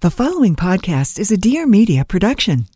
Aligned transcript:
The 0.00 0.12
following 0.12 0.54
podcast 0.54 1.18
is 1.18 1.32
a 1.32 1.36
Dear 1.36 1.66
Media 1.66 2.04
production. 2.04 2.66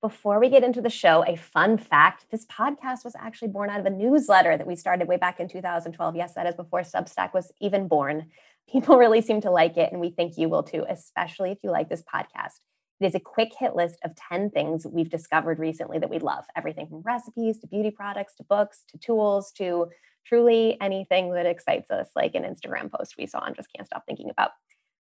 Before 0.00 0.40
we 0.40 0.48
get 0.48 0.64
into 0.64 0.80
the 0.82 0.90
show, 0.90 1.24
a 1.24 1.36
fun 1.36 1.78
fact 1.78 2.26
this 2.32 2.44
podcast 2.46 3.04
was 3.04 3.14
actually 3.16 3.50
born 3.52 3.70
out 3.70 3.78
of 3.78 3.86
a 3.86 3.90
newsletter 3.90 4.56
that 4.56 4.66
we 4.66 4.74
started 4.74 5.06
way 5.06 5.16
back 5.16 5.38
in 5.38 5.46
2012. 5.46 6.16
Yes, 6.16 6.34
that 6.34 6.48
is 6.48 6.56
before 6.56 6.80
Substack 6.80 7.34
was 7.34 7.52
even 7.60 7.86
born. 7.86 8.30
People 8.68 8.98
really 8.98 9.20
seem 9.20 9.40
to 9.42 9.50
like 9.52 9.76
it, 9.76 9.92
and 9.92 10.00
we 10.00 10.10
think 10.10 10.36
you 10.36 10.48
will 10.48 10.64
too, 10.64 10.84
especially 10.88 11.52
if 11.52 11.58
you 11.62 11.70
like 11.70 11.88
this 11.88 12.02
podcast. 12.02 12.58
It 13.00 13.06
is 13.06 13.14
a 13.14 13.20
quick 13.20 13.50
hit 13.56 13.76
list 13.76 14.00
of 14.04 14.16
10 14.16 14.50
things 14.50 14.84
we've 14.84 15.08
discovered 15.08 15.60
recently 15.60 16.00
that 16.00 16.10
we 16.10 16.18
love 16.18 16.46
everything 16.56 16.88
from 16.88 17.02
recipes 17.02 17.60
to 17.60 17.68
beauty 17.68 17.92
products 17.92 18.34
to 18.38 18.42
books 18.42 18.80
to 18.90 18.98
tools 18.98 19.52
to 19.52 19.86
truly 20.26 20.76
anything 20.80 21.32
that 21.34 21.46
excites 21.46 21.92
us, 21.92 22.08
like 22.16 22.34
an 22.34 22.42
Instagram 22.42 22.90
post 22.90 23.14
we 23.16 23.26
saw 23.26 23.44
and 23.44 23.54
just 23.54 23.68
can't 23.72 23.86
stop 23.86 24.02
thinking 24.04 24.30
about. 24.30 24.50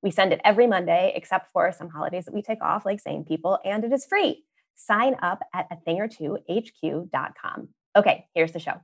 We 0.02 0.12
send 0.12 0.34
it 0.34 0.42
every 0.44 0.68
Monday, 0.68 1.12
except 1.16 1.52
for 1.52 1.72
some 1.72 1.90
holidays 1.90 2.26
that 2.26 2.34
we 2.34 2.42
take 2.42 2.62
off, 2.64 2.86
like 2.86 3.00
sane 3.00 3.24
people, 3.24 3.60
and 3.64 3.84
it 3.84 3.92
is 3.94 4.06
free. 4.06 4.44
Sign 4.76 5.16
up 5.22 5.42
at 5.54 5.68
a 5.70 5.76
thing 5.78 6.00
or 6.02 6.08
two 6.08 6.40
HQ.com. 6.50 7.70
Okay, 7.96 8.26
here's 8.34 8.52
the 8.52 8.60
show. 8.60 8.82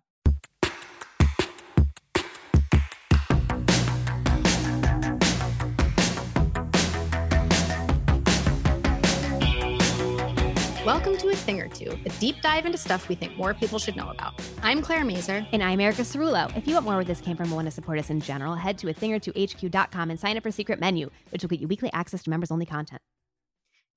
Welcome 11.07 11.29
to 11.29 11.33
A 11.33 11.37
Thing 11.37 11.61
or 11.61 11.69
Two, 11.69 11.97
a 12.05 12.09
deep 12.19 12.41
dive 12.41 12.65
into 12.65 12.77
stuff 12.77 13.07
we 13.07 13.15
think 13.15 13.37
more 13.37 13.53
people 13.53 13.79
should 13.79 13.95
know 13.95 14.09
about. 14.09 14.33
I'm 14.61 14.81
Claire 14.81 15.05
Mazur. 15.05 15.47
And 15.53 15.63
I'm 15.63 15.79
Erica 15.79 16.01
Cerullo. 16.01 16.53
If 16.57 16.67
you 16.67 16.73
want 16.73 16.83
more 16.85 16.95
where 16.97 17.05
this 17.05 17.21
came 17.21 17.37
from 17.37 17.45
and 17.45 17.55
want 17.55 17.65
to 17.65 17.71
support 17.71 17.97
us 17.97 18.09
in 18.09 18.19
general, 18.19 18.55
head 18.55 18.77
to 18.79 18.89
a 18.89 18.93
thing 18.93 19.13
or 19.13 19.17
two 19.19 19.31
HQ.com 19.39 20.09
and 20.11 20.19
sign 20.19 20.35
up 20.35 20.43
for 20.43 20.51
Secret 20.51 20.81
Menu, 20.81 21.09
which 21.29 21.41
will 21.43 21.47
get 21.47 21.61
you 21.61 21.67
weekly 21.69 21.89
access 21.93 22.23
to 22.23 22.29
members 22.29 22.51
only 22.51 22.65
content. 22.65 23.01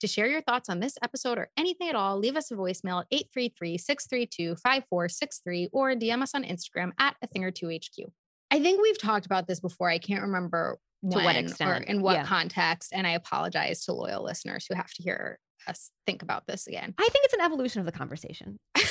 To 0.02 0.06
share 0.06 0.28
your 0.28 0.40
thoughts 0.40 0.68
on 0.68 0.78
this 0.78 0.98
episode 1.02 1.36
or 1.36 1.50
anything 1.58 1.88
at 1.88 1.96
all, 1.96 2.16
leave 2.16 2.36
us 2.36 2.52
a 2.52 2.54
voicemail 2.54 3.00
at 3.00 3.06
833 3.10 3.76
632 3.76 4.54
5463 4.62 5.70
or 5.72 5.94
DM 5.96 6.22
us 6.22 6.32
on 6.32 6.44
Instagram 6.44 6.92
at 7.00 7.16
a 7.22 7.26
thing 7.26 7.42
or 7.42 7.50
two 7.50 7.70
HQ. 7.76 8.08
I 8.52 8.60
think 8.60 8.80
we've 8.80 9.00
talked 9.00 9.26
about 9.26 9.48
this 9.48 9.58
before. 9.58 9.90
I 9.90 9.98
can't 9.98 10.22
remember 10.22 10.78
to 11.10 11.16
when, 11.16 11.24
what 11.24 11.34
extent 11.34 11.70
or 11.70 11.74
in 11.84 12.02
what 12.02 12.18
yeah. 12.18 12.24
context 12.26 12.90
and 12.92 13.06
i 13.06 13.12
apologize 13.12 13.82
to 13.86 13.92
loyal 13.94 14.22
listeners 14.22 14.66
who 14.68 14.74
have 14.74 14.92
to 14.92 15.02
hear 15.02 15.38
us 15.68 15.90
think 16.06 16.22
about 16.22 16.46
this 16.46 16.66
again. 16.66 16.94
I 16.98 17.08
think 17.08 17.24
it's 17.24 17.34
an 17.34 17.40
evolution 17.42 17.80
of 17.80 17.86
the 17.86 17.92
conversation. 17.92 18.58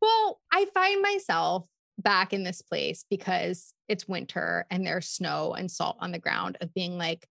well, 0.00 0.40
I 0.52 0.66
find 0.74 1.02
myself 1.02 1.64
back 1.98 2.32
in 2.32 2.44
this 2.44 2.62
place 2.62 3.04
because 3.10 3.74
it's 3.88 4.08
winter 4.08 4.66
and 4.70 4.86
there's 4.86 5.08
snow 5.08 5.54
and 5.54 5.70
salt 5.70 5.96
on 6.00 6.12
the 6.12 6.18
ground 6.18 6.56
of 6.60 6.72
being 6.74 6.96
like, 6.96 7.26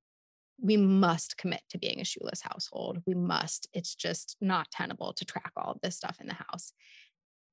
we 0.61 0.77
must 0.77 1.37
commit 1.37 1.61
to 1.69 1.77
being 1.77 1.99
a 1.99 2.03
shoeless 2.05 2.41
household. 2.41 3.01
We 3.07 3.15
must. 3.15 3.67
It's 3.73 3.95
just 3.95 4.35
not 4.41 4.69
tenable 4.71 5.13
to 5.13 5.25
track 5.25 5.53
all 5.55 5.71
of 5.71 5.81
this 5.81 5.95
stuff 5.95 6.17
in 6.19 6.27
the 6.27 6.33
house. 6.33 6.73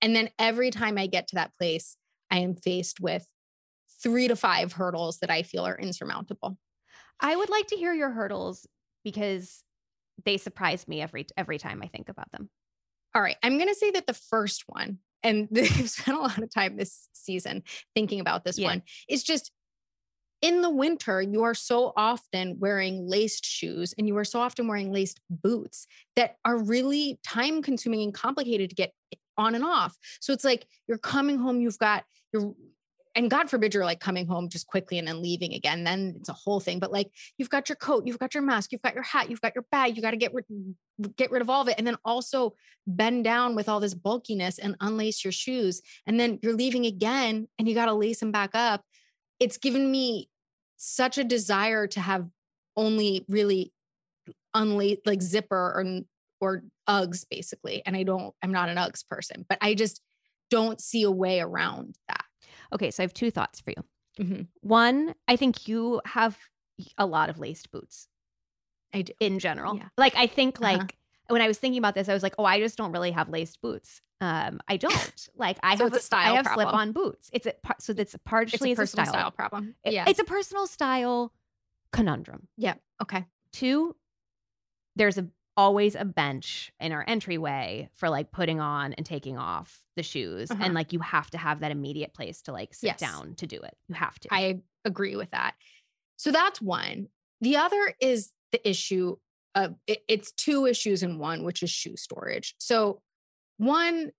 And 0.02 0.14
then 0.14 0.30
every 0.38 0.70
time 0.70 0.98
I 0.98 1.06
get 1.06 1.28
to 1.28 1.36
that 1.36 1.54
place, 1.56 1.96
I 2.30 2.40
am 2.40 2.54
faced 2.56 3.00
with 3.00 3.26
three 4.02 4.28
to 4.28 4.36
five 4.36 4.72
hurdles 4.72 5.18
that 5.20 5.30
I 5.30 5.42
feel 5.42 5.66
are 5.66 5.78
insurmountable. 5.78 6.58
I 7.20 7.34
would 7.34 7.48
like 7.48 7.68
to 7.68 7.76
hear 7.76 7.94
your 7.94 8.10
hurdles 8.10 8.66
because 9.04 9.62
they 10.24 10.36
surprise 10.38 10.88
me 10.88 11.00
every 11.02 11.26
every 11.36 11.58
time 11.58 11.80
I 11.82 11.88
think 11.88 12.08
about 12.08 12.30
them. 12.32 12.48
All 13.14 13.22
right, 13.22 13.36
I'm 13.42 13.56
going 13.56 13.68
to 13.68 13.74
say 13.74 13.90
that 13.92 14.06
the 14.06 14.14
first 14.14 14.64
one, 14.66 14.98
and 15.22 15.48
we 15.50 15.66
have 15.66 15.90
spent 15.90 16.16
a 16.18 16.20
lot 16.20 16.38
of 16.42 16.52
time 16.52 16.76
this 16.76 17.08
season 17.12 17.62
thinking 17.94 18.20
about 18.20 18.44
this 18.44 18.58
yeah. 18.58 18.68
one, 18.68 18.82
is 19.08 19.22
just 19.22 19.50
in 20.42 20.60
the 20.60 20.70
winter, 20.70 21.22
you 21.22 21.44
are 21.44 21.54
so 21.54 21.92
often 21.96 22.58
wearing 22.58 23.08
laced 23.08 23.44
shoes 23.46 23.94
and 23.96 24.06
you 24.06 24.16
are 24.18 24.24
so 24.24 24.38
often 24.38 24.68
wearing 24.68 24.92
laced 24.92 25.18
boots 25.30 25.86
that 26.14 26.36
are 26.44 26.58
really 26.58 27.18
time 27.26 27.62
consuming 27.62 28.02
and 28.02 28.12
complicated 28.12 28.68
to 28.68 28.76
get 28.76 28.92
on 29.38 29.54
and 29.54 29.64
off. 29.64 29.96
So 30.20 30.34
it's 30.34 30.44
like 30.44 30.66
you're 30.86 30.98
coming 30.98 31.38
home, 31.38 31.60
you've 31.62 31.78
got 31.78 32.04
your 32.34 32.54
and 33.16 33.30
God 33.30 33.48
forbid 33.48 33.72
you're 33.72 33.84
like 33.86 33.98
coming 33.98 34.26
home 34.26 34.48
just 34.50 34.66
quickly 34.66 34.98
and 34.98 35.08
then 35.08 35.22
leaving 35.22 35.54
again, 35.54 35.84
then 35.84 36.14
it's 36.18 36.28
a 36.28 36.34
whole 36.34 36.60
thing. 36.60 36.78
But 36.78 36.92
like 36.92 37.10
you've 37.38 37.48
got 37.48 37.66
your 37.68 37.76
coat, 37.76 38.06
you've 38.06 38.18
got 38.18 38.34
your 38.34 38.42
mask, 38.42 38.70
you've 38.72 38.82
got 38.82 38.92
your 38.92 39.02
hat, 39.02 39.30
you've 39.30 39.40
got 39.40 39.54
your 39.54 39.64
bag, 39.72 39.96
you 39.96 40.02
got 40.02 40.10
to 40.10 40.18
get 40.18 40.34
rid- 40.34 40.74
get 41.16 41.30
rid 41.30 41.40
of 41.40 41.48
all 41.50 41.62
of 41.62 41.68
it, 41.68 41.76
and 41.78 41.86
then 41.86 41.96
also 42.04 42.54
bend 42.86 43.24
down 43.24 43.56
with 43.56 43.68
all 43.68 43.80
this 43.80 43.94
bulkiness 43.94 44.58
and 44.58 44.76
unlace 44.80 45.24
your 45.24 45.32
shoes, 45.32 45.80
and 46.06 46.20
then 46.20 46.38
you're 46.42 46.52
leaving 46.54 46.84
again, 46.86 47.48
and 47.58 47.66
you 47.68 47.74
got 47.74 47.86
to 47.86 47.94
lace 47.94 48.20
them 48.20 48.32
back 48.32 48.50
up. 48.54 48.84
It's 49.40 49.56
given 49.58 49.90
me 49.90 50.28
such 50.76 51.16
a 51.16 51.24
desire 51.24 51.86
to 51.88 52.00
have 52.00 52.28
only 52.76 53.24
really 53.28 53.72
unlace 54.54 54.98
like 55.06 55.22
zipper 55.22 55.56
or 55.56 56.00
or 56.40 56.62
Uggs 56.88 57.24
basically, 57.30 57.82
and 57.86 57.96
I 57.96 58.02
don't, 58.04 58.32
I'm 58.42 58.52
not 58.52 58.68
an 58.68 58.76
Uggs 58.76 59.08
person, 59.08 59.44
but 59.48 59.56
I 59.62 59.74
just 59.74 60.02
don't 60.50 60.80
see 60.80 61.02
a 61.02 61.10
way 61.10 61.40
around 61.40 61.96
that. 62.08 62.25
Okay, 62.72 62.90
so 62.90 63.02
I 63.02 63.04
have 63.04 63.14
two 63.14 63.30
thoughts 63.30 63.60
for 63.60 63.70
you. 63.70 64.24
Mm-hmm. 64.24 64.42
One, 64.60 65.14
I 65.28 65.36
think 65.36 65.68
you 65.68 66.00
have 66.04 66.36
a 66.98 67.06
lot 67.06 67.28
of 67.30 67.38
laced 67.38 67.70
boots. 67.70 68.08
I 68.94 69.02
do. 69.02 69.12
In 69.20 69.38
general. 69.38 69.76
Yeah. 69.76 69.88
Like 69.96 70.14
I 70.16 70.26
think 70.26 70.56
uh-huh. 70.60 70.72
like 70.72 70.80
uh-huh. 70.80 70.92
when 71.28 71.42
I 71.42 71.48
was 71.48 71.58
thinking 71.58 71.78
about 71.78 71.94
this, 71.94 72.08
I 72.08 72.14
was 72.14 72.22
like, 72.22 72.34
oh, 72.38 72.44
I 72.44 72.60
just 72.60 72.76
don't 72.76 72.92
really 72.92 73.10
have 73.10 73.28
laced 73.28 73.60
boots. 73.60 74.00
Um, 74.20 74.60
I 74.66 74.78
don't 74.78 75.28
like 75.36 75.58
I 75.62 75.76
so 75.76 75.84
have 75.84 75.92
a 75.92 75.98
style. 76.00 76.32
I 76.32 76.36
have 76.36 76.46
slip 76.46 76.68
on 76.72 76.92
boots. 76.92 77.28
It's 77.34 77.46
a 77.46 77.52
so 77.78 77.92
that's 77.92 78.16
partially 78.24 78.70
it's 78.72 78.78
a 78.78 78.82
personal 78.82 79.02
a 79.02 79.06
style. 79.06 79.20
style. 79.20 79.30
problem. 79.32 79.74
yeah, 79.84 80.06
it's 80.08 80.18
a 80.18 80.24
personal 80.24 80.66
style 80.66 81.32
conundrum. 81.92 82.48
Yeah. 82.56 82.74
Okay. 83.02 83.26
Two, 83.52 83.94
there's 84.96 85.18
a 85.18 85.28
always 85.56 85.94
a 85.94 86.04
bench 86.04 86.70
in 86.80 86.92
our 86.92 87.04
entryway 87.08 87.88
for 87.94 88.10
like 88.10 88.30
putting 88.30 88.60
on 88.60 88.92
and 88.94 89.06
taking 89.06 89.38
off 89.38 89.82
the 89.96 90.02
shoes 90.02 90.50
uh-huh. 90.50 90.62
and 90.62 90.74
like 90.74 90.92
you 90.92 90.98
have 91.00 91.30
to 91.30 91.38
have 91.38 91.60
that 91.60 91.70
immediate 91.70 92.12
place 92.12 92.42
to 92.42 92.52
like 92.52 92.74
sit 92.74 92.88
yes. 93.00 93.00
down 93.00 93.34
to 93.36 93.46
do 93.46 93.56
it 93.60 93.74
you 93.88 93.94
have 93.94 94.18
to 94.20 94.28
i 94.32 94.60
agree 94.84 95.16
with 95.16 95.30
that 95.30 95.54
so 96.16 96.30
that's 96.30 96.60
one 96.60 97.06
the 97.40 97.56
other 97.56 97.94
is 98.00 98.32
the 98.52 98.68
issue 98.68 99.16
of 99.54 99.74
it's 99.86 100.32
two 100.32 100.66
issues 100.66 101.02
in 101.02 101.18
one 101.18 101.42
which 101.42 101.62
is 101.62 101.70
shoe 101.70 101.96
storage 101.96 102.54
so 102.58 103.00
one 103.56 104.12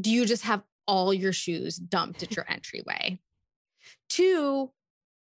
do 0.00 0.10
you 0.10 0.24
just 0.24 0.44
have 0.44 0.62
all 0.86 1.12
your 1.12 1.32
shoes 1.32 1.76
dumped 1.76 2.22
at 2.22 2.34
your 2.34 2.50
entryway 2.50 3.18
two 4.08 4.70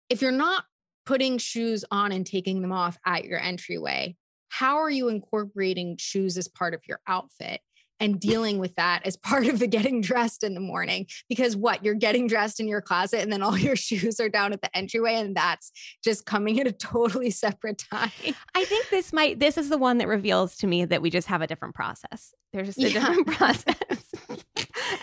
if 0.09 0.21
you're 0.21 0.31
not 0.31 0.63
putting 1.06 1.38
shoes 1.38 1.83
on 1.92 2.12
and 2.13 2.25
taking 2.25 2.62
them 2.62 2.71
off 2.71 2.97
at 3.06 3.25
your 3.25 3.39
entryway 3.39 4.15
how 4.51 4.77
are 4.80 4.89
you 4.89 5.07
incorporating 5.07 5.95
shoes 5.98 6.38
as 6.38 6.48
part 6.48 6.75
of 6.75 6.81
your 6.88 7.00
outfit? 7.07 7.62
and 8.01 8.19
dealing 8.19 8.57
with 8.57 8.74
that 8.77 9.06
as 9.06 9.15
part 9.15 9.45
of 9.45 9.59
the 9.59 9.68
getting 9.68 10.01
dressed 10.01 10.44
in 10.44 10.56
the 10.56 10.59
morning 10.59 11.06
because 11.30 11.56
what 11.56 11.86
you're 11.86 11.94
getting 11.94 12.25
dressed 12.25 12.59
in 12.59 12.68
your 12.68 12.81
closet 12.81 13.21
and 13.21 13.31
then 13.31 13.44
all 13.44 13.56
your 13.57 13.75
shoes 13.75 14.19
are 14.19 14.27
down 14.27 14.53
at 14.53 14.62
the 14.63 14.75
entryway 14.75 15.13
and 15.13 15.36
that's 15.38 15.71
just 16.03 16.25
coming 16.25 16.59
at 16.59 16.65
a 16.65 16.71
totally 16.71 17.30
separate 17.30 17.77
time 17.77 18.09
i 18.56 18.65
think 18.65 18.89
this 18.89 19.13
might 19.13 19.38
this 19.38 19.56
is 19.56 19.69
the 19.69 19.77
one 19.77 20.00
that 20.00 20.07
reveals 20.07 20.57
to 20.57 20.65
me 20.65 20.83
that 20.83 21.00
we 21.04 21.12
just 21.12 21.27
have 21.27 21.44
a 21.44 21.47
different 21.47 21.75
process 21.75 22.33
there's 22.54 22.74
just 22.75 22.80
a 22.80 22.89
yeah. 22.89 22.92
different 23.01 23.27
process 23.27 24.15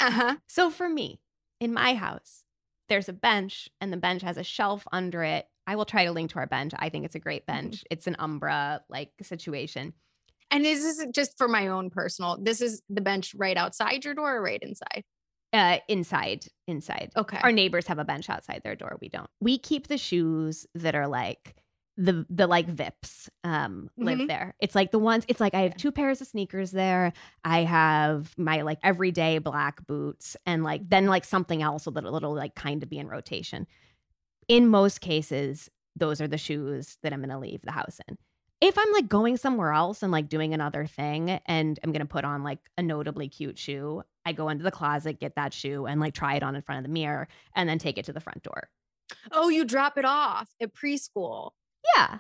uh-huh. 0.01 0.35
so 0.49 0.69
for 0.69 0.89
me 0.89 1.21
in 1.61 1.73
my 1.73 1.95
house 1.95 2.43
there's 2.89 3.09
a 3.09 3.13
bench 3.13 3.69
and 3.81 3.93
the 3.93 3.97
bench 3.97 4.23
has 4.23 4.37
a 4.37 4.43
shelf 4.43 4.85
under 4.91 5.23
it 5.23 5.47
I 5.69 5.77
will 5.77 5.85
try 5.85 6.07
to 6.07 6.13
link 6.13 6.31
to 6.31 6.39
our 6.39 6.47
bench. 6.47 6.73
I 6.79 6.89
think 6.89 7.05
it's 7.05 7.15
a 7.15 7.21
great 7.21 7.47
mm-hmm. 7.47 7.61
bench. 7.67 7.85
It's 7.91 8.07
an 8.07 8.17
Umbra 8.19 8.81
like 8.89 9.11
situation. 9.23 9.93
And 10.51 10.65
is 10.65 10.83
this 10.83 11.07
just 11.15 11.37
for 11.37 11.47
my 11.47 11.67
own 11.69 11.91
personal? 11.91 12.39
This 12.41 12.63
is 12.63 12.81
the 12.89 13.03
bench 13.03 13.35
right 13.37 13.57
outside 13.57 14.03
your 14.07 14.15
door 14.15 14.37
or 14.37 14.43
right 14.43 14.63
inside? 14.63 15.05
Uh, 15.53 15.79
inside, 15.89 16.47
inside. 16.67 17.11
Okay. 17.15 17.39
Our 17.43 17.53
neighbors 17.53 17.87
have 17.89 17.99
a 17.99 18.05
bench 18.05 18.31
outside 18.31 18.63
their 18.65 18.75
door. 18.75 18.97
We 19.03 19.11
don't. 19.11 19.29
We 19.41 19.59
keep 19.59 19.89
the 19.89 19.99
shoes 19.99 20.67
that 20.75 20.95
are 20.95 21.07
like 21.07 21.55
the 22.01 22.25
the 22.31 22.47
like 22.47 22.69
vips 22.69 23.29
um 23.43 23.91
live 23.97 24.19
mm-hmm. 24.19 24.29
there 24.29 24.55
it's 24.61 24.77
like 24.77 24.93
the 24.93 25.01
ones 25.01 25.25
it's 25.27 25.41
like 25.41 25.53
i 25.53 25.63
have 25.63 25.77
two 25.77 25.91
pairs 25.91 26.21
of 26.21 26.29
sneakers 26.29 26.71
there 26.71 27.13
i 27.45 27.65
have 27.65 28.33
my 28.39 28.63
like 28.63 28.79
everyday 28.85 29.39
black 29.39 29.85
boots 29.85 30.37
and 30.47 30.63
like 30.63 30.89
then 30.89 31.07
like 31.07 31.25
something 31.25 31.61
else 31.61 31.83
so 31.83 31.91
that 31.91 32.05
little 32.05 32.37
like 32.37 32.55
kind 32.55 32.85
of 32.85 32.89
be 32.89 33.01
in 33.01 33.09
rotation 33.09 33.67
in 34.49 34.67
most 34.67 35.01
cases, 35.01 35.71
those 35.95 36.21
are 36.21 36.27
the 36.29 36.39
shoes 36.39 36.97
that 37.03 37.13
I'm 37.13 37.21
going 37.21 37.31
to 37.31 37.39
leave 37.39 37.61
the 37.63 37.71
house 37.73 38.01
in. 38.09 38.17
If 38.61 38.77
I'm 38.77 38.91
like 38.93 39.09
going 39.09 39.37
somewhere 39.37 39.73
else 39.73 40.03
and 40.03 40.11
like 40.11 40.29
doing 40.29 40.53
another 40.53 40.85
thing 40.87 41.31
and 41.47 41.79
I'm 41.85 41.93
going 41.93 42.01
to 42.01 42.09
put 42.09 42.25
on 42.25 42.43
like 42.43 42.59
a 42.77 42.83
notably 42.83 43.29
cute 43.29 43.57
shoe, 43.59 44.03
I 44.25 44.33
go 44.33 44.49
into 44.49 44.65
the 44.65 44.73
closet, 44.73 45.21
get 45.21 45.37
that 45.37 45.55
shoe 45.55 45.87
and 45.87 46.01
like 46.01 46.15
try 46.15 46.35
it 46.35 46.43
on 46.43 46.57
in 46.57 46.63
front 46.63 46.79
of 46.79 46.85
the 46.85 46.93
mirror 46.93 47.29
and 47.55 47.69
then 47.69 47.79
take 47.79 47.99
it 47.99 48.07
to 48.07 48.13
the 48.13 48.21
front 48.21 48.43
door. 48.43 48.69
Oh, 49.31 49.49
you 49.49 49.65
drop 49.65 49.97
it 49.97 50.05
off 50.05 50.49
at 50.61 50.75
preschool. 50.75 51.51
Yeah. 51.95 52.19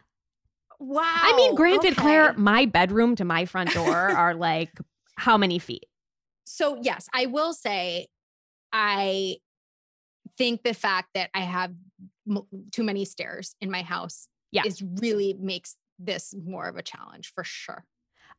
Wow. 0.78 1.02
I 1.04 1.34
mean, 1.36 1.56
granted, 1.56 1.94
okay. 1.94 2.02
Claire, 2.02 2.34
my 2.34 2.66
bedroom 2.66 3.16
to 3.16 3.24
my 3.24 3.44
front 3.44 3.70
door 3.72 3.96
are 3.96 4.34
like 4.34 4.78
how 5.16 5.36
many 5.38 5.58
feet? 5.58 5.86
So, 6.44 6.78
yes, 6.80 7.08
I 7.12 7.26
will 7.26 7.52
say 7.52 8.06
I 8.72 9.36
think 10.38 10.62
the 10.62 10.72
fact 10.72 11.08
that 11.14 11.30
I 11.34 11.40
have 11.40 11.72
too 12.72 12.82
many 12.84 13.04
stairs 13.04 13.54
in 13.60 13.70
my 13.70 13.82
house 13.82 14.28
yeah. 14.50 14.62
is 14.64 14.82
really 15.00 15.34
makes 15.38 15.76
this 15.98 16.34
more 16.44 16.66
of 16.68 16.76
a 16.76 16.82
challenge 16.82 17.32
for 17.34 17.44
sure. 17.44 17.84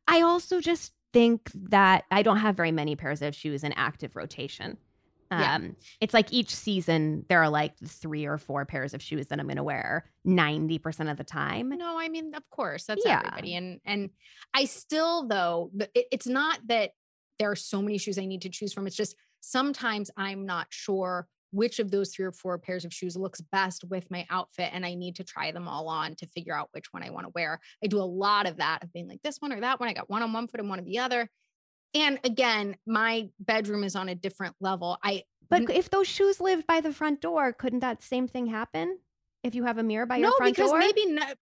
I 0.08 0.22
also 0.22 0.60
just 0.60 0.92
think 1.12 1.50
that 1.70 2.04
I 2.10 2.22
don't 2.22 2.38
have 2.38 2.56
very 2.56 2.72
many 2.72 2.96
pairs 2.96 3.22
of 3.22 3.34
shoes 3.34 3.64
in 3.64 3.72
active 3.72 4.16
rotation. 4.16 4.76
Um, 5.32 5.40
yeah. 5.40 5.60
It's 6.00 6.14
like 6.14 6.32
each 6.32 6.54
season 6.54 7.24
there 7.28 7.40
are 7.40 7.48
like 7.48 7.74
three 7.86 8.24
or 8.26 8.38
four 8.38 8.64
pairs 8.64 8.94
of 8.94 9.02
shoes 9.02 9.28
that 9.28 9.38
I'm 9.38 9.46
going 9.46 9.56
to 9.56 9.62
wear 9.62 10.04
90% 10.26 11.10
of 11.10 11.16
the 11.16 11.24
time. 11.24 11.68
No, 11.70 11.98
I 11.98 12.08
mean, 12.08 12.34
of 12.34 12.48
course, 12.50 12.84
that's 12.84 13.02
yeah. 13.04 13.18
everybody. 13.18 13.54
And 13.54 13.80
and 13.84 14.10
I 14.54 14.64
still 14.64 15.28
though 15.28 15.70
it, 15.94 16.06
it's 16.10 16.26
not 16.26 16.58
that 16.66 16.90
there 17.38 17.50
are 17.50 17.56
so 17.56 17.80
many 17.82 17.98
shoes 17.98 18.18
I 18.18 18.26
need 18.26 18.42
to 18.42 18.48
choose 18.48 18.72
from. 18.72 18.86
It's 18.86 18.96
just 18.96 19.14
sometimes 19.40 20.10
I'm 20.16 20.46
not 20.46 20.66
sure 20.70 21.28
which 21.52 21.78
of 21.78 21.90
those 21.90 22.12
three 22.14 22.24
or 22.24 22.32
four 22.32 22.58
pairs 22.58 22.84
of 22.84 22.92
shoes 22.94 23.16
looks 23.16 23.40
best 23.40 23.84
with 23.90 24.10
my 24.10 24.26
outfit 24.30 24.70
and 24.72 24.86
I 24.86 24.94
need 24.94 25.16
to 25.16 25.24
try 25.24 25.50
them 25.52 25.68
all 25.68 25.88
on 25.88 26.14
to 26.16 26.26
figure 26.26 26.54
out 26.54 26.68
which 26.72 26.86
one 26.92 27.02
I 27.02 27.10
want 27.10 27.26
to 27.26 27.32
wear. 27.34 27.60
I 27.84 27.88
do 27.88 27.98
a 27.98 28.02
lot 28.04 28.46
of 28.46 28.58
that 28.58 28.82
of 28.82 28.92
being 28.92 29.08
like 29.08 29.22
this 29.22 29.38
one 29.38 29.52
or 29.52 29.60
that 29.60 29.80
one. 29.80 29.88
I 29.88 29.92
got 29.92 30.08
one 30.10 30.22
on 30.22 30.32
one 30.32 30.46
foot 30.48 30.60
and 30.60 30.68
one 30.68 30.78
on 30.78 30.84
the 30.84 31.00
other. 31.00 31.28
And 31.94 32.20
again, 32.22 32.76
my 32.86 33.28
bedroom 33.40 33.82
is 33.82 33.96
on 33.96 34.08
a 34.08 34.14
different 34.14 34.54
level. 34.60 34.96
I 35.02 35.24
But 35.48 35.70
if 35.70 35.90
those 35.90 36.06
shoes 36.06 36.40
lived 36.40 36.66
by 36.68 36.80
the 36.80 36.92
front 36.92 37.20
door, 37.20 37.52
couldn't 37.52 37.80
that 37.80 38.02
same 38.02 38.28
thing 38.28 38.46
happen? 38.46 38.98
If 39.42 39.54
you 39.56 39.64
have 39.64 39.78
a 39.78 39.82
mirror 39.82 40.06
by 40.06 40.18
your 40.18 40.30
front 40.36 40.56
door? 40.56 40.66
No, 40.66 40.78
because 40.80 40.94
maybe 40.94 41.12
not. 41.12 41.36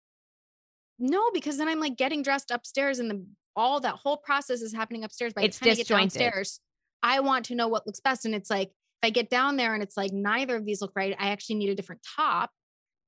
No, 0.99 1.29
because 1.33 1.57
then 1.57 1.67
I'm 1.67 1.81
like 1.81 1.97
getting 1.97 2.21
dressed 2.23 2.49
upstairs 2.51 2.99
and 2.99 3.09
the 3.11 3.25
all 3.57 3.79
that 3.81 3.95
whole 3.95 4.17
process 4.17 4.61
is 4.61 4.71
happening 4.71 5.03
upstairs 5.03 5.33
by 5.33 5.41
it's 5.43 5.57
the 5.59 5.65
time 5.65 5.75
disjointed. 5.75 6.15
I 6.21 6.25
get 6.25 6.25
downstairs. 6.25 6.59
I 7.03 7.19
want 7.21 7.45
to 7.45 7.55
know 7.55 7.67
what 7.67 7.85
looks 7.87 7.99
best 7.99 8.23
and 8.25 8.35
it's 8.35 8.49
like 8.51 8.71
if 9.01 9.07
I 9.07 9.09
get 9.11 9.29
down 9.29 9.57
there 9.57 9.73
and 9.75 9.83
it's 9.83 9.95
like 9.97 10.11
neither 10.11 10.55
of 10.55 10.65
these 10.65 10.81
look 10.81 10.93
right, 10.95 11.15
I 11.19 11.29
actually 11.29 11.55
need 11.55 11.69
a 11.69 11.75
different 11.75 12.01
top. 12.15 12.49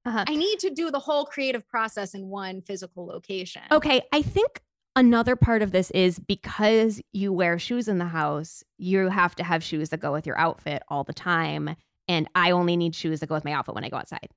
Uh-huh. 0.06 0.24
I 0.27 0.36
need 0.36 0.59
to 0.59 0.69
do 0.69 0.91
the 0.91 1.00
whole 1.00 1.25
creative 1.25 1.68
process 1.68 2.13
in 2.13 2.27
one 2.30 2.62
physical 2.62 3.06
location. 3.07 3.63
Okay. 3.71 4.01
I 4.13 4.21
think 4.21 4.62
another 4.95 5.36
part 5.36 5.62
of 5.63 5.71
this 5.71 5.89
is 5.91 6.19
because 6.19 7.01
you 7.12 7.33
wear 7.33 7.57
shoes 7.59 7.88
in 7.88 7.97
the 7.97 8.06
house, 8.06 8.63
you 8.77 9.09
have 9.09 9.33
to 9.38 9.44
have 9.44 9.63
shoes 9.63 9.89
that 9.89 10.00
go 10.00 10.12
with 10.12 10.25
your 10.27 10.38
outfit 10.38 10.83
all 10.89 11.03
the 11.03 11.13
time. 11.13 11.75
And 12.07 12.27
I 12.35 12.51
only 12.51 12.77
need 12.77 12.95
shoes 12.95 13.19
that 13.21 13.27
go 13.30 13.35
with 13.35 13.45
my 13.45 13.51
outfit 13.53 13.74
when 13.75 13.83
I 13.83 13.89
go 13.89 13.97
outside. 13.97 14.30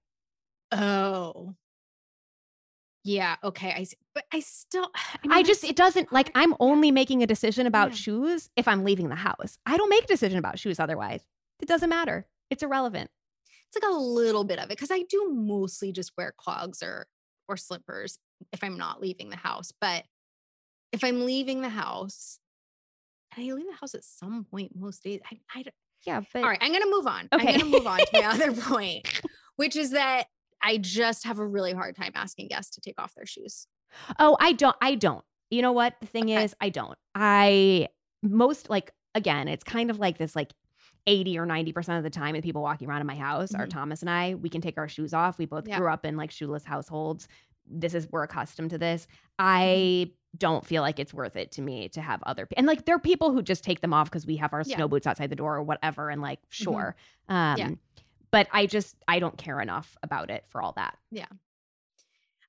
Oh. 0.72 1.54
Yeah. 3.04 3.36
Okay. 3.44 3.70
I 3.72 3.86
But 4.14 4.24
I 4.32 4.40
still, 4.40 4.90
I, 4.94 5.18
mean, 5.26 5.32
I 5.36 5.42
just, 5.42 5.64
it 5.64 5.76
doesn't 5.76 6.12
like 6.14 6.30
I'm 6.34 6.54
only 6.60 6.90
making 6.90 7.22
a 7.22 7.26
decision 7.26 7.66
about 7.66 7.90
yeah. 7.90 7.96
shoes 7.96 8.48
if 8.56 8.66
I'm 8.66 8.84
leaving 8.84 9.10
the 9.10 9.16
house. 9.16 9.58
I 9.66 9.76
don't 9.76 9.90
make 9.90 10.04
a 10.04 10.08
decision 10.08 10.38
about 10.38 10.58
shoes 10.58 10.80
otherwise. 10.80 11.24
It 11.62 11.68
doesn't 11.68 11.88
matter. 11.88 12.26
It's 12.50 12.62
irrelevant. 12.62 13.08
It's 13.68 13.82
like 13.82 13.90
a 13.90 13.94
little 13.96 14.44
bit 14.44 14.58
of 14.58 14.64
it 14.66 14.70
because 14.70 14.90
I 14.90 15.04
do 15.08 15.30
mostly 15.32 15.92
just 15.92 16.12
wear 16.18 16.34
clogs 16.36 16.82
or 16.82 17.06
or 17.48 17.56
slippers 17.56 18.18
if 18.52 18.62
I'm 18.64 18.76
not 18.76 19.00
leaving 19.00 19.30
the 19.30 19.36
house. 19.36 19.72
But 19.80 20.04
if 20.90 21.02
I'm 21.04 21.24
leaving 21.24 21.62
the 21.62 21.68
house, 21.70 22.38
and 23.34 23.48
I 23.48 23.54
leave 23.54 23.66
the 23.66 23.76
house 23.76 23.94
at 23.94 24.04
some 24.04 24.44
point 24.50 24.72
most 24.76 25.04
days, 25.04 25.20
I, 25.30 25.38
I 25.54 25.64
yeah. 26.04 26.20
But 26.34 26.42
all 26.42 26.48
right, 26.48 26.58
I'm 26.60 26.72
going 26.72 26.82
to 26.82 26.90
move 26.90 27.06
on. 27.06 27.28
Okay. 27.32 27.48
I'm 27.54 27.58
going 27.58 27.60
to 27.60 27.64
move 27.78 27.86
on 27.86 27.98
to 28.00 28.06
my 28.12 28.24
other 28.26 28.52
point, 28.52 29.22
which 29.56 29.76
is 29.76 29.92
that 29.92 30.26
I 30.62 30.76
just 30.76 31.24
have 31.24 31.38
a 31.38 31.46
really 31.46 31.72
hard 31.72 31.96
time 31.96 32.12
asking 32.16 32.48
guests 32.48 32.74
to 32.74 32.80
take 32.80 33.00
off 33.00 33.14
their 33.14 33.24
shoes. 33.26 33.66
Oh, 34.18 34.36
I 34.40 34.52
don't. 34.52 34.76
I 34.82 34.96
don't. 34.96 35.24
You 35.50 35.62
know 35.62 35.72
what? 35.72 35.94
The 36.00 36.06
thing 36.06 36.24
okay. 36.24 36.44
is, 36.44 36.54
I 36.60 36.68
don't. 36.70 36.98
I 37.14 37.86
most 38.22 38.68
like 38.68 38.90
again, 39.14 39.46
it's 39.48 39.64
kind 39.64 39.90
of 39.90 39.98
like 39.98 40.18
this 40.18 40.36
like 40.36 40.50
80 41.06 41.38
or 41.38 41.46
90% 41.46 41.96
of 41.98 42.02
the 42.04 42.10
time 42.10 42.34
the 42.34 42.40
people 42.42 42.62
walking 42.62 42.88
around 42.88 43.00
in 43.00 43.06
my 43.06 43.16
house 43.16 43.52
mm-hmm. 43.52 43.62
are 43.62 43.66
Thomas 43.66 44.00
and 44.02 44.10
I. 44.10 44.34
We 44.34 44.48
can 44.48 44.60
take 44.60 44.78
our 44.78 44.88
shoes 44.88 45.12
off. 45.12 45.38
We 45.38 45.46
both 45.46 45.66
yeah. 45.66 45.78
grew 45.78 45.88
up 45.88 46.04
in 46.04 46.16
like 46.16 46.30
shoeless 46.30 46.64
households. 46.64 47.28
This 47.66 47.94
is 47.94 48.08
we're 48.10 48.22
accustomed 48.22 48.70
to 48.70 48.78
this. 48.78 49.04
Mm-hmm. 49.04 49.16
I 49.38 50.10
don't 50.38 50.64
feel 50.64 50.82
like 50.82 50.98
it's 50.98 51.12
worth 51.12 51.36
it 51.36 51.52
to 51.52 51.62
me 51.62 51.90
to 51.90 52.00
have 52.00 52.22
other 52.24 52.48
and 52.56 52.66
like 52.66 52.86
there 52.86 52.94
are 52.94 52.98
people 53.00 53.32
who 53.32 53.42
just 53.42 53.62
take 53.64 53.80
them 53.82 53.92
off 53.92 54.10
because 54.10 54.24
we 54.24 54.36
have 54.36 54.54
our 54.54 54.62
yeah. 54.64 54.76
snow 54.76 54.88
boots 54.88 55.06
outside 55.06 55.28
the 55.28 55.36
door 55.36 55.56
or 55.56 55.62
whatever 55.62 56.08
and 56.10 56.22
like 56.22 56.40
mm-hmm. 56.40 56.64
sure. 56.70 56.96
Mm-hmm. 57.28 57.32
Um 57.34 57.58
yeah. 57.58 57.70
but 58.30 58.48
I 58.52 58.64
just 58.66 58.96
I 59.08 59.18
don't 59.18 59.36
care 59.36 59.60
enough 59.60 59.94
about 60.02 60.30
it 60.30 60.44
for 60.48 60.62
all 60.62 60.72
that. 60.76 60.96
Yeah. 61.10 61.26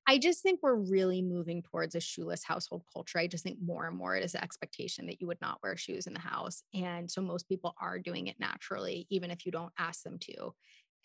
I 0.06 0.18
just 0.18 0.42
think 0.42 0.60
we're 0.62 0.76
really 0.76 1.22
moving 1.22 1.62
towards 1.64 1.96
a 1.96 2.02
shoeless 2.02 2.44
household 2.44 2.84
culture. 2.92 3.20
I 3.20 3.28
just 3.28 3.44
think 3.44 3.60
more 3.64 3.88
and 3.88 3.98
more 3.98 4.16
it 4.16 4.24
is 4.24 4.34
the 4.34 4.44
expectation 4.44 5.08
that 5.08 5.22
you 5.22 5.28
would 5.28 5.40
not 5.40 5.60
wear 5.64 5.78
shoes 5.78 6.08
in 6.08 6.14
the 6.14 6.20
house. 6.20 6.62
And 6.74 7.10
so 7.10 7.22
most 7.22 7.48
people 7.48 7.74
are 7.80 7.98
doing 8.00 8.28
it 8.28 8.40
naturally, 8.40 9.08
even 9.10 9.32
if 9.32 9.46
you 9.46 9.52
don't 9.52 9.72
ask 9.78 10.04
them 10.04 10.18
to. 10.22 10.54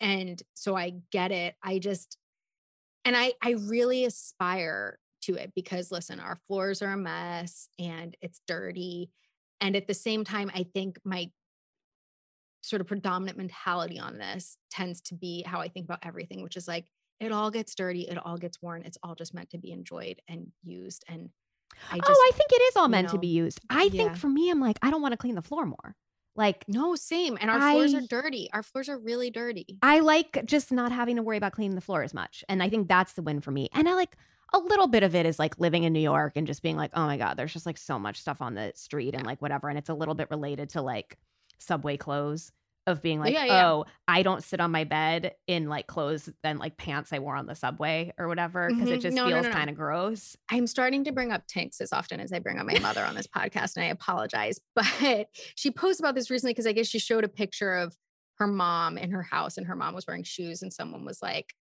And 0.01 0.41
so 0.53 0.75
I 0.75 0.93
get 1.11 1.31
it. 1.31 1.55
I 1.63 1.79
just, 1.79 2.17
and 3.05 3.15
I, 3.15 3.33
I 3.41 3.51
really 3.67 4.03
aspire 4.03 4.99
to 5.23 5.35
it 5.35 5.53
because 5.55 5.91
listen, 5.91 6.19
our 6.19 6.37
floors 6.47 6.81
are 6.81 6.91
a 6.93 6.97
mess 6.97 7.69
and 7.79 8.15
it's 8.21 8.41
dirty. 8.47 9.11
And 9.61 9.75
at 9.75 9.87
the 9.87 9.93
same 9.93 10.25
time, 10.25 10.51
I 10.53 10.65
think 10.73 10.97
my 11.05 11.31
sort 12.63 12.81
of 12.81 12.87
predominant 12.87 13.37
mentality 13.37 13.99
on 13.99 14.17
this 14.17 14.57
tends 14.71 14.99
to 15.01 15.15
be 15.15 15.43
how 15.45 15.61
I 15.61 15.69
think 15.69 15.85
about 15.85 16.05
everything, 16.05 16.43
which 16.43 16.57
is 16.57 16.67
like, 16.67 16.85
it 17.19 17.31
all 17.31 17.51
gets 17.51 17.75
dirty, 17.75 18.01
it 18.03 18.17
all 18.17 18.37
gets 18.37 18.61
worn, 18.61 18.83
it's 18.85 18.97
all 19.03 19.15
just 19.15 19.33
meant 19.33 19.49
to 19.51 19.57
be 19.57 19.71
enjoyed 19.71 20.21
and 20.27 20.51
used. 20.63 21.03
And 21.07 21.29
I 21.91 21.97
just, 21.97 22.09
oh, 22.09 22.11
I 22.11 22.31
think 22.37 22.51
it 22.51 22.61
is 22.63 22.75
all 22.75 22.87
meant 22.87 23.07
know, 23.07 23.13
to 23.13 23.19
be 23.19 23.27
used. 23.27 23.59
I 23.69 23.83
yeah. 23.83 23.89
think 24.05 24.17
for 24.17 24.27
me, 24.29 24.49
I'm 24.49 24.59
like, 24.61 24.79
I 24.81 24.89
don't 24.89 25.01
want 25.01 25.11
to 25.13 25.17
clean 25.17 25.35
the 25.35 25.41
floor 25.41 25.65
more. 25.65 25.95
Like, 26.35 26.63
no, 26.69 26.95
same. 26.95 27.37
And 27.41 27.49
our 27.51 27.59
I, 27.59 27.73
floors 27.73 27.93
are 27.93 28.01
dirty. 28.07 28.49
Our 28.53 28.63
floors 28.63 28.87
are 28.87 28.97
really 28.97 29.29
dirty. 29.29 29.77
I 29.81 29.99
like 29.99 30.45
just 30.45 30.71
not 30.71 30.91
having 30.93 31.17
to 31.17 31.21
worry 31.23 31.37
about 31.37 31.51
cleaning 31.51 31.75
the 31.75 31.81
floor 31.81 32.01
as 32.03 32.13
much. 32.13 32.43
And 32.47 32.63
I 32.63 32.69
think 32.69 32.87
that's 32.87 33.13
the 33.13 33.21
win 33.21 33.41
for 33.41 33.51
me. 33.51 33.67
And 33.73 33.89
I 33.89 33.95
like 33.95 34.15
a 34.53 34.57
little 34.57 34.87
bit 34.87 35.03
of 35.03 35.15
it 35.15 35.25
is 35.25 35.37
like 35.37 35.59
living 35.59 35.83
in 35.83 35.91
New 35.91 35.99
York 35.99 36.33
and 36.37 36.47
just 36.47 36.63
being 36.63 36.77
like, 36.77 36.91
oh 36.93 37.05
my 37.05 37.17
God, 37.17 37.35
there's 37.35 37.51
just 37.53 37.65
like 37.65 37.77
so 37.77 37.99
much 37.99 38.17
stuff 38.21 38.41
on 38.41 38.55
the 38.55 38.71
street 38.75 39.15
and 39.15 39.25
like 39.25 39.41
whatever. 39.41 39.67
And 39.67 39.77
it's 39.77 39.89
a 39.89 39.93
little 39.93 40.15
bit 40.15 40.29
related 40.31 40.69
to 40.69 40.81
like 40.81 41.17
subway 41.57 41.97
clothes 41.97 42.53
of 42.87 43.01
being 43.01 43.19
like, 43.19 43.33
yeah, 43.33 43.45
yeah. 43.45 43.71
oh, 43.71 43.85
I 44.07 44.23
don't 44.23 44.43
sit 44.43 44.59
on 44.59 44.71
my 44.71 44.83
bed 44.83 45.33
in 45.47 45.67
like 45.67 45.87
clothes 45.87 46.29
and 46.43 46.59
like 46.59 46.77
pants 46.77 47.11
I 47.13 47.19
wore 47.19 47.35
on 47.35 47.45
the 47.45 47.55
subway 47.55 48.13
or 48.17 48.27
whatever 48.27 48.67
because 48.69 48.85
mm-hmm. 48.85 48.93
it 48.97 49.01
just 49.01 49.15
no, 49.15 49.27
feels 49.27 49.43
no, 49.43 49.49
no, 49.49 49.55
kind 49.55 49.69
of 49.69 49.75
gross. 49.75 50.35
I'm 50.49 50.65
starting 50.67 51.03
to 51.05 51.11
bring 51.11 51.31
up 51.31 51.43
tanks 51.47 51.81
as 51.81 51.93
often 51.93 52.19
as 52.19 52.31
I 52.31 52.39
bring 52.39 52.57
up 52.59 52.65
my 52.65 52.79
mother 52.79 53.03
on 53.03 53.15
this 53.15 53.27
podcast, 53.27 53.75
and 53.75 53.85
I 53.85 53.89
apologize, 53.89 54.59
but 54.75 55.27
she 55.55 55.71
posted 55.71 56.03
about 56.05 56.15
this 56.15 56.29
recently 56.31 56.53
because 56.53 56.67
I 56.67 56.71
guess 56.71 56.87
she 56.87 56.99
showed 56.99 57.23
a 57.23 57.27
picture 57.29 57.75
of 57.75 57.95
her 58.37 58.47
mom 58.47 58.97
in 58.97 59.11
her 59.11 59.23
house, 59.23 59.57
and 59.57 59.67
her 59.67 59.75
mom 59.75 59.93
was 59.93 60.05
wearing 60.07 60.23
shoes, 60.23 60.61
and 60.61 60.71
someone 60.71 61.05
was 61.05 61.21
like, 61.21 61.53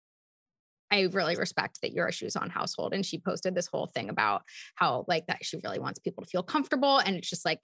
I 0.90 1.02
really 1.02 1.36
respect 1.36 1.80
that 1.82 1.92
you're 1.92 2.06
a 2.08 2.12
shoes 2.12 2.34
on 2.34 2.48
household. 2.48 2.94
And 2.94 3.04
she 3.04 3.18
posted 3.18 3.54
this 3.54 3.66
whole 3.66 3.88
thing 3.88 4.08
about 4.08 4.42
how, 4.74 5.04
like, 5.06 5.26
that 5.26 5.38
she 5.44 5.58
really 5.62 5.78
wants 5.78 5.98
people 5.98 6.22
to 6.24 6.30
feel 6.30 6.42
comfortable. 6.42 6.96
And 6.98 7.14
it's 7.14 7.28
just 7.28 7.44
like, 7.44 7.60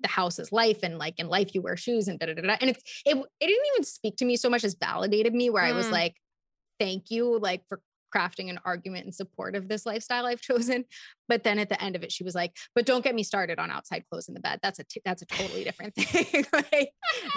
the 0.00 0.08
house 0.08 0.38
is 0.38 0.52
life 0.52 0.80
and 0.82 0.98
like 0.98 1.18
in 1.18 1.28
life 1.28 1.54
you 1.54 1.62
wear 1.62 1.76
shoes 1.76 2.08
and 2.08 2.18
da 2.18 2.26
da 2.26 2.34
da. 2.34 2.42
da. 2.42 2.56
And 2.60 2.70
it's 2.70 2.82
it 3.04 3.16
it 3.16 3.46
didn't 3.46 3.66
even 3.74 3.84
speak 3.84 4.16
to 4.18 4.24
me 4.24 4.36
so 4.36 4.48
much 4.50 4.64
as 4.64 4.74
validated 4.74 5.34
me 5.34 5.50
where 5.50 5.62
mm. 5.64 5.68
I 5.68 5.72
was 5.72 5.86
mm. 5.86 5.92
like, 5.92 6.16
thank 6.78 7.10
you, 7.10 7.38
like 7.38 7.62
for 7.68 7.80
crafting 8.14 8.48
an 8.48 8.58
argument 8.64 9.04
in 9.04 9.12
support 9.12 9.54
of 9.54 9.68
this 9.68 9.84
lifestyle 9.84 10.24
I've 10.26 10.40
chosen. 10.40 10.84
But 11.28 11.42
then 11.42 11.58
at 11.58 11.68
the 11.68 11.82
end 11.82 11.94
of 11.94 12.02
it, 12.02 12.10
she 12.10 12.24
was 12.24 12.34
like, 12.34 12.56
"But 12.74 12.86
don't 12.86 13.04
get 13.04 13.14
me 13.14 13.22
started 13.22 13.58
on 13.58 13.70
outside 13.70 14.04
clothes 14.10 14.28
in 14.28 14.34
the 14.34 14.40
bed. 14.40 14.60
That's 14.62 14.78
a 14.78 14.84
t- 14.84 15.02
that's 15.04 15.20
a 15.22 15.26
totally 15.26 15.62
different 15.64 15.94
thing. 15.94 16.44
like, 16.52 16.90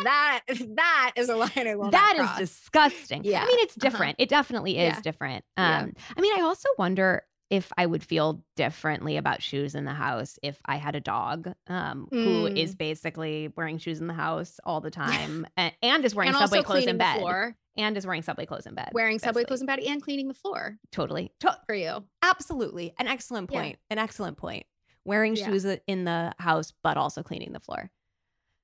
that 0.04 0.42
that 0.48 1.14
is 1.16 1.30
a 1.30 1.36
line 1.36 1.52
I 1.68 1.76
will. 1.76 1.90
That 1.90 2.14
is 2.40 2.50
disgusting. 2.50 3.24
Yeah, 3.26 3.44
I 3.44 3.48
mean 3.48 3.60
it's 3.60 3.74
uh-huh. 3.74 3.90
different. 3.90 4.10
Uh-huh. 4.12 4.24
It 4.24 4.30
definitely 4.30 4.78
is 4.78 4.94
yeah. 4.96 5.02
different. 5.02 5.44
Um, 5.58 5.88
yeah. 5.96 6.04
I 6.16 6.22
mean 6.22 6.38
I 6.40 6.44
also 6.44 6.70
wonder 6.78 7.24
if 7.52 7.70
I 7.78 7.86
would 7.86 8.02
feel 8.02 8.46
differently 8.56 9.18
about 9.18 9.42
shoes 9.44 9.76
in 9.76 9.84
the 9.84 9.94
house 9.94 10.40
if 10.42 10.58
I 10.66 10.78
had 10.78 10.96
a 10.96 11.02
dog 11.02 11.52
um, 11.68 12.08
mm. 12.10 12.24
who 12.24 12.46
is 12.48 12.74
mm. 12.74 12.78
basically 12.78 13.52
wearing 13.58 13.78
shoes 13.78 14.00
in 14.00 14.08
the 14.08 14.14
house 14.14 14.58
all 14.64 14.80
the 14.80 14.90
time 14.90 15.46
and, 15.58 15.74
and, 15.84 16.06
is 16.06 16.16
wearing 16.16 16.30
and 16.30 16.38
subway 16.38 16.64
clothes 16.64 16.86
in 16.88 16.98
bed. 16.98 17.20
Floor. 17.20 17.58
And 17.78 17.98
is 17.98 18.08
wearing 18.08 18.22
subway 18.22 18.46
clothes 18.46 18.66
in 18.68 18.74
bed. 18.74 18.92
Wearing 18.94 19.16
basically. 19.16 19.28
subway 19.28 19.44
clothes 19.44 19.60
in 19.60 19.68
bed 19.68 19.80
and 19.80 20.02
cleaning 20.02 20.30
the 20.30 20.34
floor. 20.34 20.78
Totally. 20.94 21.34
To- 21.42 21.58
For 21.68 21.76
you. 21.76 22.06
Absolutely. 22.24 22.94
An 22.98 23.08
excellent 23.10 23.50
point. 23.52 23.76
Yeah. 23.90 23.94
An 23.98 24.00
excellent 24.00 24.38
point. 24.38 24.66
Wearing 25.04 25.36
yeah. 25.36 25.46
shoes 25.48 25.66
in 25.88 26.06
the 26.06 26.32
house, 26.40 26.72
but 26.84 26.96
also 26.96 27.22
cleaning 27.22 27.52
the 27.52 27.60
floor. 27.60 27.92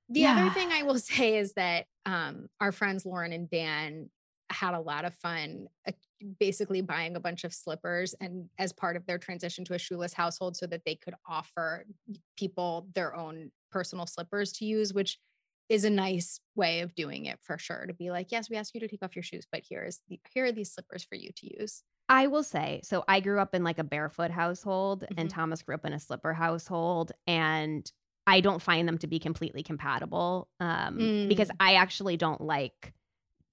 The 0.08 0.20
yeah. 0.20 0.32
other 0.46 0.50
thing 0.54 0.70
I 0.72 0.84
will 0.84 0.98
say 0.98 1.36
is 1.36 1.52
that 1.54 1.84
um, 2.06 2.48
our 2.58 2.72
friends 2.72 3.04
Lauren 3.04 3.34
and 3.34 3.50
Dan 3.50 4.08
had 4.50 4.72
a 4.72 4.80
lot 4.80 5.04
of 5.04 5.12
fun 5.16 5.66
uh, 5.86 5.92
basically 6.38 6.80
buying 6.80 7.16
a 7.16 7.20
bunch 7.20 7.44
of 7.44 7.52
slippers 7.54 8.14
and 8.20 8.48
as 8.58 8.72
part 8.72 8.96
of 8.96 9.06
their 9.06 9.18
transition 9.18 9.64
to 9.64 9.74
a 9.74 9.78
shoeless 9.78 10.12
household 10.12 10.56
so 10.56 10.66
that 10.66 10.82
they 10.84 10.94
could 10.94 11.14
offer 11.28 11.84
people 12.36 12.88
their 12.94 13.14
own 13.14 13.50
personal 13.70 14.06
slippers 14.06 14.52
to 14.52 14.64
use 14.64 14.92
which 14.92 15.18
is 15.68 15.84
a 15.84 15.90
nice 15.90 16.40
way 16.54 16.80
of 16.80 16.94
doing 16.94 17.26
it 17.26 17.38
for 17.42 17.58
sure 17.58 17.84
to 17.86 17.94
be 17.94 18.10
like 18.10 18.32
yes 18.32 18.48
we 18.50 18.56
ask 18.56 18.74
you 18.74 18.80
to 18.80 18.88
take 18.88 19.02
off 19.02 19.14
your 19.14 19.22
shoes 19.22 19.46
but 19.50 19.62
here 19.68 19.84
is 19.84 20.00
the, 20.08 20.18
here 20.32 20.46
are 20.46 20.52
these 20.52 20.72
slippers 20.72 21.04
for 21.04 21.14
you 21.14 21.30
to 21.36 21.60
use 21.60 21.82
i 22.08 22.26
will 22.26 22.42
say 22.42 22.80
so 22.82 23.04
i 23.06 23.20
grew 23.20 23.38
up 23.38 23.54
in 23.54 23.62
like 23.62 23.78
a 23.78 23.84
barefoot 23.84 24.30
household 24.30 25.02
mm-hmm. 25.02 25.20
and 25.20 25.30
thomas 25.30 25.62
grew 25.62 25.74
up 25.74 25.84
in 25.84 25.92
a 25.92 26.00
slipper 26.00 26.32
household 26.32 27.12
and 27.26 27.90
i 28.26 28.40
don't 28.40 28.62
find 28.62 28.88
them 28.88 28.98
to 28.98 29.06
be 29.06 29.18
completely 29.18 29.62
compatible 29.62 30.48
um, 30.60 30.98
mm. 30.98 31.28
because 31.28 31.50
i 31.60 31.74
actually 31.74 32.16
don't 32.16 32.40
like 32.40 32.92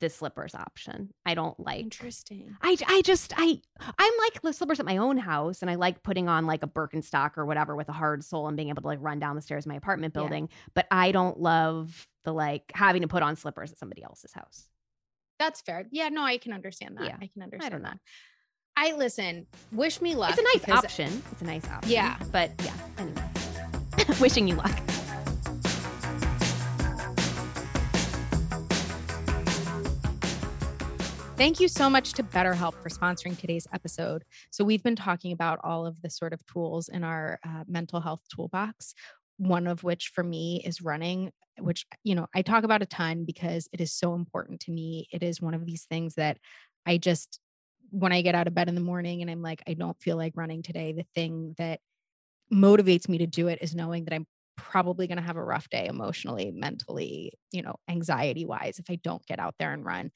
the 0.02 0.10
slippers 0.10 0.54
option. 0.54 1.14
I 1.26 1.36
don't 1.36 1.58
like. 1.60 1.82
Interesting. 1.82 2.56
I, 2.62 2.76
I 2.88 3.02
just 3.04 3.34
I 3.38 3.60
I'm 3.80 4.14
like 4.20 4.42
the 4.42 4.54
slippers 4.54 4.80
at 4.80 4.86
my 4.86 4.98
own 4.98 5.18
house, 5.18 5.62
and 5.62 5.72
I 5.72 5.76
like 5.76 6.04
putting 6.04 6.28
on 6.28 6.46
like 6.46 6.64
a 6.64 6.68
Birkenstock 6.68 7.38
or 7.38 7.46
whatever 7.46 7.76
with 7.76 7.90
a 7.90 7.94
hard 7.94 8.24
sole 8.24 8.48
and 8.48 8.58
being 8.58 8.70
able 8.70 8.82
to 8.82 8.88
like 8.88 9.00
run 9.02 9.20
down 9.20 9.36
the 9.36 9.42
stairs 9.42 9.66
of 9.66 9.70
my 9.70 9.76
apartment 9.76 10.14
building. 10.14 10.50
Yeah. 10.52 10.58
But 10.74 10.88
I 10.92 11.12
don't 11.12 11.40
love 11.40 12.08
the 12.24 12.34
like 12.34 12.72
having 12.76 13.02
to 13.04 13.08
put 13.08 13.24
on 13.24 13.36
slippers 13.36 13.72
at 13.72 13.78
somebody 13.78 14.04
else's 14.04 14.34
house. 14.34 14.68
That's 15.40 15.62
fair. 15.62 15.88
Yeah, 15.92 16.10
no, 16.10 16.24
I 16.24 16.38
can 16.38 16.54
understand 16.54 16.98
that. 16.98 17.06
Yeah. 17.06 17.18
I 17.22 17.28
can 17.28 17.42
understand 17.44 17.74
I 17.76 17.80
that. 17.80 17.98
I 18.78 18.94
listen. 18.98 19.48
Wish 19.72 20.02
me 20.02 20.16
luck. 20.16 20.32
It's 20.32 20.40
a 20.64 20.68
nice 20.70 20.78
option. 20.78 21.22
It's 21.32 21.42
a 21.42 21.46
nice 21.46 21.68
option. 21.70 21.92
Yeah, 21.92 22.18
but 22.32 22.52
yeah. 22.64 22.74
Anyway, 22.98 23.24
wishing 24.20 24.48
you 24.48 24.56
luck. 24.56 24.78
Thank 31.38 31.60
you 31.60 31.68
so 31.68 31.90
much 31.90 32.14
to 32.14 32.24
BetterHelp 32.24 32.76
for 32.82 32.88
sponsoring 32.88 33.38
today's 33.38 33.68
episode. 33.74 34.24
So, 34.52 34.64
we've 34.64 34.82
been 34.82 34.96
talking 34.96 35.34
about 35.34 35.60
all 35.66 35.86
of 35.86 36.02
the 36.02 36.10
sort 36.10 36.32
of 36.32 36.40
tools 36.46 36.88
in 36.88 37.04
our 37.04 37.40
uh, 37.46 37.66
mental 37.68 38.00
health 38.00 38.22
toolbox, 38.34 38.94
one 39.38 39.68
of 39.68 39.84
which 39.84 40.14
for 40.16 40.24
me 40.24 40.62
is 40.64 40.80
running, 40.82 41.34
which, 41.60 41.86
you 42.06 42.16
know, 42.16 42.28
I 42.34 42.42
talk 42.42 42.64
about 42.64 42.82
a 42.82 42.86
ton 42.86 43.26
because 43.26 43.68
it 43.74 43.82
is 43.82 43.94
so 43.94 44.14
important 44.14 44.62
to 44.62 44.72
me. 44.72 45.10
It 45.12 45.24
is 45.24 45.42
one 45.42 45.54
of 45.54 45.66
these 45.66 45.84
things 45.84 46.16
that 46.16 46.38
I 46.86 46.98
just, 46.98 47.42
when 47.90 48.14
I 48.14 48.22
get 48.22 48.34
out 48.34 48.48
of 48.48 48.56
bed 48.56 48.70
in 48.70 48.76
the 48.76 48.80
morning 48.80 49.22
and 49.22 49.30
I'm 49.30 49.42
like, 49.42 49.62
I 49.68 49.74
don't 49.74 50.02
feel 50.02 50.16
like 50.16 50.38
running 50.38 50.62
today, 50.64 50.94
the 50.94 51.04
thing 51.14 51.54
that 51.58 51.82
motivates 52.54 53.10
me 53.10 53.18
to 53.18 53.28
do 53.28 53.50
it 53.50 53.60
is 53.62 53.76
knowing 53.76 54.06
that 54.06 54.14
I'm 54.14 54.26
probably 54.56 55.06
going 55.06 55.18
to 55.18 55.22
have 55.24 55.36
a 55.36 55.44
rough 55.44 55.70
day 55.70 55.88
emotionally, 55.88 56.54
mentally, 56.56 57.34
you 57.52 57.62
know, 57.62 57.76
anxiety 57.90 58.46
wise 58.46 58.80
if 58.80 58.90
I 58.90 58.96
don't 59.04 59.26
get 59.26 59.38
out 59.40 59.56
there 59.60 59.74
and 59.74 59.84
run. 59.84 60.12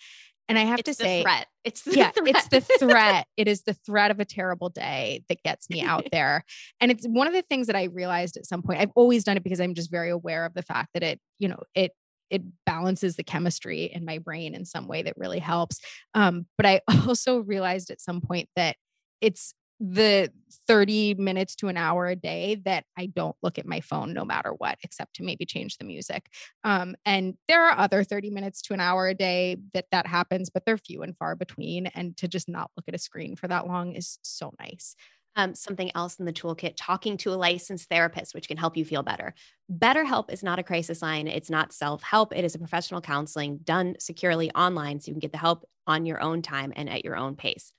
And 0.49 0.57
I 0.57 0.63
have 0.65 0.79
it's 0.79 0.87
to 0.87 0.93
say, 0.95 1.21
threat. 1.21 1.45
It's 1.63 1.83
yeah, 1.85 2.09
threat. 2.09 2.25
it's 2.35 2.47
the 2.47 2.59
threat. 2.79 3.27
it 3.37 3.47
is 3.47 3.61
the 3.63 3.75
threat 3.75 4.09
of 4.09 4.19
a 4.19 4.25
terrible 4.25 4.69
day 4.69 5.23
that 5.29 5.43
gets 5.43 5.69
me 5.69 5.83
out 5.83 6.07
there. 6.11 6.43
And 6.81 6.89
it's 6.89 7.05
one 7.05 7.27
of 7.27 7.33
the 7.33 7.43
things 7.43 7.67
that 7.67 7.75
I 7.75 7.83
realized 7.85 8.35
at 8.35 8.47
some 8.47 8.63
point. 8.63 8.79
I've 8.81 8.91
always 8.95 9.23
done 9.23 9.37
it 9.37 9.43
because 9.43 9.61
I'm 9.61 9.75
just 9.75 9.91
very 9.91 10.09
aware 10.09 10.45
of 10.45 10.55
the 10.55 10.63
fact 10.63 10.89
that 10.95 11.03
it, 11.03 11.19
you 11.37 11.47
know, 11.49 11.59
it 11.75 11.91
it 12.31 12.41
balances 12.65 13.15
the 13.15 13.23
chemistry 13.23 13.85
in 13.85 14.05
my 14.05 14.17
brain 14.17 14.55
in 14.55 14.65
some 14.65 14.87
way 14.87 15.03
that 15.03 15.13
really 15.17 15.39
helps. 15.39 15.79
Um, 16.15 16.47
but 16.57 16.65
I 16.65 16.81
also 17.07 17.37
realized 17.39 17.91
at 17.91 18.01
some 18.01 18.19
point 18.21 18.49
that 18.55 18.75
it's 19.21 19.53
the 19.79 20.29
30 20.67 21.13
minutes 21.15 21.55
to 21.55 21.67
an 21.69 21.77
hour 21.77 22.05
a 22.07 22.15
day 22.15 22.61
that 22.65 22.83
I 22.97 23.05
don't 23.05 23.35
look 23.41 23.57
at 23.57 23.65
my 23.65 23.79
phone 23.79 24.13
no 24.13 24.25
matter 24.25 24.49
what, 24.49 24.77
except 24.83 25.15
to 25.15 25.23
maybe 25.23 25.45
change 25.45 25.77
the 25.77 25.85
music. 25.85 26.25
Um, 26.63 26.95
and 27.05 27.35
there 27.47 27.65
are 27.65 27.77
other 27.77 28.03
30 28.03 28.29
minutes 28.29 28.61
to 28.63 28.73
an 28.73 28.81
hour 28.81 29.07
a 29.07 29.13
day 29.15 29.57
that 29.73 29.85
that 29.91 30.05
happens, 30.05 30.49
but 30.49 30.65
they're 30.65 30.77
few 30.77 31.01
and 31.01 31.15
far 31.17 31.35
between. 31.35 31.87
And 31.87 32.15
to 32.17 32.27
just 32.27 32.49
not 32.49 32.71
look 32.75 32.87
at 32.89 32.95
a 32.95 32.99
screen 32.99 33.35
for 33.35 33.47
that 33.47 33.67
long 33.67 33.95
is 33.95 34.19
so 34.21 34.53
nice. 34.59 34.95
Um, 35.35 35.55
something 35.55 35.91
else 35.95 36.15
in 36.15 36.25
the 36.25 36.33
toolkit 36.33 36.73
talking 36.75 37.15
to 37.17 37.31
a 37.31 37.35
licensed 37.35 37.87
therapist, 37.87 38.33
which 38.33 38.47
can 38.49 38.57
help 38.57 38.75
you 38.75 38.83
feel 38.83 39.03
better. 39.03 39.33
BetterHelp 39.71 40.31
is 40.33 40.43
not 40.43 40.59
a 40.59 40.63
crisis 40.63 41.01
line, 41.01 41.27
it's 41.27 41.49
not 41.49 41.71
self 41.71 42.03
help. 42.03 42.35
It 42.35 42.43
is 42.43 42.55
a 42.55 42.59
professional 42.59 42.99
counseling 42.99 43.59
done 43.59 43.95
securely 43.99 44.51
online 44.51 44.99
so 44.99 45.07
you 45.07 45.13
can 45.13 45.19
get 45.19 45.31
the 45.31 45.37
help 45.37 45.63
on 45.87 46.05
your 46.05 46.19
own 46.19 46.41
time 46.41 46.73
and 46.75 46.89
at 46.89 47.05
your 47.05 47.15
own 47.15 47.35
pace. 47.37 47.71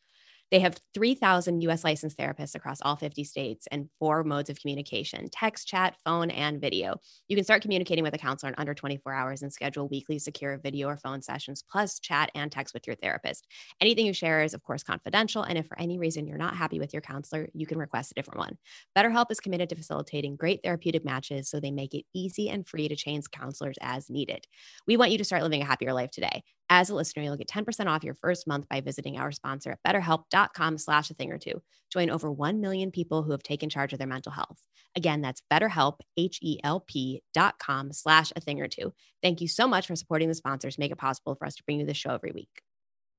They 0.51 0.61
have 0.61 0.79
3,000 0.95 1.61
US 1.63 1.85
licensed 1.85 2.19
therapists 2.19 2.55
across 2.55 2.81
all 2.83 2.97
50 2.97 3.23
states 3.25 3.69
and 3.71 3.89
four 3.99 4.25
modes 4.25 4.51
of 4.51 4.61
communication 4.61 5.29
text, 5.31 5.69
chat, 5.69 5.97
phone, 6.05 6.31
and 6.31 6.61
video. 6.61 6.97
You 7.29 7.37
can 7.37 7.45
start 7.45 7.63
communicating 7.63 8.03
with 8.03 8.15
a 8.15 8.19
counselor 8.19 8.51
in 8.51 8.57
under 8.59 8.75
24 8.75 9.13
hours 9.13 9.43
and 9.43 9.53
schedule 9.53 9.89
weekly 9.89 10.19
secure 10.19 10.59
video 10.59 10.89
or 10.89 10.97
phone 10.97 11.23
sessions, 11.23 11.63
plus 11.71 12.01
chat 12.01 12.31
and 12.35 12.51
text 12.51 12.75
with 12.75 12.87
your 12.87 12.97
therapist. 12.97 13.47
Anything 13.81 14.07
you 14.07 14.13
share 14.13 14.43
is, 14.43 14.55
of 14.55 14.63
course, 14.63 14.83
confidential. 14.83 15.45
And 15.45 15.57
if 15.57 15.67
for 15.69 15.79
any 15.79 15.99
reason 15.99 16.27
you're 16.27 16.37
not 16.37 16.57
happy 16.57 16.81
with 16.81 16.93
your 16.93 17.03
counselor, 17.03 17.49
you 17.55 17.67
can 17.67 17.79
request 17.79 18.11
a 18.11 18.15
different 18.15 18.39
one. 18.39 18.59
BetterHelp 18.97 19.31
is 19.31 19.41
committed 19.41 19.69
to 19.69 19.77
facilitating 19.77 20.35
great 20.37 20.61
therapeutic 20.65 21.05
matches 21.05 21.49
so 21.49 21.61
they 21.61 21.71
make 21.71 21.95
it 21.95 22.05
easy 22.13 22.51
and 22.51 22.67
free 22.67 22.89
to 22.89 22.97
change 22.97 23.31
counselors 23.31 23.77
as 23.81 24.11
needed. 24.11 24.45
We 24.87 24.97
want 24.97 25.13
you 25.13 25.19
to 25.19 25.25
start 25.25 25.43
living 25.43 25.63
a 25.63 25.65
happier 25.65 25.93
life 25.93 26.11
today. 26.11 26.43
As 26.73 26.89
a 26.89 26.95
listener, 26.95 27.25
you'll 27.25 27.37
get 27.37 27.49
10% 27.49 27.87
off 27.87 28.05
your 28.05 28.15
first 28.15 28.47
month 28.47 28.69
by 28.69 28.81
visiting 28.81 29.17
our 29.19 29.31
sponsor 29.33 29.73
at 29.73 29.81
BetterHelp.com 29.95 30.40
betterhelp.com 30.41 30.79
slash 30.79 31.11
a 31.11 31.15
thing 31.15 31.33
or 31.33 31.39
two. 31.39 31.63
Join 31.93 32.11
over 32.11 32.31
1 32.31 32.61
million 32.61 32.91
people 32.91 33.23
who 33.23 33.33
have 33.33 33.43
taken 33.43 33.69
charge 33.69 33.93
of 33.93 33.99
their 33.99 34.09
mental 34.09 34.33
health. 34.33 34.59
Again, 34.97 35.21
that's 35.21 35.43
betterhelp, 35.53 35.97
H-E-L-P 36.17 37.23
dot 37.35 37.59
com 37.59 37.93
slash 37.93 38.33
a 38.37 38.41
thing 38.41 38.61
or 38.61 38.69
two. 38.69 38.93
Thank 39.23 39.41
you 39.41 39.49
so 39.49 39.67
much 39.69 39.87
for 39.87 39.97
supporting 39.97 40.29
the 40.29 40.35
sponsors. 40.35 40.79
Make 40.79 40.93
it 40.93 40.99
possible 40.99 41.35
for 41.35 41.47
us 41.47 41.55
to 41.57 41.65
bring 41.65 41.81
you 41.81 41.87
this 41.87 41.97
show 41.97 42.15
every 42.15 42.33
week. 42.33 42.49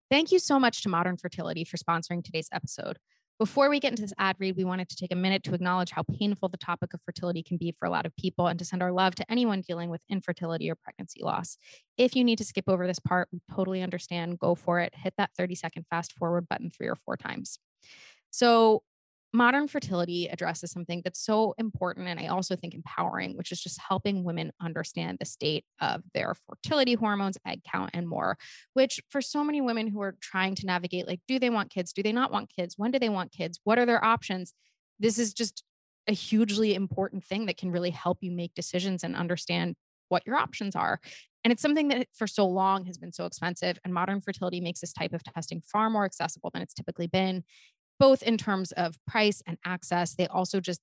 Thank 0.10 0.32
you 0.32 0.40
so 0.40 0.60
much 0.60 0.82
to 0.84 0.90
Modern 0.90 1.16
Fertility 1.18 1.64
for 1.64 1.78
sponsoring 1.78 2.24
today's 2.24 2.50
episode. 2.52 2.98
Before 3.42 3.72
we 3.72 3.80
get 3.80 3.90
into 3.90 4.04
this 4.04 4.14
ad 4.20 4.36
read, 4.38 4.56
we 4.56 4.64
wanted 4.64 4.88
to 4.90 4.96
take 4.96 5.12
a 5.12 5.16
minute 5.16 5.42
to 5.46 5.56
acknowledge 5.56 5.90
how 5.90 6.04
painful 6.04 6.50
the 6.50 6.58
topic 6.58 6.94
of 6.94 7.00
fertility 7.04 7.42
can 7.42 7.58
be 7.58 7.72
for 7.72 7.88
a 7.88 7.90
lot 7.90 8.06
of 8.06 8.16
people 8.16 8.46
and 8.46 8.60
to 8.60 8.66
send 8.66 8.84
our 8.84 8.92
love 8.92 9.16
to 9.16 9.26
anyone 9.32 9.62
dealing 9.68 9.90
with 9.90 10.02
infertility 10.12 10.70
or 10.70 10.76
pregnancy 10.76 11.22
loss. 11.24 11.58
If 11.98 12.16
you 12.16 12.24
need 12.24 12.38
to 12.38 12.44
skip 12.44 12.66
over 12.68 12.86
this 12.86 13.00
part, 13.00 13.30
we 13.32 13.42
totally 13.52 13.82
understand. 13.82 14.38
Go 14.38 14.54
for 14.54 14.80
it. 14.80 14.94
Hit 14.94 15.16
that 15.18 15.32
30 15.36 15.56
second 15.56 15.86
fast 15.90 16.14
forward 16.14 16.48
button 16.50 16.70
three 16.70 16.86
or 16.88 16.96
four 16.96 17.18
times. 17.18 17.58
So, 18.30 18.84
modern 19.34 19.68
fertility 19.68 20.28
addresses 20.28 20.72
something 20.72 21.02
that's 21.04 21.24
so 21.24 21.54
important 21.58 22.08
and 22.08 22.20
I 22.20 22.28
also 22.28 22.56
think 22.56 22.74
empowering, 22.74 23.38
which 23.38 23.52
is 23.54 23.62
just 23.62 23.80
helping 23.80 24.24
women 24.24 24.52
understand 24.62 25.20
the 25.20 25.26
state 25.26 25.66
of 25.80 26.02
their 26.14 26.36
fertility 26.48 26.96
hormones, 26.96 27.38
egg 27.48 27.62
count, 27.70 27.92
and 27.94 28.08
more. 28.10 28.38
Which 28.74 29.00
for 29.10 29.22
so 29.22 29.44
many 29.44 29.62
women 29.62 29.88
who 29.88 30.02
are 30.02 30.16
trying 30.22 30.56
to 30.56 30.66
navigate, 30.66 31.08
like, 31.08 31.22
do 31.30 31.40
they 31.40 31.50
want 31.50 31.70
kids? 31.70 31.94
Do 31.94 32.04
they 32.04 32.12
not 32.12 32.32
want 32.34 32.52
kids? 32.54 32.76
When 32.78 32.92
do 32.92 33.00
they 33.00 33.08
want 33.10 33.32
kids? 33.32 33.60
What 33.64 33.80
are 33.80 33.86
their 33.86 34.04
options? 34.04 34.54
This 35.00 35.18
is 35.18 35.34
just 35.34 35.64
a 36.08 36.14
hugely 36.14 36.74
important 36.74 37.24
thing 37.24 37.46
that 37.46 37.58
can 37.58 37.72
really 37.72 37.90
help 37.92 38.18
you 38.22 38.32
make 38.32 38.54
decisions 38.54 39.04
and 39.04 39.16
understand 39.16 39.76
what 40.10 40.24
your 40.26 40.36
options 40.36 40.76
are. 40.76 41.00
And 41.46 41.54
it's 41.54 41.62
something 41.62 41.88
that 41.88 42.08
for 42.14 42.28
so 42.28 42.46
long 42.46 42.86
has 42.86 42.98
been 42.98 43.14
so 43.14 43.26
expensive. 43.26 43.80
And 43.86 43.94
modern 43.94 44.20
fertility 44.22 44.60
makes 44.60 44.82
this 44.82 44.92
type 44.94 45.14
of 45.14 45.24
testing 45.24 45.62
far 45.72 45.90
more 45.90 46.04
accessible 46.06 46.50
than 46.54 46.62
it's 46.62 46.74
typically 46.74 47.08
been 47.08 47.44
both 48.02 48.24
in 48.24 48.36
terms 48.36 48.72
of 48.72 48.98
price 49.06 49.44
and 49.46 49.60
access. 49.64 50.16
They 50.16 50.26
also 50.26 50.60
just 50.60 50.82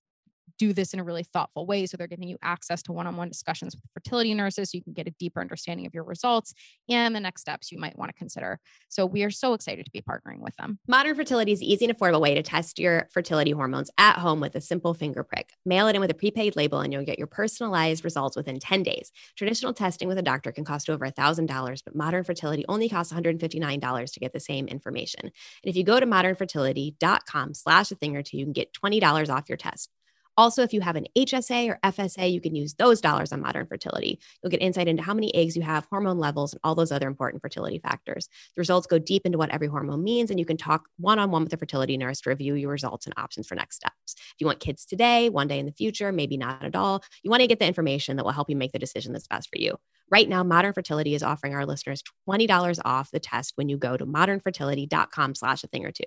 do 0.59 0.73
this 0.75 0.93
in 0.93 1.01
a 1.01 1.05
really 1.05 1.23
thoughtful 1.23 1.67
way. 1.67 1.87
So 1.87 1.97
they're 1.97 2.07
giving 2.07 2.29
you 2.29 2.37
access 2.43 2.83
to 2.85 2.93
one-on-one 2.93 3.29
discussions 3.29 3.75
with 3.75 3.85
fertility 3.95 4.35
nurses. 4.35 4.71
So 4.73 4.77
you 4.79 4.83
can 4.85 4.93
get 4.93 5.07
a 5.07 5.13
deeper 5.13 5.41
understanding 5.41 5.87
of 5.87 5.95
your 5.95 6.05
results 6.05 6.53
and 6.89 7.15
the 7.15 7.21
next 7.21 7.41
steps 7.43 7.73
you 7.73 7.79
might 7.79 7.97
want 7.97 8.11
to 8.11 8.19
consider. 8.19 8.59
So 8.89 9.07
we 9.07 9.23
are 9.23 9.31
so 9.31 9.55
excited 9.55 9.85
to 9.87 9.91
be 9.91 10.03
partnering 10.03 10.41
with 10.41 10.55
them. 10.57 10.79
Modern 10.89 11.15
Fertility 11.15 11.53
is 11.53 11.63
easy 11.63 11.87
and 11.87 11.97
affordable 11.97 12.21
way 12.21 12.35
to 12.35 12.43
test 12.43 12.79
your 12.79 13.09
fertility 13.13 13.53
hormones 13.53 13.91
at 13.97 14.19
home 14.19 14.41
with 14.41 14.55
a 14.57 14.61
simple 14.61 14.93
finger 14.93 15.23
prick. 15.23 15.51
Mail 15.65 15.87
it 15.89 15.95
in 15.95 16.01
with 16.01 16.11
a 16.11 16.15
prepaid 16.15 16.57
label 16.57 16.81
and 16.81 16.93
you'll 16.93 17.05
get 17.05 17.19
your 17.19 17.29
personalized 17.29 18.05
results 18.05 18.37
within 18.37 18.59
10 18.59 18.83
days. 18.83 19.13
Traditional 19.37 19.73
testing 19.73 20.09
with 20.09 20.19
a 20.19 20.23
doctor 20.23 20.51
can 20.53 20.65
cost 20.65 20.91
over 20.91 21.09
$1,000, 21.11 21.83
but 21.85 21.95
Modern 21.95 22.25
Fertility 22.25 22.65
only 22.69 22.89
costs 22.89 23.13
$159 23.13 24.13
to 24.13 24.21
get 24.21 24.33
the 24.33 24.41
same 24.41 24.67
information. 24.67 25.21
And 25.23 25.33
if 25.63 25.77
you 25.77 25.85
go 25.85 26.01
to 26.01 26.07
modernfertility.com 26.07 27.55
slash 27.55 27.93
a 27.93 27.95
thing 27.95 28.17
or 28.17 28.23
two, 28.23 28.39
you 28.39 28.45
can 28.45 28.53
get 28.53 28.73
$20 28.73 29.31
off 29.33 29.45
your 29.49 29.57
test. 29.57 29.91
Also, 30.39 30.63
if 30.63 30.73
you 30.73 30.81
have 30.81 30.95
an 30.95 31.05
HSA 31.19 31.69
or 31.69 31.81
FSA, 31.83 32.33
you 32.33 32.41
can 32.41 32.55
use 32.55 32.75
those 32.75 33.01
dollars 33.01 33.33
on 33.33 33.41
modern 33.41 33.67
fertility. 33.67 34.21
You'll 34.41 34.53
get 34.53 34.63
insight 34.63 34.87
into 34.87 35.03
how 35.03 35.13
many 35.13 35.35
eggs 35.35 35.57
you 35.57 35.63
have, 35.63 35.87
hormone 35.91 36.19
levels, 36.19 36.53
and 36.53 36.61
all 36.63 36.77
those 36.77 36.93
other 36.93 37.09
important 37.09 37.43
fertility 37.43 37.81
factors. 37.81 38.29
The 38.55 38.61
results 38.61 38.87
go 38.87 39.01
deep 39.01 39.27
into 39.27 39.37
what 39.37 39.51
every 39.51 39.67
hormone 39.67 40.05
means, 40.05 40.31
and 40.31 40.39
you 40.39 40.47
can 40.47 40.57
talk 40.57 40.85
one 40.97 41.19
on 41.19 41.33
one 41.33 41.43
with 41.43 41.53
a 41.55 41.57
fertility 41.57 41.97
nurse 41.97 42.21
to 42.21 42.31
review 42.31 42.55
your 42.55 42.71
results 42.71 43.05
and 43.05 43.15
options 43.17 43.49
for 43.49 43.57
next 43.57 43.75
steps. 43.75 44.15
If 44.15 44.35
you 44.39 44.47
want 44.47 44.61
kids 44.61 44.85
today, 44.87 45.29
one 45.29 45.49
day 45.49 45.59
in 45.59 45.67
the 45.67 45.73
future, 45.73 46.13
maybe 46.13 46.37
not 46.37 46.63
at 46.65 46.77
all, 46.77 47.03
you 47.25 47.31
want 47.33 47.41
to 47.41 47.49
get 47.49 47.59
the 47.59 47.67
information 47.67 48.15
that 48.17 48.25
will 48.25 48.31
help 48.31 48.49
you 48.49 48.55
make 48.55 48.71
the 48.71 48.79
decision 48.79 49.13
that's 49.13 49.27
best 49.27 49.49
for 49.49 49.59
you. 49.61 49.77
Right 50.11 50.29
now, 50.29 50.43
Modern 50.43 50.73
Fertility 50.73 51.15
is 51.15 51.23
offering 51.23 51.55
our 51.55 51.67
listeners 51.67 52.03
$20 52.29 52.81
off 52.85 53.11
the 53.11 53.21
test 53.21 53.53
when 53.57 53.69
you 53.69 53.77
go 53.77 53.97
to 53.97 54.07
modernfertility.com 54.07 55.35
slash 55.35 55.65
a 55.65 55.67
thing 55.67 55.85
or 55.85 55.93
two. 55.93 56.05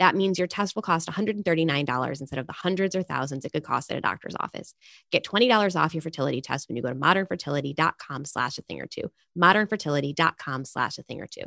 That 0.00 0.16
means 0.16 0.38
your 0.38 0.48
test 0.48 0.74
will 0.74 0.82
cost 0.82 1.06
$139 1.08 2.20
instead 2.20 2.38
of 2.40 2.46
the 2.48 2.52
hundreds 2.52 2.96
or 2.96 3.04
thousands 3.04 3.44
it 3.44 3.52
could 3.52 3.62
cost 3.62 3.92
at 3.92 3.98
a 3.98 4.00
doctor's 4.00 4.34
office. 4.40 4.74
Get 5.12 5.24
$20 5.24 5.80
off 5.80 5.94
your 5.94 6.02
fertility 6.02 6.40
test 6.40 6.68
when 6.68 6.76
you 6.76 6.82
go 6.82 6.88
to 6.88 6.96
modernfertility.com 6.96 8.24
slash 8.24 8.58
a 8.58 8.62
thing 8.62 8.80
or 8.80 8.86
two. 8.86 9.12
Modernfertility.com 9.38 10.64
slash 10.64 10.98
a 10.98 11.02
thing 11.02 11.20
or 11.20 11.26
two. 11.28 11.44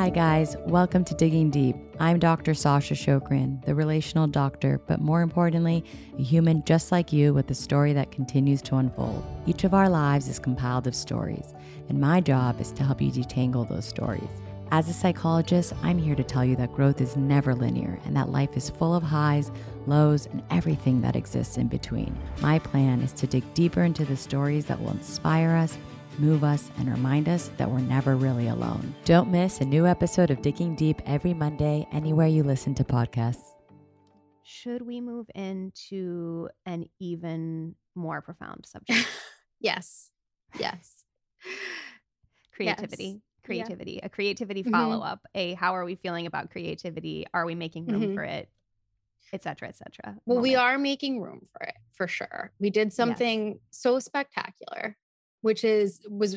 Hi, 0.00 0.08
guys. 0.08 0.56
Welcome 0.64 1.04
to 1.04 1.14
Digging 1.14 1.50
Deep. 1.50 1.76
I'm 1.98 2.18
Dr. 2.18 2.54
Sasha 2.54 2.94
Shokran, 2.94 3.62
the 3.66 3.74
relational 3.74 4.26
doctor, 4.26 4.80
but 4.86 4.98
more 4.98 5.20
importantly, 5.20 5.84
a 6.18 6.22
human 6.22 6.64
just 6.64 6.90
like 6.90 7.12
you 7.12 7.34
with 7.34 7.50
a 7.50 7.54
story 7.54 7.92
that 7.92 8.10
continues 8.10 8.62
to 8.62 8.76
unfold. 8.76 9.22
Each 9.44 9.62
of 9.64 9.74
our 9.74 9.90
lives 9.90 10.26
is 10.26 10.38
compiled 10.38 10.86
of 10.86 10.94
stories, 10.94 11.52
and 11.90 12.00
my 12.00 12.22
job 12.22 12.62
is 12.62 12.72
to 12.72 12.82
help 12.82 13.02
you 13.02 13.12
detangle 13.12 13.68
those 13.68 13.84
stories. 13.84 14.40
As 14.70 14.88
a 14.88 14.94
psychologist, 14.94 15.74
I'm 15.82 15.98
here 15.98 16.14
to 16.14 16.24
tell 16.24 16.46
you 16.46 16.56
that 16.56 16.72
growth 16.72 17.02
is 17.02 17.18
never 17.18 17.54
linear 17.54 17.98
and 18.06 18.16
that 18.16 18.30
life 18.30 18.56
is 18.56 18.70
full 18.70 18.94
of 18.94 19.02
highs, 19.02 19.52
lows, 19.86 20.24
and 20.32 20.42
everything 20.50 21.02
that 21.02 21.14
exists 21.14 21.58
in 21.58 21.68
between. 21.68 22.16
My 22.40 22.58
plan 22.58 23.02
is 23.02 23.12
to 23.12 23.26
dig 23.26 23.44
deeper 23.52 23.82
into 23.82 24.06
the 24.06 24.16
stories 24.16 24.64
that 24.64 24.80
will 24.80 24.92
inspire 24.92 25.56
us 25.56 25.76
move 26.20 26.44
us, 26.44 26.70
and 26.78 26.88
remind 26.88 27.28
us 27.28 27.50
that 27.56 27.70
we're 27.70 27.80
never 27.80 28.14
really 28.14 28.48
alone. 28.48 28.94
Don't 29.04 29.30
miss 29.30 29.60
a 29.60 29.64
new 29.64 29.86
episode 29.86 30.30
of 30.30 30.42
Digging 30.42 30.76
Deep 30.76 31.00
every 31.06 31.32
Monday, 31.34 31.86
anywhere 31.92 32.26
you 32.26 32.42
listen 32.42 32.74
to 32.76 32.84
podcasts. 32.84 33.54
Should 34.44 34.86
we 34.86 35.00
move 35.00 35.26
into 35.34 36.48
an 36.66 36.84
even 36.98 37.74
more 37.94 38.20
profound 38.20 38.66
subject? 38.66 39.08
yes. 39.60 40.10
Yes. 40.58 41.04
creativity. 42.54 43.04
Yes. 43.04 43.16
Creativity, 43.42 43.92
yeah. 43.94 44.00
a 44.06 44.08
creativity 44.10 44.62
follow 44.62 45.00
up, 45.02 45.20
mm-hmm. 45.34 45.52
a 45.52 45.54
how 45.54 45.74
are 45.74 45.84
we 45.86 45.94
feeling 45.94 46.26
about 46.26 46.50
creativity? 46.50 47.26
Are 47.32 47.46
we 47.46 47.54
making 47.54 47.86
room 47.86 48.02
mm-hmm. 48.02 48.14
for 48.14 48.22
it? 48.24 48.48
et 49.32 49.44
cetera. 49.44 49.72
well 49.86 50.14
moment. 50.38 50.42
we 50.42 50.56
are 50.56 50.76
making 50.76 51.20
room 51.20 51.46
for 51.56 51.62
it 51.64 51.74
for 51.94 52.08
sure 52.08 52.50
we 52.58 52.68
did 52.68 52.92
something 52.92 53.48
yes. 53.50 53.58
so 53.70 54.00
spectacular 54.00 54.96
which 55.42 55.64
is 55.64 56.00
was 56.08 56.36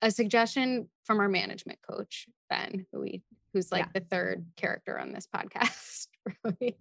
a 0.00 0.10
suggestion 0.10 0.88
from 1.04 1.20
our 1.20 1.28
management 1.28 1.78
coach 1.88 2.26
Ben, 2.50 2.86
who 2.92 3.00
we 3.00 3.22
who's 3.52 3.70
like 3.72 3.86
yeah. 3.86 4.00
the 4.00 4.00
third 4.06 4.46
character 4.56 4.98
on 4.98 5.12
this 5.12 5.26
podcast, 5.32 6.08
really. 6.44 6.76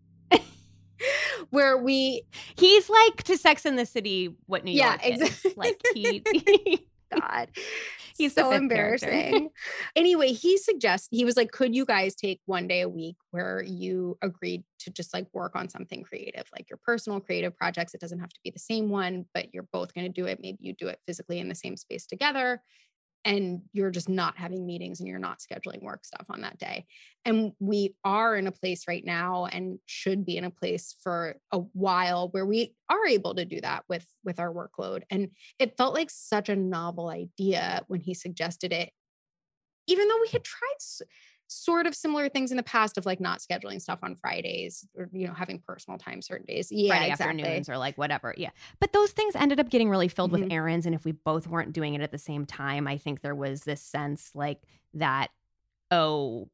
Where 1.50 1.76
we 1.80 2.22
he's 2.60 2.88
like 2.88 3.24
to 3.24 3.36
Sex 3.36 3.66
in 3.66 3.76
the 3.76 3.88
City, 3.88 4.36
what 4.46 4.64
New 4.64 4.72
yeah, 4.72 4.90
York 4.90 5.06
exactly. 5.06 5.52
is 5.52 5.58
like 5.58 5.82
he. 5.96 6.82
God. 7.12 7.50
He's 8.18 8.34
so 8.34 8.52
embarrassing. 8.52 9.50
anyway, 9.96 10.28
he 10.34 10.58
suggests 10.58 11.08
he 11.12 11.26
was 11.26 11.36
like, 11.36 11.52
could 11.52 11.74
you 11.74 11.86
guys 11.86 12.14
take 12.14 12.40
one 12.46 12.68
day 12.68 12.82
a 12.82 12.90
week 12.90 13.16
where 13.32 13.64
you 13.66 14.18
agreed 14.22 14.64
to 14.80 14.92
just 14.92 15.14
like 15.14 15.28
work 15.34 15.56
on 15.56 15.70
something 15.70 16.04
creative, 16.04 16.44
like 16.54 16.70
your 16.70 16.80
personal 16.86 17.20
creative 17.20 17.56
projects? 17.56 17.94
It 17.96 18.02
doesn't 18.02 18.20
have 18.20 18.30
to 18.30 18.40
be 18.44 18.52
the 18.52 18.60
same 18.60 18.90
one, 18.90 19.26
but 19.34 19.54
you're 19.54 19.68
both 19.72 19.94
going 19.96 20.06
to 20.06 20.12
do 20.22 20.28
it. 20.28 20.40
Maybe 20.42 20.60
you 20.62 20.74
do 20.74 20.88
it 20.88 21.00
physically 21.08 21.40
in 21.40 21.50
the 21.50 21.56
same 21.56 21.78
space 21.78 22.06
together 22.06 22.62
and 23.24 23.62
you're 23.74 23.92
just 23.92 24.10
not 24.10 24.38
having 24.38 24.66
meetings 24.66 25.00
and 25.00 25.08
you're 25.08 25.20
not 25.20 25.40
scheduling 25.40 25.82
work 25.82 26.06
stuff 26.06 26.26
on 26.30 26.42
that 26.42 26.58
day. 26.58 26.86
And 27.24 27.54
we 27.60 27.96
are 28.04 28.36
in 28.36 28.48
a 28.48 28.52
place 28.52 28.86
right 28.88 29.06
now 29.06 29.46
and 29.46 29.80
should 29.86 30.26
be 30.26 30.38
in 30.38 30.44
a 30.44 30.50
place 30.52 30.96
for 31.04 31.36
a 31.52 31.60
while 31.74 32.30
where 32.30 32.46
we 32.46 32.74
are 32.90 33.06
able 33.08 33.36
to 33.36 33.46
do 33.46 33.62
that 33.62 33.84
with 33.88 34.06
with 34.26 34.40
our 34.40 34.52
workload. 34.52 35.04
And 35.10 35.30
it 35.60 35.78
felt 35.78 35.94
like 35.94 36.10
such 36.10 36.50
a 36.50 36.56
novel 36.56 37.10
idea 37.10 37.82
when 37.88 38.02
he 38.02 38.14
suggested 38.14 38.74
it. 38.74 38.90
Even 39.88 40.08
though 40.08 40.22
we 40.22 40.30
had 40.30 40.44
tried 40.44 41.06
sort 41.54 41.86
of 41.86 41.94
similar 41.94 42.30
things 42.30 42.50
in 42.52 42.56
the 42.56 42.64
past 42.64 42.98
of 42.98 43.06
like 43.06 43.20
not 43.20 43.40
scheduling 43.42 43.82
stuff 43.82 44.00
on 44.04 44.16
Fridays 44.16 44.88
or 44.98 45.10
you 45.12 45.28
know 45.28 45.34
having 45.34 45.60
personal 45.60 45.98
time 46.00 46.22
certain 46.22 46.46
days. 46.46 46.72
Yeah, 46.72 46.94
Friday 46.96 47.12
exactly. 47.12 47.42
afternoons 47.42 47.70
or 47.70 47.78
like 47.78 47.98
whatever. 47.98 48.34
Yeah. 48.38 48.52
But 48.80 48.94
those 48.94 49.12
things 49.12 49.36
ended 49.36 49.60
up 49.60 49.70
getting 49.70 49.90
really 49.90 50.08
filled 50.08 50.32
mm-hmm. 50.32 50.44
with 50.46 50.54
errands 50.54 50.86
and 50.86 50.96
if 50.96 51.04
we 51.04 51.12
both 51.12 51.48
weren't 51.48 51.74
doing 51.74 51.94
it 51.94 52.02
at 52.02 52.12
the 52.12 52.18
same 52.18 52.46
time, 52.46 52.88
I 52.88 52.98
think 52.98 53.22
there 53.22 53.36
was 53.36 53.64
this 53.66 53.82
sense 53.82 54.32
like 54.34 54.62
that 54.94 55.28
oh 55.92 56.48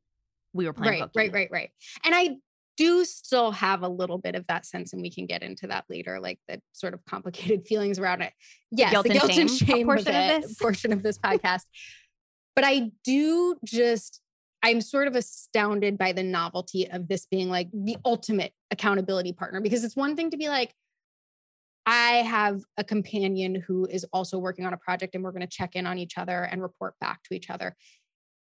we 0.54 0.66
were 0.66 0.74
playing 0.74 1.00
right, 1.02 1.12
right, 1.16 1.32
right, 1.32 1.50
right. 1.52 1.70
And 2.04 2.16
I 2.16 2.38
do 2.76 3.06
still 3.06 3.52
have 3.52 3.84
a 3.84 3.88
little 3.88 4.18
bit 4.20 4.34
of 4.36 4.46
that 4.48 4.66
sense, 4.66 4.94
and 4.94 5.02
we 5.04 5.10
can 5.12 5.26
get 5.28 5.42
into 5.44 5.66
that 5.68 5.86
later, 5.90 6.20
like 6.20 6.40
the 6.48 6.60
sort 6.74 6.94
of 6.96 7.04
complicated 7.06 7.68
feelings 7.68 8.00
around 8.00 8.22
it. 8.24 8.34
Yes, 8.72 8.92
guilt 8.92 9.04
the 9.06 9.10
guilt 9.14 9.26
and 9.26 9.32
shame, 9.32 9.48
and 9.48 9.52
shame 9.70 9.86
portion 9.88 9.94
of, 10.14 10.16
it, 10.16 10.36
of 10.38 10.42
this 10.42 10.54
portion 10.58 10.92
of 10.94 11.04
this 11.04 11.18
podcast. 11.20 11.66
but 12.56 12.64
I 12.66 12.90
do 13.04 13.58
just 13.64 14.22
I'm 14.68 14.82
sort 14.82 15.08
of 15.08 15.16
astounded 15.16 15.98
by 15.98 16.12
the 16.12 16.24
novelty 16.24 16.92
of 16.92 17.08
this 17.08 17.26
being 17.26 17.50
like 17.50 17.70
the 17.74 17.96
ultimate 18.04 18.52
accountability 18.70 19.32
partner 19.32 19.62
because 19.62 19.86
it's 19.86 19.96
one 19.96 20.18
thing 20.18 20.30
to 20.32 20.38
be 20.38 20.50
like, 20.50 20.74
I 21.86 22.18
have 22.18 22.60
a 22.76 22.84
companion 22.84 23.56
who 23.56 23.86
is 23.90 24.06
also 24.12 24.38
working 24.38 24.66
on 24.66 24.74
a 24.74 24.78
project 24.78 25.16
and 25.16 25.24
we're 25.24 25.32
going 25.32 25.48
to 25.48 25.48
check 25.48 25.78
in 25.78 25.88
on 25.88 25.98
each 25.98 26.18
other 26.18 26.44
and 26.44 26.62
report 26.62 26.96
back 27.00 27.24
to 27.24 27.34
each 27.34 27.50
other. 27.50 27.78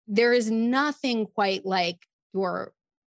There 0.09 0.33
is 0.33 0.51
nothing 0.51 1.25
quite 1.25 1.65
like 1.65 1.99
your 2.33 2.73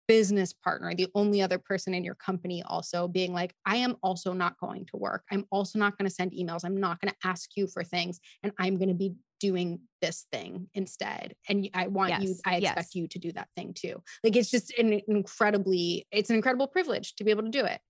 business 0.08 0.54
partner, 0.54 0.94
the 0.94 1.08
only 1.16 1.42
other 1.42 1.58
person 1.58 1.96
in 1.96 2.04
your 2.04 2.14
company, 2.14 2.62
also 2.68 3.08
being 3.08 3.34
like, 3.34 3.52
I 3.66 3.78
am 3.78 3.96
also 4.04 4.32
not 4.34 4.60
going 4.60 4.86
to 4.92 4.98
work. 4.98 5.24
I'm 5.32 5.46
also 5.52 5.80
not 5.80 5.98
going 5.98 6.08
to 6.08 6.14
send 6.14 6.34
emails. 6.34 6.60
I'm 6.64 6.80
not 6.80 7.02
going 7.02 7.10
to 7.10 7.28
ask 7.28 7.50
you 7.58 7.66
for 7.66 7.84
things. 7.84 8.20
And 8.44 8.52
I'm 8.60 8.76
going 8.78 8.90
to 8.90 8.94
be 8.94 9.16
doing 9.42 9.80
this 10.04 10.28
thing 10.32 10.68
instead 10.76 11.36
and 11.50 11.68
i 11.74 11.88
want 11.88 12.12
yes. 12.12 12.22
you 12.22 12.36
i 12.46 12.58
expect 12.58 12.62
yes. 12.78 12.96
you 12.96 13.08
to 13.08 13.18
do 13.18 13.32
that 13.32 13.50
thing 13.56 13.74
too 13.74 14.02
like 14.24 14.36
it's 14.36 14.52
just 14.52 14.72
an 14.78 15.02
incredibly 15.08 16.06
it's 16.12 16.30
an 16.30 16.36
incredible 16.36 16.68
privilege 16.68 17.16
to 17.16 17.24
be 17.24 17.32
able 17.32 17.42
to 17.42 17.50
do 17.50 17.66
it 17.66 17.82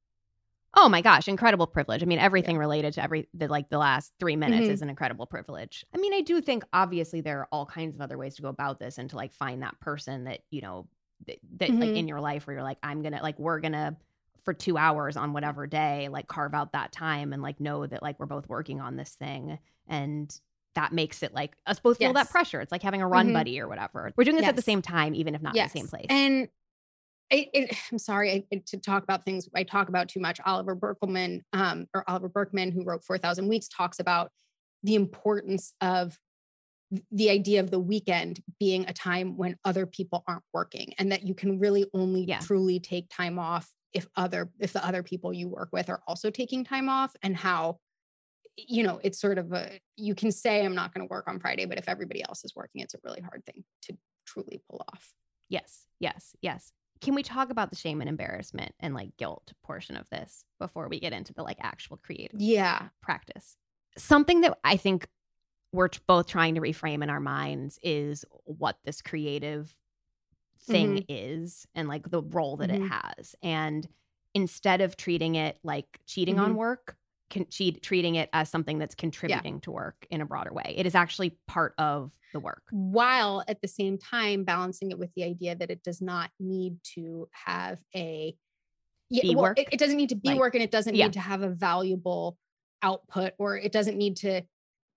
oh 0.75 0.87
my 0.87 1.01
gosh 1.01 1.27
incredible 1.27 1.67
privilege 1.67 2.01
i 2.01 2.05
mean 2.05 2.19
everything 2.19 2.55
yeah. 2.55 2.61
related 2.61 2.93
to 2.93 3.03
every 3.03 3.27
the, 3.33 3.49
like 3.49 3.69
the 3.69 3.77
last 3.77 4.13
three 4.17 4.37
minutes 4.37 4.63
mm-hmm. 4.63 4.71
is 4.71 4.81
an 4.81 4.89
incredible 4.89 5.25
privilege 5.27 5.85
i 5.93 5.97
mean 5.97 6.13
i 6.13 6.21
do 6.21 6.39
think 6.39 6.63
obviously 6.71 7.19
there 7.19 7.41
are 7.41 7.47
all 7.51 7.65
kinds 7.65 7.95
of 7.95 8.01
other 8.01 8.17
ways 8.17 8.35
to 8.35 8.41
go 8.41 8.47
about 8.47 8.79
this 8.79 8.97
and 8.97 9.09
to 9.09 9.17
like 9.17 9.33
find 9.33 9.61
that 9.61 9.77
person 9.81 10.23
that 10.23 10.39
you 10.51 10.61
know 10.61 10.87
that, 11.27 11.35
that 11.57 11.69
mm-hmm. 11.69 11.81
like 11.81 11.91
in 11.97 12.07
your 12.07 12.21
life 12.21 12.47
where 12.47 12.55
you're 12.55 12.63
like 12.63 12.77
i'm 12.81 13.01
gonna 13.01 13.19
like 13.21 13.37
we're 13.37 13.59
gonna 13.59 13.95
for 14.45 14.53
two 14.53 14.77
hours 14.77 15.17
on 15.17 15.33
whatever 15.33 15.67
day 15.67 16.07
like 16.09 16.27
carve 16.27 16.53
out 16.53 16.71
that 16.71 16.93
time 16.93 17.33
and 17.33 17.41
like 17.41 17.59
know 17.59 17.85
that 17.85 18.01
like 18.01 18.17
we're 18.21 18.25
both 18.25 18.47
working 18.47 18.79
on 18.79 18.95
this 18.95 19.11
thing 19.15 19.59
and 19.89 20.39
that 20.75 20.93
makes 20.93 21.23
it 21.23 21.34
like 21.34 21.55
us 21.65 21.79
both 21.79 21.97
feel 21.97 22.13
yes. 22.13 22.25
that 22.27 22.31
pressure. 22.31 22.62
It's 22.62 22.71
like 22.71 22.84
having 22.84 23.01
a 23.01 23.07
run 23.07 23.27
mm-hmm. 23.27 23.34
buddy 23.36 23.60
or 23.60 23.67
whatever. 23.67 24.12
We're 24.15 24.23
doing 24.23 24.38
this 24.38 24.43
yes. 24.43 24.49
at 24.49 24.55
the 24.55 24.62
same 24.62 24.81
time, 24.81 25.15
even 25.15 25.36
if 25.36 25.41
not 25.41 25.55
yes. 25.55 25.73
in 25.73 25.81
the 25.81 25.81
same 25.81 25.89
place. 25.89 26.05
And 26.10 26.47
I, 27.31 27.49
it, 27.53 27.75
I'm 27.91 27.97
sorry 27.99 28.47
to 28.67 28.77
talk 28.77 29.03
about 29.03 29.23
things 29.25 29.47
I 29.55 29.63
talk 29.63 29.89
about 29.89 30.10
too 30.10 30.19
much. 30.19 30.39
Oliver 30.45 30.75
Berkelman, 30.75 31.41
um, 31.53 31.88
or 31.93 32.03
Oliver 32.10 32.29
Berkman, 32.29 32.71
who 32.71 32.84
wrote 32.84 33.03
4,000 33.03 33.47
Weeks, 33.47 33.67
talks 33.67 33.99
about 33.99 34.31
the 34.84 34.95
importance 34.95 35.73
of 35.81 36.17
the 37.12 37.29
idea 37.29 37.62
of 37.62 37.71
the 37.71 37.79
weekend 37.79 38.41
being 38.60 38.86
a 38.88 38.93
time 38.93 39.38
when 39.38 39.55
other 39.63 39.86
people 39.86 40.25
aren't 40.27 40.43
working 40.53 40.93
and 40.97 41.10
that 41.10 41.23
you 41.25 41.34
can 41.34 41.57
really 41.57 41.86
only 41.93 42.23
yeah. 42.25 42.39
truly 42.39 42.81
take 42.81 43.07
time 43.10 43.39
off 43.39 43.69
if 43.93 44.07
other 44.17 44.49
if 44.60 44.73
the 44.73 44.86
other 44.86 45.01
people 45.01 45.31
you 45.31 45.47
work 45.47 45.69
with 45.71 45.89
are 45.89 46.01
also 46.05 46.29
taking 46.29 46.65
time 46.65 46.89
off 46.89 47.13
and 47.23 47.38
how 47.38 47.77
you 48.67 48.84
know, 48.84 49.00
it's 49.04 49.19
sort 49.19 49.38
of 49.38 49.52
a, 49.54 49.80
you 49.95 50.15
can 50.15 50.32
say 50.32 50.63
I'm 50.65 50.76
not 50.76 50.93
going 50.93 51.08
to 51.08 51.12
work 51.12 51.28
on 51.28 51.39
Friday, 51.39 51.65
but 51.65 51.78
if 51.78 51.88
everybody 51.88 52.24
else 52.24 52.43
is 52.43 52.56
working, 52.56 52.82
it's 52.82 52.93
a 52.93 52.97
really 53.04 53.21
hard 53.21 53.43
thing 53.45 53.63
to 53.84 53.97
truly 54.26 54.62
pull 54.69 54.84
off. 54.91 55.13
Yes, 55.50 55.86
yes, 56.00 56.36
yes. 56.41 56.71
Can 57.02 57.15
we 57.15 57.24
talk 57.24 57.50
about 57.50 57.69
the 57.71 57.76
shame 57.76 58.02
and 58.02 58.10
embarrassment 58.10 58.74
and 58.80 58.93
like 58.93 59.17
guilt 59.17 59.54
portion 59.63 59.95
of 59.97 60.08
this 60.10 60.43
before 60.60 60.88
we 60.88 61.00
get 61.00 61.13
into 61.13 61.34
the 61.34 61.41
like 61.43 61.58
actual 61.60 61.97
creative 61.97 62.39
yeah. 62.39 62.89
practice? 63.02 63.56
Something 63.97 64.41
that 64.41 64.58
I 64.63 64.78
think 64.78 65.08
we're 65.74 65.89
both 66.08 66.28
trying 66.28 66.56
to 66.56 66.62
reframe 66.62 67.02
in 67.02 67.10
our 67.10 67.19
minds 67.19 67.80
is 67.82 68.24
what 68.43 68.78
this 68.84 69.02
creative 69.02 69.74
thing 70.69 70.97
mm-hmm. 70.97 71.06
is 71.41 71.65
and 71.74 71.88
like 71.88 72.10
the 72.10 72.21
role 72.21 72.58
that 72.58 72.69
mm-hmm. 72.69 72.86
it 72.86 72.89
has. 72.91 73.36
And 73.41 73.88
instead 74.36 74.82
of 74.82 74.95
treating 74.95 75.36
it 75.36 75.58
like 75.63 75.88
cheating 76.06 76.36
mm-hmm. 76.36 76.45
on 76.45 76.56
work, 76.56 76.95
con- 77.32 77.48
treating 77.82 78.15
it 78.15 78.30
as 78.34 78.50
something 78.50 78.78
that's 78.78 78.94
contributing 78.96 79.56
yeah. 79.56 79.60
to 79.62 79.72
work 79.72 80.06
in 80.10 80.22
a 80.22 80.26
broader 80.26 80.54
way. 80.54 80.76
It 80.78 80.86
is 80.86 80.94
actually 80.96 81.38
part 81.48 81.74
of 81.78 82.12
the 82.34 82.39
work. 82.39 82.62
While 82.72 83.44
at 83.48 83.62
the 83.62 83.67
same 83.67 83.98
time 83.98 84.44
balancing 84.44 84.91
it 84.91 85.00
with 85.00 85.10
the 85.15 85.24
idea 85.24 85.56
that 85.56 85.72
it 85.72 85.84
does 85.84 86.02
not 86.02 86.30
need 86.39 86.78
to 86.96 87.28
have 87.32 87.80
a 87.96 88.36
yeah, 89.10 89.22
be 89.24 89.36
well, 89.36 89.44
work. 89.44 89.60
It, 89.60 89.67
it, 89.74 89.80
doesn't 89.80 89.98
need 89.98 90.10
to 90.10 90.15
be 90.15 90.30
like, 90.30 90.39
work 90.39 90.54
and 90.56 90.63
it 90.63 90.72
doesn't 90.72 90.96
yeah. 90.96 91.06
need 91.06 91.13
to 91.13 91.20
have 91.20 91.41
a 91.41 91.50
valuable 91.50 92.38
output 92.84 93.34
or 93.38 93.58
it 93.58 93.72
doesn't 93.74 93.98
need 93.98 94.17
to 94.17 94.41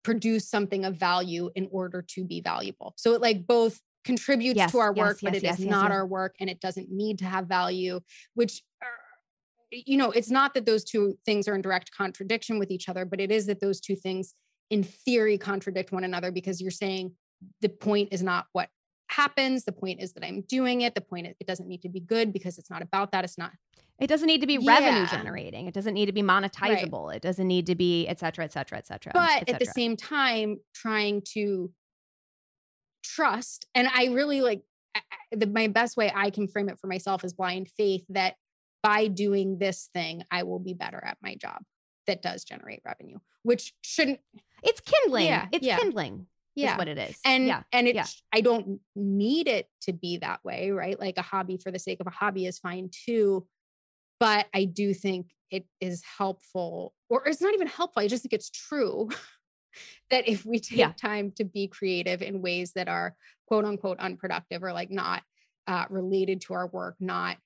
produce 0.05 0.49
something 0.49 0.85
of 0.85 0.97
value 0.97 1.51
in 1.57 1.67
order 1.73 2.05
to 2.11 2.25
be 2.25 2.41
valuable. 2.41 2.95
So 2.97 3.15
it 3.15 3.21
like 3.21 3.47
both 3.47 3.81
contributes 4.05 4.57
yes, 4.59 4.71
to 4.71 4.79
our 4.79 4.93
yes, 4.95 5.03
work, 5.03 5.19
yes, 5.23 5.31
but 5.33 5.37
it 5.43 5.45
is 5.45 5.61
not 5.67 5.91
our 5.91 6.07
work 6.07 6.37
and 6.39 6.49
it 6.51 6.61
doesn't 6.61 6.91
need 6.93 7.19
to 7.21 7.25
have 7.25 7.47
value, 7.47 8.01
which 8.35 8.63
uh, 8.83 8.87
you 9.71 9.97
know, 9.97 10.11
it's 10.11 10.31
not 10.31 10.55
that 10.55 10.67
those 10.67 10.85
two 10.85 11.19
things 11.25 11.49
are 11.49 11.55
in 11.55 11.63
direct 11.63 11.91
contradiction 11.93 12.59
with 12.59 12.71
each 12.71 12.89
other, 12.89 13.05
but 13.05 13.21
it 13.21 13.31
is 13.31 13.47
that 13.47 13.61
those 13.61 13.81
two 13.81 13.97
things 13.97 14.35
in 14.71 14.83
theory 14.83 15.39
contradict 15.39 15.93
one 15.93 16.05
another 16.05 16.31
because 16.31 16.61
you're 16.61 16.71
saying 16.71 17.13
the 17.61 17.69
point 17.69 18.09
is 18.13 18.23
not 18.23 18.47
what 18.53 18.69
happens. 19.11 19.65
The 19.65 19.73
point 19.73 20.03
is 20.03 20.13
that 20.15 20.25
I'm 20.25 20.43
doing 20.43 20.81
it. 20.81 20.95
The 20.95 21.01
point 21.01 21.27
is 21.27 21.35
it 21.39 21.47
doesn't 21.47 21.69
need 21.69 21.83
to 21.83 21.89
be 21.89 22.01
good 22.01 22.33
because 22.33 22.59
it's 22.59 22.71
not 22.71 22.83
about 22.83 23.13
that. 23.13 23.25
It's 23.25 23.39
not. 23.39 23.53
It 24.01 24.09
doesn't 24.09 24.27
need 24.27 24.41
to 24.41 24.47
be 24.47 24.55
yeah. 24.61 24.79
revenue 24.79 25.07
generating. 25.07 25.67
It 25.67 25.75
doesn't 25.75 25.95
need 25.95 26.07
to 26.07 26.13
be 26.13 26.23
monetizable. 26.23 27.09
Right. 27.09 27.17
It 27.17 27.23
doesn't 27.23 27.47
need 27.47 27.67
to 27.67 27.75
be 27.77 28.09
et 28.09 28.19
cetera, 28.19 28.45
et 28.45 28.53
cetera, 28.53 28.79
et 28.79 28.87
cetera. 28.87 29.13
But 29.15 29.23
et 29.29 29.39
cetera. 29.41 29.55
at 29.55 29.59
the 29.61 29.67
same 29.67 29.97
time, 29.97 30.57
trying 30.75 31.23
to 31.35 31.71
trust. 33.05 33.67
And 33.75 33.87
I 33.95 34.07
really 34.07 34.41
like 34.41 34.63
the, 35.31 35.47
my 35.47 35.69
best 35.69 35.97
way 35.97 36.11
I 36.15 36.31
can 36.31 36.49
frame 36.49 36.69
it 36.69 36.79
for 36.81 36.87
myself 36.89 37.23
is 37.25 37.33
blind 37.35 37.69
faith 37.77 38.05
that 38.09 38.35
by 38.85 39.07
doing 39.09 39.57
this 39.57 39.89
thing, 39.95 40.23
I 40.31 40.43
will 40.43 40.59
be 40.59 40.75
better 40.75 41.03
at 41.03 41.17
my 41.23 41.37
job 41.37 41.63
that 42.07 42.21
does 42.21 42.45
generate 42.45 42.83
revenue, 42.85 43.17
which 43.43 43.73
shouldn't. 43.83 44.21
It's 44.63 44.81
kindling. 44.81 45.25
Yeah, 45.25 45.47
it's 45.51 45.67
yeah. 45.67 45.79
kindling. 45.79 46.27
Yeah, 46.55 46.77
what 46.77 46.87
it 46.87 46.99
is, 46.99 47.19
and 47.25 47.47
yeah, 47.49 47.63
and 47.73 47.89
it. 47.89 47.97
Yeah. 47.97 48.05
I 48.33 48.41
don't 48.43 48.79
need 48.95 49.49
it 49.49 49.69
to 49.85 49.93
be 49.93 50.19
that 50.19 50.45
way, 50.45 50.71
right? 50.71 51.01
Like 51.01 51.17
a 51.17 51.23
hobby 51.23 51.57
for 51.57 51.73
the 51.73 51.79
sake 51.81 51.99
of 51.99 52.07
a 52.07 52.11
hobby 52.11 52.47
is 52.47 52.59
fine 52.61 52.91
too, 53.07 53.47
but 54.21 54.47
I 54.55 54.65
do 54.67 54.93
think 54.95 55.31
it 55.51 55.65
is 55.81 56.03
helpful, 56.19 56.93
or 57.09 57.27
it's 57.27 57.41
not 57.41 57.55
even 57.55 57.67
helpful. 57.67 58.03
I 58.03 58.07
just 58.07 58.23
think 58.23 58.35
it's 58.35 58.51
true 58.51 59.09
that 60.11 60.29
if 60.29 60.45
we 60.45 60.61
take 60.61 60.79
yeah. 60.79 60.93
time 60.93 61.33
to 61.39 61.45
be 61.45 61.67
creative 61.69 62.21
in 62.23 62.43
ways 62.43 62.75
that 62.75 62.87
are 62.89 63.17
quote 63.49 63.65
unquote 63.65 63.99
unproductive 63.99 64.63
or 64.63 64.73
like 64.73 64.91
not 64.91 65.23
uh, 65.67 65.87
related 65.89 66.43
to 66.43 66.55
our 66.55 66.69
work, 66.69 66.95
not 67.01 67.39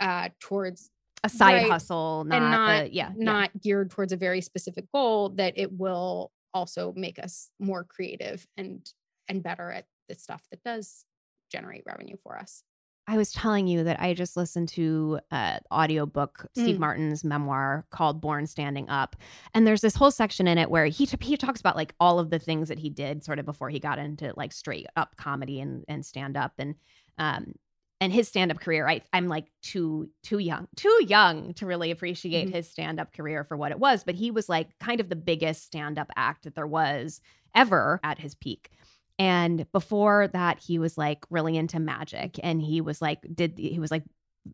uh, 0.00 0.28
towards 0.40 0.90
a 1.24 1.28
side 1.28 1.62
right? 1.62 1.70
hustle, 1.70 2.24
not, 2.24 2.36
and 2.36 2.50
not 2.50 2.84
the, 2.84 2.94
yeah, 2.94 3.10
not 3.16 3.50
yeah. 3.54 3.60
geared 3.62 3.90
towards 3.90 4.12
a 4.12 4.16
very 4.16 4.40
specific 4.40 4.86
goal, 4.92 5.30
that 5.30 5.54
it 5.56 5.72
will 5.72 6.32
also 6.54 6.92
make 6.96 7.18
us 7.18 7.50
more 7.58 7.84
creative 7.84 8.46
and 8.56 8.88
and 9.28 9.42
better 9.42 9.70
at 9.70 9.84
the 10.08 10.14
stuff 10.14 10.42
that 10.50 10.62
does 10.62 11.04
generate 11.50 11.82
revenue 11.86 12.16
for 12.22 12.38
us. 12.38 12.62
I 13.10 13.16
was 13.16 13.32
telling 13.32 13.66
you 13.66 13.84
that 13.84 14.00
I 14.00 14.12
just 14.12 14.36
listened 14.36 14.68
to 14.70 15.18
an 15.30 15.56
uh, 15.70 15.74
audiobook, 15.74 16.46
Steve 16.52 16.76
mm. 16.76 16.80
Martin's 16.80 17.24
memoir 17.24 17.86
called 17.90 18.20
Born 18.20 18.46
Standing 18.46 18.88
Up. 18.90 19.16
And 19.54 19.66
there's 19.66 19.80
this 19.80 19.94
whole 19.94 20.10
section 20.10 20.46
in 20.46 20.58
it 20.58 20.70
where 20.70 20.84
he, 20.86 21.06
t- 21.06 21.16
he 21.22 21.38
talks 21.38 21.58
about 21.58 21.74
like 21.74 21.94
all 22.00 22.18
of 22.18 22.28
the 22.28 22.38
things 22.38 22.68
that 22.68 22.78
he 22.78 22.90
did 22.90 23.24
sort 23.24 23.38
of 23.38 23.46
before 23.46 23.70
he 23.70 23.80
got 23.80 23.98
into 23.98 24.34
like 24.36 24.52
straight 24.52 24.86
up 24.96 25.16
comedy 25.16 25.58
and, 25.58 25.86
and 25.88 26.04
stand 26.04 26.36
up. 26.36 26.52
And 26.58 26.74
um, 27.16 27.54
and 28.00 28.12
his 28.12 28.28
stand-up 28.28 28.60
career 28.60 28.88
I, 28.88 29.02
i'm 29.12 29.28
like 29.28 29.46
too 29.62 30.08
too 30.22 30.38
young 30.38 30.66
too 30.76 31.04
young 31.06 31.54
to 31.54 31.66
really 31.66 31.90
appreciate 31.90 32.46
mm-hmm. 32.46 32.54
his 32.56 32.68
stand-up 32.68 33.12
career 33.12 33.44
for 33.44 33.56
what 33.56 33.72
it 33.72 33.78
was 33.78 34.04
but 34.04 34.14
he 34.14 34.30
was 34.30 34.48
like 34.48 34.68
kind 34.78 35.00
of 35.00 35.08
the 35.08 35.16
biggest 35.16 35.64
stand-up 35.64 36.10
act 36.16 36.44
that 36.44 36.54
there 36.54 36.66
was 36.66 37.20
ever 37.54 38.00
at 38.02 38.18
his 38.18 38.34
peak 38.34 38.70
and 39.18 39.70
before 39.72 40.28
that 40.28 40.58
he 40.58 40.78
was 40.78 40.96
like 40.98 41.24
really 41.30 41.56
into 41.56 41.80
magic 41.80 42.38
and 42.42 42.60
he 42.62 42.80
was 42.80 43.00
like 43.02 43.20
did 43.34 43.58
he 43.58 43.78
was 43.78 43.90
like 43.90 44.04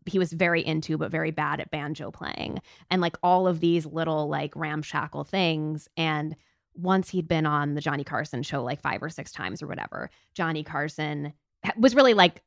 he 0.07 0.19
was 0.19 0.33
very 0.33 0.65
into 0.65 0.97
but 0.97 1.11
very 1.11 1.31
bad 1.31 1.59
at 1.59 1.71
banjo 1.71 2.11
playing 2.11 2.59
and 2.89 3.01
like 3.01 3.15
all 3.23 3.47
of 3.47 3.59
these 3.59 3.85
little 3.85 4.27
like 4.27 4.55
ramshackle 4.55 5.23
things 5.23 5.87
and 5.97 6.35
once 6.77 7.07
he'd 7.09 7.29
been 7.29 7.45
on 7.45 7.73
the 7.73 7.79
Johnny 7.79 8.03
Carson 8.03 8.43
show 8.43 8.61
like 8.61 8.81
five 8.81 9.01
or 9.01 9.07
six 9.09 9.31
times 9.31 9.63
or 9.63 9.67
whatever 9.67 10.09
Johnny 10.33 10.61
Carson 10.61 11.31
was 11.77 11.95
really 11.95 12.13
like 12.13 12.41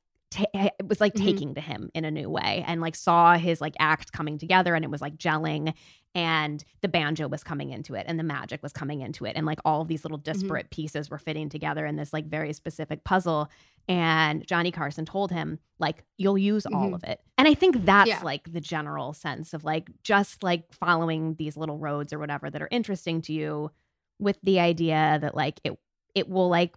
it 0.54 0.74
was 0.86 1.00
like 1.00 1.14
mm-hmm. 1.14 1.24
taking 1.24 1.54
to 1.54 1.60
him 1.60 1.90
in 1.94 2.04
a 2.04 2.10
new 2.10 2.28
way 2.28 2.62
and 2.66 2.80
like 2.82 2.94
saw 2.94 3.34
his 3.36 3.60
like 3.60 3.74
act 3.78 4.12
coming 4.12 4.36
together 4.38 4.74
and 4.74 4.84
it 4.84 4.90
was 4.90 5.00
like 5.00 5.16
gelling 5.16 5.72
and 6.14 6.64
the 6.82 6.88
banjo 6.88 7.28
was 7.28 7.42
coming 7.42 7.70
into 7.70 7.94
it 7.94 8.04
and 8.08 8.18
the 8.18 8.22
magic 8.24 8.62
was 8.62 8.72
coming 8.72 9.00
into 9.00 9.24
it 9.24 9.34
and 9.36 9.46
like 9.46 9.58
all 9.64 9.84
these 9.86 10.04
little 10.04 10.18
mm-hmm. 10.18 10.32
disparate 10.32 10.66
mm-hmm. 10.66 10.82
pieces 10.82 11.08
were 11.08 11.18
fitting 11.18 11.48
together 11.48 11.86
in 11.86 11.96
this 11.96 12.12
like 12.12 12.26
very 12.26 12.52
specific 12.52 13.04
puzzle 13.04 13.48
and 13.90 14.46
Johnny 14.46 14.70
Carson 14.70 15.06
told 15.06 15.32
him 15.32 15.58
like 15.78 16.04
you'll 16.18 16.36
use 16.38 16.64
mm-hmm. 16.64 16.76
all 16.76 16.94
of 16.94 17.02
it 17.04 17.20
and 17.38 17.46
i 17.48 17.54
think 17.54 17.84
that's 17.84 18.08
yeah. 18.08 18.20
like 18.24 18.52
the 18.52 18.60
general 18.60 19.12
sense 19.14 19.54
of 19.54 19.64
like 19.64 19.88
just 20.02 20.42
like 20.42 20.64
following 20.74 21.36
these 21.38 21.56
little 21.56 21.78
roads 21.78 22.12
or 22.12 22.18
whatever 22.18 22.50
that 22.50 22.60
are 22.60 22.68
interesting 22.70 23.22
to 23.22 23.32
you 23.32 23.70
with 24.18 24.36
the 24.42 24.58
idea 24.60 25.18
that 25.22 25.34
like 25.36 25.58
it 25.64 25.78
it 26.16 26.28
will 26.28 26.48
like 26.48 26.74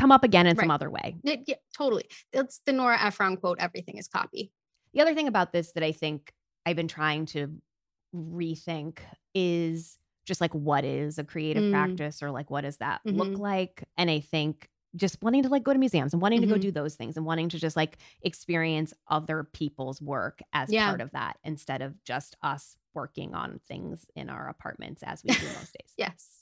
come 0.00 0.10
up 0.12 0.24
again 0.24 0.46
in 0.46 0.56
right. 0.56 0.62
some 0.64 0.70
other 0.70 0.90
way. 0.90 1.16
It, 1.24 1.44
yeah, 1.46 1.56
totally. 1.76 2.04
It's 2.32 2.60
the 2.66 2.72
Nora 2.72 3.00
Ephron 3.00 3.36
quote 3.36 3.58
everything 3.60 3.98
is 3.98 4.08
copy. 4.08 4.50
The 4.94 5.02
other 5.02 5.14
thing 5.14 5.28
about 5.28 5.52
this 5.52 5.72
that 5.72 5.84
I 5.84 5.92
think 5.92 6.32
I've 6.66 6.76
been 6.76 6.88
trying 6.88 7.26
to 7.26 7.52
rethink 8.14 8.98
is 9.34 9.98
just 10.24 10.40
like 10.40 10.54
what 10.54 10.84
is 10.84 11.18
a 11.18 11.24
creative 11.24 11.64
mm. 11.64 11.70
practice 11.70 12.22
or 12.22 12.30
like 12.30 12.50
what 12.50 12.62
does 12.62 12.78
that 12.78 13.00
mm-hmm. 13.06 13.16
look 13.18 13.38
like? 13.38 13.84
And 13.96 14.10
I 14.10 14.20
think 14.20 14.68
just 14.96 15.22
wanting 15.22 15.44
to 15.44 15.48
like 15.48 15.62
go 15.62 15.72
to 15.72 15.78
museums 15.78 16.12
and 16.12 16.20
wanting 16.20 16.38
mm-hmm. 16.40 16.48
to 16.48 16.54
go 16.54 16.58
mm-hmm. 16.58 16.62
do 16.68 16.72
those 16.72 16.96
things 16.96 17.16
and 17.16 17.24
wanting 17.24 17.48
to 17.50 17.60
just 17.60 17.76
like 17.76 17.98
experience 18.22 18.92
other 19.08 19.44
people's 19.52 20.02
work 20.02 20.40
as 20.52 20.72
yeah. 20.72 20.88
part 20.88 21.00
of 21.00 21.12
that 21.12 21.36
instead 21.44 21.80
of 21.82 22.02
just 22.04 22.36
us 22.42 22.76
working 22.92 23.32
on 23.34 23.60
things 23.68 24.04
in 24.16 24.28
our 24.28 24.48
apartments 24.48 25.02
as 25.04 25.22
we 25.22 25.32
do 25.32 25.44
most 25.46 25.72
days. 25.74 25.94
yes 25.96 26.39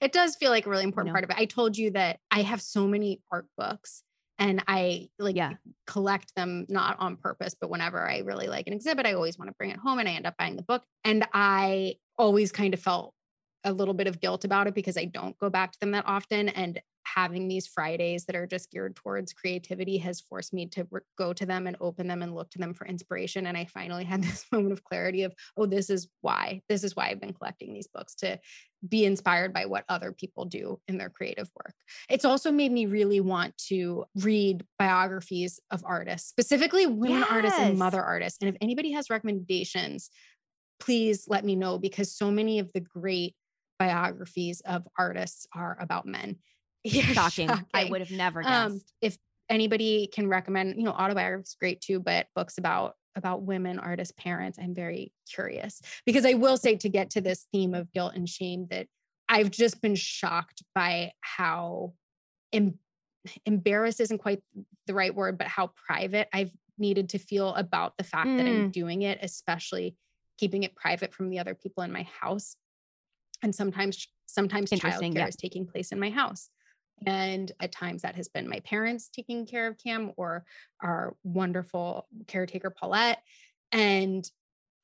it 0.00 0.12
does 0.12 0.36
feel 0.36 0.50
like 0.50 0.66
a 0.66 0.70
really 0.70 0.84
important 0.84 1.12
part 1.12 1.24
of 1.24 1.30
it. 1.30 1.36
I 1.38 1.44
told 1.44 1.76
you 1.76 1.90
that 1.92 2.18
I 2.30 2.42
have 2.42 2.60
so 2.62 2.86
many 2.86 3.20
art 3.30 3.46
books 3.56 4.02
and 4.38 4.62
I 4.66 5.08
like 5.18 5.36
yeah. 5.36 5.52
collect 5.86 6.34
them 6.34 6.66
not 6.68 6.96
on 6.98 7.16
purpose, 7.16 7.54
but 7.60 7.70
whenever 7.70 8.08
I 8.08 8.18
really 8.18 8.48
like 8.48 8.66
an 8.66 8.72
exhibit, 8.72 9.06
I 9.06 9.12
always 9.12 9.38
want 9.38 9.50
to 9.50 9.54
bring 9.58 9.70
it 9.70 9.76
home 9.76 9.98
and 9.98 10.08
I 10.08 10.12
end 10.12 10.26
up 10.26 10.36
buying 10.38 10.56
the 10.56 10.62
book. 10.62 10.82
And 11.04 11.26
I 11.32 11.96
always 12.18 12.50
kind 12.52 12.72
of 12.74 12.80
felt 12.80 13.12
a 13.64 13.72
little 13.72 13.92
bit 13.92 14.06
of 14.06 14.20
guilt 14.20 14.46
about 14.46 14.66
it 14.66 14.74
because 14.74 14.96
I 14.96 15.04
don't 15.04 15.36
go 15.36 15.50
back 15.50 15.72
to 15.72 15.78
them 15.80 15.90
that 15.90 16.04
often. 16.06 16.48
And 16.48 16.80
having 17.04 17.48
these 17.48 17.66
Fridays 17.66 18.24
that 18.26 18.36
are 18.36 18.46
just 18.46 18.70
geared 18.70 18.94
towards 18.96 19.32
creativity 19.34 19.98
has 19.98 20.20
forced 20.20 20.54
me 20.54 20.66
to 20.68 20.86
re- 20.90 21.00
go 21.18 21.32
to 21.34 21.44
them 21.44 21.66
and 21.66 21.76
open 21.80 22.06
them 22.06 22.22
and 22.22 22.34
look 22.34 22.48
to 22.50 22.58
them 22.58 22.72
for 22.72 22.86
inspiration. 22.86 23.46
And 23.46 23.58
I 23.58 23.66
finally 23.66 24.04
had 24.04 24.22
this 24.22 24.46
moment 24.50 24.72
of 24.72 24.84
clarity 24.84 25.24
of, 25.24 25.34
oh, 25.58 25.66
this 25.66 25.90
is 25.90 26.08
why, 26.22 26.62
this 26.70 26.82
is 26.84 26.96
why 26.96 27.08
I've 27.08 27.20
been 27.20 27.34
collecting 27.34 27.74
these 27.74 27.88
books 27.88 28.14
to 28.16 28.38
be 28.88 29.04
inspired 29.04 29.52
by 29.52 29.66
what 29.66 29.84
other 29.88 30.12
people 30.12 30.44
do 30.44 30.80
in 30.88 30.98
their 30.98 31.10
creative 31.10 31.48
work. 31.56 31.74
It's 32.08 32.24
also 32.24 32.50
made 32.50 32.72
me 32.72 32.86
really 32.86 33.20
want 33.20 33.56
to 33.68 34.04
read 34.16 34.64
biographies 34.78 35.60
of 35.70 35.82
artists, 35.84 36.28
specifically 36.28 36.86
women 36.86 37.20
yes. 37.20 37.28
artists 37.30 37.58
and 37.58 37.78
mother 37.78 38.02
artists. 38.02 38.38
And 38.40 38.48
if 38.48 38.56
anybody 38.60 38.92
has 38.92 39.10
recommendations, 39.10 40.10
please 40.78 41.24
let 41.28 41.44
me 41.44 41.56
know 41.56 41.78
because 41.78 42.14
so 42.16 42.30
many 42.30 42.58
of 42.58 42.72
the 42.72 42.80
great 42.80 43.34
biographies 43.78 44.60
of 44.62 44.86
artists 44.98 45.46
are 45.54 45.76
about 45.80 46.06
men. 46.06 46.36
Shocking. 46.86 47.48
shocking. 47.48 47.66
I 47.74 47.84
would 47.90 48.00
have 48.00 48.10
never 48.10 48.40
um, 48.40 48.44
guessed. 48.46 48.64
Um, 48.72 48.80
if 49.02 49.18
anybody 49.50 50.08
can 50.12 50.28
recommend, 50.28 50.76
you 50.78 50.84
know, 50.84 50.92
autobiographies 50.92 51.56
great 51.60 51.82
too, 51.82 52.00
but 52.00 52.28
books 52.34 52.56
about 52.56 52.94
about 53.16 53.42
women 53.42 53.78
artist 53.78 54.16
parents, 54.16 54.58
I'm 54.60 54.74
very 54.74 55.12
curious 55.32 55.80
because 56.06 56.24
I 56.24 56.34
will 56.34 56.56
say 56.56 56.76
to 56.76 56.88
get 56.88 57.10
to 57.10 57.20
this 57.20 57.46
theme 57.52 57.74
of 57.74 57.92
guilt 57.92 58.12
and 58.14 58.28
shame 58.28 58.66
that 58.70 58.86
I've 59.28 59.50
just 59.50 59.80
been 59.80 59.94
shocked 59.94 60.62
by 60.74 61.12
how 61.20 61.94
em- 62.52 62.78
embarrassed 63.46 64.00
isn't 64.00 64.18
quite 64.18 64.42
the 64.86 64.94
right 64.94 65.14
word, 65.14 65.38
but 65.38 65.46
how 65.48 65.72
private 65.88 66.28
I've 66.32 66.50
needed 66.78 67.10
to 67.10 67.18
feel 67.18 67.54
about 67.54 67.96
the 67.96 68.04
fact 68.04 68.28
mm. 68.28 68.38
that 68.38 68.46
I'm 68.46 68.68
mm. 68.68 68.72
doing 68.72 69.02
it, 69.02 69.18
especially 69.22 69.96
keeping 70.38 70.62
it 70.62 70.74
private 70.74 71.12
from 71.12 71.30
the 71.30 71.38
other 71.38 71.54
people 71.54 71.82
in 71.82 71.92
my 71.92 72.06
house. 72.20 72.56
And 73.42 73.54
sometimes, 73.54 74.06
sometimes 74.26 74.70
childcare 74.70 75.14
yeah. 75.14 75.26
is 75.26 75.36
taking 75.36 75.66
place 75.66 75.92
in 75.92 76.00
my 76.00 76.10
house. 76.10 76.48
And 77.06 77.50
at 77.60 77.72
times 77.72 78.02
that 78.02 78.16
has 78.16 78.28
been 78.28 78.48
my 78.48 78.60
parents 78.60 79.08
taking 79.08 79.46
care 79.46 79.66
of 79.66 79.78
Cam 79.78 80.12
or 80.16 80.44
our 80.82 81.16
wonderful 81.24 82.06
caretaker, 82.26 82.70
Paulette. 82.70 83.22
And 83.72 84.28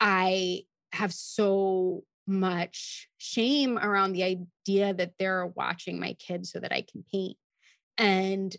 I 0.01 0.63
have 0.93 1.13
so 1.13 2.05
much 2.27 3.09
shame 3.19 3.79
around 3.79 4.13
the 4.13 4.23
idea 4.25 4.95
that 4.95 5.13
they're 5.19 5.47
watching 5.47 6.01
my 6.01 6.15
kids 6.15 6.51
so 6.51 6.61
that 6.61 6.73
I 6.73 6.83
can 6.83 7.05
paint. 7.13 7.37
And 7.99 8.55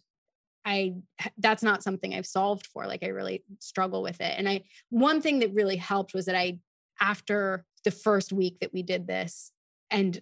I 0.63 0.95
that's 1.37 1.63
not 1.63 1.83
something 1.83 2.13
I've 2.13 2.25
solved 2.25 2.67
for. 2.67 2.85
Like 2.87 3.03
I 3.03 3.07
really 3.07 3.43
struggle 3.59 4.01
with 4.01 4.21
it. 4.21 4.33
And 4.37 4.47
I 4.47 4.63
one 4.89 5.21
thing 5.21 5.39
that 5.39 5.53
really 5.53 5.77
helped 5.77 6.13
was 6.13 6.25
that 6.25 6.35
I 6.35 6.59
after 7.01 7.65
the 7.83 7.91
first 7.91 8.31
week 8.33 8.59
that 8.61 8.73
we 8.73 8.83
did 8.83 9.07
this 9.07 9.51
and 9.89 10.21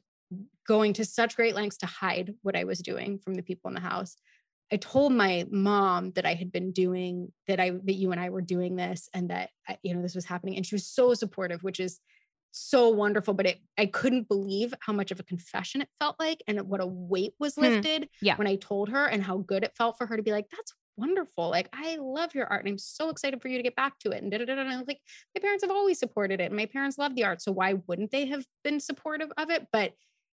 going 0.68 0.94
to 0.94 1.06
such 1.06 1.36
great 1.36 1.56
lengths 1.56 1.78
to 1.78 1.86
hide 1.86 2.34
what 2.42 2.56
I 2.56 2.64
was 2.64 2.80
doing 2.80 3.20
from 3.20 3.36
the 3.36 3.44
people 3.44 3.68
in 3.70 3.76
the 3.76 3.82
house. 3.82 4.16
I 4.72 4.78
told 4.78 5.14
my 5.14 5.46
mom 5.52 6.12
that 6.14 6.26
I 6.26 6.34
had 6.34 6.52
been 6.52 6.72
doing 6.72 7.32
that 7.48 7.60
I 7.60 7.70
that 7.72 7.94
you 7.94 8.12
and 8.12 8.20
I 8.20 8.30
were 8.32 8.42
doing 8.42 8.76
this 8.76 9.08
and 9.14 9.30
that 9.30 9.50
you 9.84 9.94
know 9.94 10.02
this 10.02 10.16
was 10.16 10.26
happening 10.26 10.56
and 10.56 10.66
she 10.66 10.74
was 10.74 10.88
so 10.88 11.14
supportive 11.14 11.64
which 11.64 11.80
is 11.80 12.00
so 12.50 12.90
wonderful 12.90 13.36
but 13.36 13.46
it 13.46 13.60
I 13.78 13.86
couldn't 13.86 14.28
believe 14.28 14.74
how 14.80 14.92
much 14.92 15.12
of 15.12 15.20
a 15.20 15.24
confession 15.24 15.82
it 15.82 15.90
felt 16.00 16.16
like 16.20 16.42
and 16.48 16.60
what 16.64 16.82
a 16.82 16.88
weight 16.88 17.34
was 17.40 17.54
hmm. 17.56 17.62
lifted 17.62 18.10
yeah. 18.24 18.38
when 18.38 18.48
I 18.48 18.56
told 18.56 18.90
her 18.90 19.06
and 19.06 19.22
how 19.24 19.38
good 19.38 19.64
it 19.64 19.76
felt 19.78 20.00
for 20.00 20.08
her 20.08 20.18
to 20.18 20.24
be 20.24 20.32
like 20.32 20.48
that's 20.50 20.74
wonderful 20.98 21.52
like 21.52 21.70
I 21.72 21.98
love 22.02 22.34
your 22.34 22.48
art 22.48 22.62
and 22.66 22.72
I'm 22.72 22.78
so 22.80 23.10
excited 23.10 23.44
for 23.44 23.50
you 23.50 23.58
to 23.58 23.64
get 23.64 23.76
back 23.76 24.00
to 24.00 24.10
it 24.10 24.24
and 24.24 24.32
da 24.32 24.40
da 24.40 24.46
da 24.46 24.56
da 24.56 24.64
like 24.88 25.00
my 25.36 25.42
parents 25.42 25.64
have 25.64 25.70
always 25.72 26.00
supported 26.00 26.42
it 26.42 26.46
and 26.46 26.56
my 26.56 26.66
parents 26.66 26.98
love 26.98 27.14
the 27.14 27.26
art 27.26 27.40
so 27.44 27.52
why 27.52 27.74
wouldn't 27.86 28.10
they 28.10 28.26
have 28.28 28.44
been 28.64 28.80
supportive 28.80 29.32
of 29.38 29.52
it 29.52 29.68
but 29.72 29.94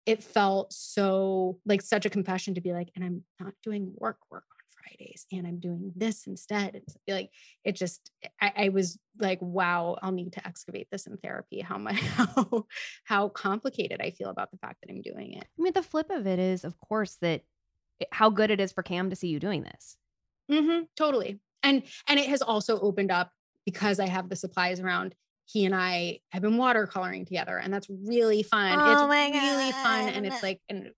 it 0.06 0.24
felt 0.24 0.72
so 0.72 1.58
like 1.66 1.82
such 1.82 2.06
a 2.06 2.10
confession 2.10 2.56
to 2.56 2.62
be 2.62 2.72
like, 2.74 2.90
and 2.96 3.04
I'm 3.04 3.24
not 3.40 3.54
doing 3.64 3.92
work 3.96 4.18
work 4.30 4.44
on 4.54 4.68
Fridays, 4.98 5.26
and 5.32 5.48
I'm 5.48 5.60
doing 5.60 5.92
this 5.96 6.28
instead. 6.28 6.82
so, 6.88 6.98
like 7.08 7.32
it 7.64 7.76
just, 7.76 8.12
I, 8.40 8.54
I 8.58 8.70
was 8.70 9.00
like, 9.20 9.42
wow, 9.42 9.98
I'll 10.02 10.12
need 10.12 10.34
to 10.34 10.48
excavate 10.48 10.88
this 10.92 11.08
in 11.08 11.18
therapy. 11.18 11.60
How 11.60 11.78
much, 11.78 12.00
how, 12.02 12.66
how 13.04 13.30
complicated 13.30 14.00
I 14.02 14.12
feel 14.12 14.30
about 14.30 14.52
the 14.52 14.58
fact 14.58 14.78
that 14.82 14.94
I'm 14.94 15.02
doing 15.02 15.34
it. 15.34 15.44
I 15.44 15.62
mean, 15.62 15.74
the 15.74 15.82
flip 15.84 16.12
of 16.12 16.28
it 16.28 16.40
is, 16.40 16.64
of 16.64 16.78
course, 16.80 17.18
that 17.22 17.42
how 18.12 18.30
good 18.30 18.52
it 18.52 18.60
is 18.60 18.72
for 18.72 18.84
Cam 18.84 19.10
to 19.10 19.16
see 19.16 19.30
you 19.30 19.40
doing 19.40 19.64
this. 19.64 19.98
Mm-hmm, 20.52 20.84
totally, 20.96 21.40
and 21.64 21.82
and 22.08 22.20
it 22.20 22.30
has 22.30 22.42
also 22.44 22.80
opened 22.80 23.12
up 23.12 23.32
because 23.66 24.00
I 24.00 24.08
have 24.08 24.30
the 24.30 24.36
supplies 24.36 24.80
around 24.80 25.16
he 25.46 25.66
and 25.66 25.76
I 25.76 26.20
have 26.32 26.42
been 26.42 26.54
watercoloring 26.58 27.26
together, 27.28 27.58
and 27.58 27.72
that's 27.74 27.88
really 27.90 28.42
fun. 28.44 28.78
Oh 28.80 29.10
it's 29.10 29.34
really 29.50 29.72
fun, 29.72 30.10
and 30.10 30.26
it's 30.26 30.42
like 30.42 30.60
and, 30.70 30.90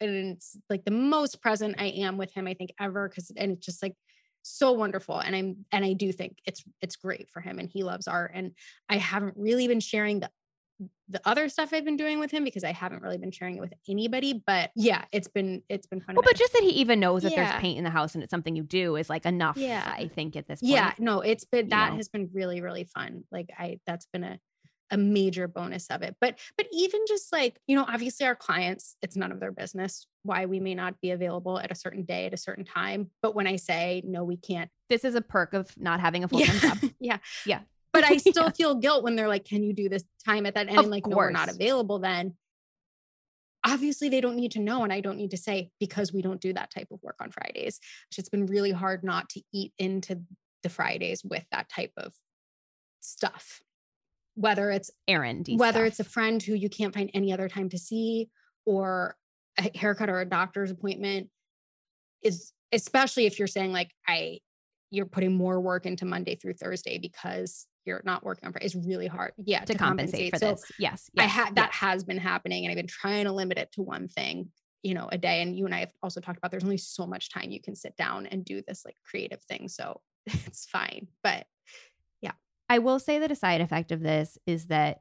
and 0.00 0.10
it's 0.34 0.56
like 0.68 0.84
the 0.84 0.90
most 0.90 1.40
present 1.40 1.76
I 1.78 1.86
am 1.86 2.18
with 2.18 2.32
him 2.34 2.46
I 2.46 2.54
think 2.54 2.70
ever 2.80 3.08
because 3.08 3.30
and 3.36 3.52
it's 3.52 3.64
just 3.64 3.82
like 3.82 3.94
so 4.44 4.72
wonderful 4.72 5.20
and 5.20 5.36
i'm 5.36 5.64
and 5.70 5.84
i 5.84 5.92
do 5.92 6.10
think 6.10 6.36
it's 6.44 6.64
it's 6.80 6.96
great 6.96 7.28
for 7.32 7.40
him 7.40 7.60
and 7.60 7.68
he 7.70 7.84
loves 7.84 8.08
art 8.08 8.32
and 8.34 8.50
i 8.88 8.96
haven't 8.96 9.34
really 9.36 9.68
been 9.68 9.78
sharing 9.78 10.18
the 10.18 10.28
the 11.08 11.20
other 11.28 11.48
stuff 11.48 11.70
I've 11.72 11.84
been 11.84 11.96
doing 11.96 12.18
with 12.18 12.30
him 12.30 12.44
because 12.44 12.64
I 12.64 12.72
haven't 12.72 13.02
really 13.02 13.18
been 13.18 13.30
sharing 13.30 13.56
it 13.56 13.60
with 13.60 13.72
anybody. 13.88 14.42
But 14.46 14.70
yeah, 14.74 15.04
it's 15.12 15.28
been 15.28 15.62
it's 15.68 15.86
been 15.86 16.00
fun. 16.00 16.14
Well, 16.14 16.22
but 16.24 16.36
just 16.36 16.52
that 16.52 16.62
he 16.62 16.70
even 16.70 17.00
knows 17.00 17.22
that 17.22 17.32
yeah. 17.32 17.50
there's 17.50 17.60
paint 17.60 17.78
in 17.78 17.84
the 17.84 17.90
house 17.90 18.14
and 18.14 18.22
it's 18.24 18.30
something 18.30 18.56
you 18.56 18.62
do 18.62 18.96
is 18.96 19.10
like 19.10 19.26
enough. 19.26 19.56
Yeah, 19.56 19.84
I 19.86 20.06
think 20.08 20.36
at 20.36 20.46
this 20.46 20.60
point. 20.60 20.72
Yeah, 20.72 20.92
no, 20.98 21.20
it's 21.20 21.44
been 21.44 21.68
that 21.68 21.84
you 21.86 21.90
know? 21.92 21.96
has 21.96 22.08
been 22.08 22.30
really 22.32 22.60
really 22.60 22.84
fun. 22.84 23.24
Like 23.30 23.50
I 23.58 23.78
that's 23.86 24.06
been 24.12 24.24
a 24.24 24.38
a 24.90 24.96
major 24.98 25.48
bonus 25.48 25.86
of 25.88 26.02
it. 26.02 26.16
But 26.20 26.38
but 26.56 26.66
even 26.72 27.00
just 27.08 27.32
like 27.32 27.58
you 27.66 27.76
know, 27.76 27.84
obviously 27.86 28.26
our 28.26 28.36
clients, 28.36 28.96
it's 29.02 29.16
none 29.16 29.32
of 29.32 29.40
their 29.40 29.52
business 29.52 30.06
why 30.24 30.46
we 30.46 30.60
may 30.60 30.74
not 30.74 31.00
be 31.00 31.10
available 31.10 31.58
at 31.58 31.72
a 31.72 31.74
certain 31.74 32.04
day 32.04 32.26
at 32.26 32.32
a 32.34 32.36
certain 32.36 32.64
time. 32.64 33.10
But 33.22 33.34
when 33.34 33.46
I 33.48 33.56
say 33.56 34.02
no, 34.06 34.24
we 34.24 34.36
can't. 34.36 34.70
This 34.88 35.04
is 35.04 35.14
a 35.14 35.20
perk 35.22 35.52
of 35.52 35.68
not 35.78 36.00
having 36.00 36.24
a 36.24 36.28
full 36.28 36.40
time 36.40 36.54
yeah. 36.58 36.70
job. 36.70 36.78
yeah, 37.00 37.18
yeah 37.46 37.60
but 37.92 38.04
I 38.04 38.16
still 38.16 38.44
yeah. 38.44 38.50
feel 38.50 38.74
guilt 38.76 39.04
when 39.04 39.16
they're 39.16 39.28
like, 39.28 39.44
can 39.44 39.62
you 39.62 39.72
do 39.72 39.88
this 39.88 40.04
time 40.24 40.46
at 40.46 40.54
that 40.54 40.68
end? 40.68 40.78
Of 40.78 40.84
and 40.84 40.90
like, 40.90 41.04
course. 41.04 41.12
no, 41.12 41.16
we're 41.18 41.30
not 41.30 41.50
available 41.50 41.98
then. 41.98 42.34
Obviously, 43.64 44.08
they 44.08 44.20
don't 44.20 44.36
need 44.36 44.52
to 44.52 44.60
know. 44.60 44.82
And 44.82 44.92
I 44.92 45.00
don't 45.00 45.16
need 45.16 45.30
to 45.32 45.36
say 45.36 45.70
because 45.78 46.12
we 46.12 46.22
don't 46.22 46.40
do 46.40 46.52
that 46.54 46.70
type 46.72 46.88
of 46.92 46.98
work 47.02 47.16
on 47.20 47.30
Fridays, 47.30 47.78
it's 48.16 48.28
been 48.28 48.46
really 48.46 48.72
hard 48.72 49.04
not 49.04 49.28
to 49.30 49.40
eat 49.54 49.72
into 49.78 50.20
the 50.62 50.68
Fridays 50.68 51.22
with 51.24 51.44
that 51.52 51.68
type 51.68 51.92
of 51.96 52.12
stuff. 53.00 53.60
Whether 54.34 54.70
it's 54.70 54.90
errand, 55.06 55.46
whether 55.56 55.80
stuff. 55.80 55.86
it's 55.88 56.00
a 56.00 56.04
friend 56.04 56.42
who 56.42 56.54
you 56.54 56.70
can't 56.70 56.94
find 56.94 57.10
any 57.12 57.32
other 57.32 57.48
time 57.50 57.68
to 57.68 57.78
see, 57.78 58.30
or 58.64 59.14
a 59.58 59.70
haircut 59.78 60.08
or 60.08 60.20
a 60.20 60.24
doctor's 60.24 60.70
appointment, 60.70 61.28
is 62.22 62.52
especially 62.72 63.26
if 63.26 63.38
you're 63.38 63.46
saying 63.46 63.72
like 63.72 63.90
I 64.08 64.38
you're 64.90 65.04
putting 65.06 65.36
more 65.36 65.60
work 65.60 65.84
into 65.84 66.06
Monday 66.06 66.34
through 66.34 66.54
Thursday 66.54 66.98
because 66.98 67.66
you're 67.84 68.02
not 68.04 68.24
working 68.24 68.46
on 68.48 68.54
It's 68.60 68.74
really 68.74 69.06
hard. 69.06 69.32
Yeah. 69.38 69.60
To, 69.60 69.72
to 69.72 69.78
compensate, 69.78 70.32
compensate, 70.32 70.34
for 70.34 70.38
so 70.38 70.50
this. 70.66 70.72
Yes. 70.78 71.10
yes 71.14 71.24
I 71.24 71.26
had 71.28 71.54
that 71.56 71.70
yes. 71.72 71.74
has 71.76 72.04
been 72.04 72.18
happening 72.18 72.64
and 72.64 72.70
I've 72.72 72.76
been 72.76 72.86
trying 72.86 73.24
to 73.24 73.32
limit 73.32 73.58
it 73.58 73.72
to 73.72 73.82
one 73.82 74.08
thing, 74.08 74.48
you 74.82 74.94
know, 74.94 75.08
a 75.10 75.18
day. 75.18 75.42
And 75.42 75.56
you 75.56 75.66
and 75.66 75.74
I 75.74 75.80
have 75.80 75.92
also 76.02 76.20
talked 76.20 76.38
about 76.38 76.50
there's 76.50 76.64
only 76.64 76.78
so 76.78 77.06
much 77.06 77.30
time 77.30 77.50
you 77.50 77.60
can 77.60 77.74
sit 77.74 77.96
down 77.96 78.26
and 78.26 78.44
do 78.44 78.62
this 78.66 78.84
like 78.84 78.96
creative 79.04 79.42
thing. 79.42 79.68
So 79.68 80.00
it's 80.26 80.66
fine. 80.66 81.08
But 81.22 81.46
yeah. 82.20 82.32
I 82.68 82.78
will 82.78 82.98
say 82.98 83.18
that 83.20 83.30
a 83.30 83.36
side 83.36 83.60
effect 83.60 83.92
of 83.92 84.00
this 84.00 84.38
is 84.46 84.66
that 84.66 85.00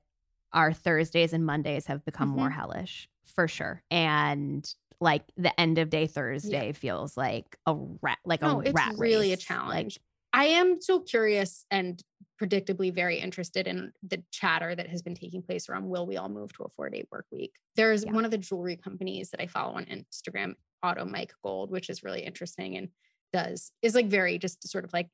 our 0.54 0.74
Thursdays 0.74 1.34
and 1.34 1.46
Mondays 1.46 1.86
have 1.88 2.04
become 2.04 2.30
mm-hmm. 2.30 2.40
more 2.40 2.50
hellish 2.50 3.08
for 3.36 3.48
sure. 3.48 3.82
And 3.92 4.68
like 5.00 5.24
the 5.38 5.58
end 5.60 5.78
of 5.78 5.90
day 5.90 6.08
Thursday 6.08 6.68
yeah. 6.68 6.72
feels 6.74 7.16
like 7.18 7.58
a 7.66 7.74
rat, 8.02 8.20
like 8.26 8.42
no, 8.42 8.60
a 8.60 8.64
it's 8.64 8.74
rat. 8.74 8.92
It's 8.92 9.00
really 9.00 9.30
race. 9.30 9.42
a 9.44 9.46
challenge. 9.46 9.96
Like, 10.00 10.04
I 10.34 10.46
am 10.54 10.80
so 10.80 11.00
curious 11.00 11.66
and 11.72 12.02
predictably 12.42 12.94
very 12.94 13.20
interested 13.20 13.68
in 13.68 13.92
the 14.08 14.24
chatter 14.32 14.74
that 14.76 14.90
has 14.90 15.02
been 15.02 15.14
taking 15.16 15.42
place 15.42 15.70
around 15.70 15.88
will 15.88 16.08
we 16.08 16.18
all 16.18 16.30
move 16.30 16.52
to 16.54 16.64
a 16.64 16.70
four 16.70 16.90
day 16.90 17.06
work 17.12 17.26
week. 17.32 17.54
There's 17.76 18.04
yeah. 18.04 18.12
one 18.12 18.26
of 18.26 18.32
the 18.32 18.38
jewelry 18.40 18.76
companies 18.76 19.30
that 19.30 19.42
I 19.42 19.48
follow 19.48 19.74
on 19.74 19.86
Instagram, 19.86 20.56
Automic 20.82 21.34
Gold, 21.44 21.70
which 21.72 21.90
is 21.90 22.04
really 22.04 22.22
interesting 22.22 22.78
and 22.78 22.90
does 23.32 23.72
is 23.82 23.96
like 23.96 24.08
very 24.08 24.38
just 24.38 24.68
sort 24.68 24.84
of 24.84 24.92
like 24.92 25.08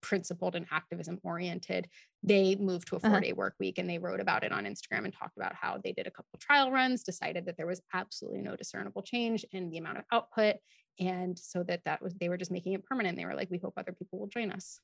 principled 0.00 0.56
and 0.56 0.66
activism 0.72 1.18
oriented. 1.22 1.86
They 2.22 2.56
moved 2.56 2.88
to 2.88 2.96
a 2.96 3.00
four 3.00 3.20
day 3.20 3.28
uh-huh. 3.32 3.36
work 3.36 3.54
week 3.60 3.76
and 3.76 3.88
they 3.88 3.98
wrote 3.98 4.20
about 4.20 4.42
it 4.42 4.50
on 4.52 4.64
Instagram 4.64 5.04
and 5.04 5.12
talked 5.12 5.36
about 5.36 5.54
how 5.54 5.78
they 5.84 5.92
did 5.92 6.06
a 6.06 6.10
couple 6.10 6.38
trial 6.40 6.70
runs, 6.72 7.02
decided 7.02 7.44
that 7.44 7.58
there 7.58 7.66
was 7.66 7.82
absolutely 7.92 8.40
no 8.40 8.56
discernible 8.56 9.02
change 9.02 9.44
in 9.52 9.68
the 9.68 9.76
amount 9.76 9.98
of 9.98 10.04
output. 10.10 10.56
And 10.98 11.38
so 11.38 11.62
that 11.64 11.82
that 11.84 12.02
was, 12.02 12.14
they 12.14 12.28
were 12.30 12.36
just 12.38 12.50
making 12.50 12.72
it 12.72 12.84
permanent. 12.84 13.16
They 13.18 13.26
were 13.26 13.34
like, 13.34 13.50
we 13.50 13.58
hope 13.58 13.74
other 13.76 13.92
people 13.92 14.18
will 14.18 14.26
join 14.26 14.50
us. 14.50 14.80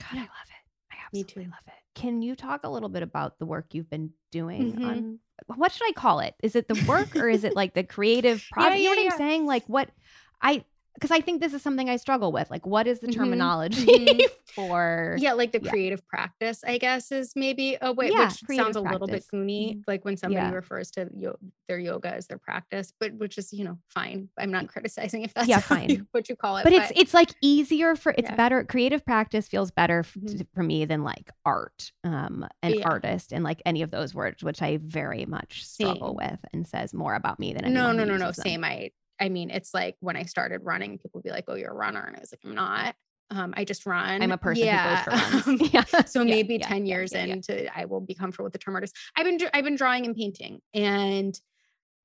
God, 0.00 0.16
I 0.18 0.22
love 0.22 0.28
it. 0.30 0.61
I 0.92 0.96
absolutely 1.06 1.44
love 1.50 1.62
it. 1.66 1.72
Can 1.98 2.22
you 2.22 2.34
talk 2.34 2.64
a 2.64 2.68
little 2.70 2.88
bit 2.88 3.02
about 3.02 3.38
the 3.38 3.46
work 3.46 3.66
you've 3.74 3.90
been 3.90 4.10
doing 4.30 4.72
mm-hmm. 4.72 4.84
on 4.84 5.18
what 5.56 5.72
should 5.72 5.88
I 5.88 5.92
call 5.92 6.20
it? 6.20 6.34
Is 6.42 6.54
it 6.54 6.68
the 6.68 6.84
work 6.86 7.16
or 7.16 7.28
is 7.28 7.42
it 7.44 7.56
like 7.56 7.74
the 7.74 7.82
creative 7.84 8.44
project? 8.50 8.76
Yeah, 8.76 8.76
yeah, 8.76 8.82
you 8.82 8.84
know 8.84 8.96
what 8.96 9.04
yeah. 9.04 9.12
I'm 9.12 9.18
saying? 9.30 9.46
Like 9.46 9.66
what 9.66 9.90
I 10.40 10.64
because 10.94 11.10
I 11.10 11.20
think 11.20 11.40
this 11.40 11.54
is 11.54 11.62
something 11.62 11.88
I 11.88 11.96
struggle 11.96 12.32
with. 12.32 12.50
Like, 12.50 12.66
what 12.66 12.86
is 12.86 13.00
the 13.00 13.06
mm-hmm. 13.08 13.20
terminology 13.20 13.86
mm-hmm. 13.86 14.20
for? 14.54 15.16
Yeah, 15.18 15.32
like 15.32 15.52
the 15.52 15.60
yeah. 15.62 15.70
creative 15.70 16.06
practice, 16.06 16.62
I 16.66 16.78
guess, 16.78 17.10
is 17.10 17.32
maybe 17.34 17.76
a 17.80 17.92
way, 17.92 18.10
yeah, 18.12 18.28
which 18.46 18.56
sounds 18.58 18.76
a 18.76 18.82
practice. 18.82 18.92
little 19.00 19.06
bit 19.06 19.24
goony, 19.32 19.70
mm-hmm. 19.72 19.80
like 19.86 20.04
when 20.04 20.16
somebody 20.16 20.44
yeah. 20.46 20.52
refers 20.52 20.90
to 20.92 21.08
yo- 21.16 21.38
their 21.68 21.78
yoga 21.78 22.12
as 22.14 22.26
their 22.26 22.38
practice, 22.38 22.92
but 23.00 23.12
which 23.14 23.38
is, 23.38 23.52
you 23.52 23.64
know, 23.64 23.78
fine. 23.88 24.28
I'm 24.38 24.50
not 24.50 24.68
criticizing 24.68 25.22
if 25.22 25.32
that's 25.34 25.48
yeah, 25.48 25.60
fine. 25.60 25.88
You, 25.90 26.06
what 26.12 26.28
you 26.28 26.36
call 26.36 26.58
it. 26.58 26.64
But, 26.64 26.72
but, 26.72 26.90
it's 26.90 27.00
it's 27.00 27.14
like 27.14 27.30
easier 27.40 27.96
for 27.96 28.14
it's 28.16 28.30
better. 28.32 28.62
Creative 28.64 29.04
practice 29.04 29.48
feels 29.48 29.70
better 29.70 30.02
mm-hmm. 30.02 30.42
for 30.54 30.62
me 30.62 30.84
than 30.84 31.04
like 31.04 31.30
art, 31.44 31.90
um, 32.04 32.46
an 32.62 32.82
artist, 32.84 33.32
and 33.32 33.42
like 33.42 33.62
any 33.64 33.82
of 33.82 33.90
those 33.90 34.14
words, 34.14 34.42
which 34.44 34.60
I 34.60 34.78
very 34.82 35.24
much 35.24 35.64
struggle 35.66 36.08
same. 36.20 36.30
with, 36.32 36.40
and 36.52 36.66
says 36.66 36.92
more 36.92 37.14
about 37.14 37.40
me 37.40 37.54
than 37.54 37.72
no, 37.72 37.92
no, 37.92 38.04
no, 38.04 38.16
no. 38.18 38.30
Same. 38.32 38.62
I 38.64 38.90
I 39.22 39.28
mean, 39.28 39.50
it's 39.50 39.72
like 39.72 39.94
when 40.00 40.16
I 40.16 40.24
started 40.24 40.62
running, 40.64 40.98
people 40.98 41.10
would 41.14 41.22
be 41.22 41.30
like, 41.30 41.44
"Oh, 41.46 41.54
you're 41.54 41.70
a 41.70 41.74
runner," 41.74 42.02
and 42.04 42.16
I 42.16 42.20
was 42.20 42.32
like, 42.32 42.40
"I'm 42.44 42.56
not." 42.56 42.96
Um, 43.30 43.54
I 43.56 43.64
just 43.64 43.86
run. 43.86 44.20
I'm 44.20 44.32
a 44.32 44.36
person 44.36 44.64
yeah. 44.66 45.04
Um, 45.06 45.42
runs. 45.46 45.72
yeah. 45.72 45.84
so 46.06 46.24
maybe 46.24 46.56
yeah, 46.60 46.66
10 46.68 46.84
yeah, 46.84 46.94
years 46.96 47.12
into 47.12 47.78
I 47.78 47.84
will 47.84 48.00
be 48.00 48.14
comfortable 48.14 48.44
with 48.44 48.52
the 48.52 48.58
term 48.58 48.74
artist. 48.74 48.96
I've 49.16 49.24
been 49.24 49.38
I've 49.54 49.62
been 49.62 49.76
drawing 49.76 50.04
and 50.06 50.14
painting 50.16 50.60
and 50.74 51.38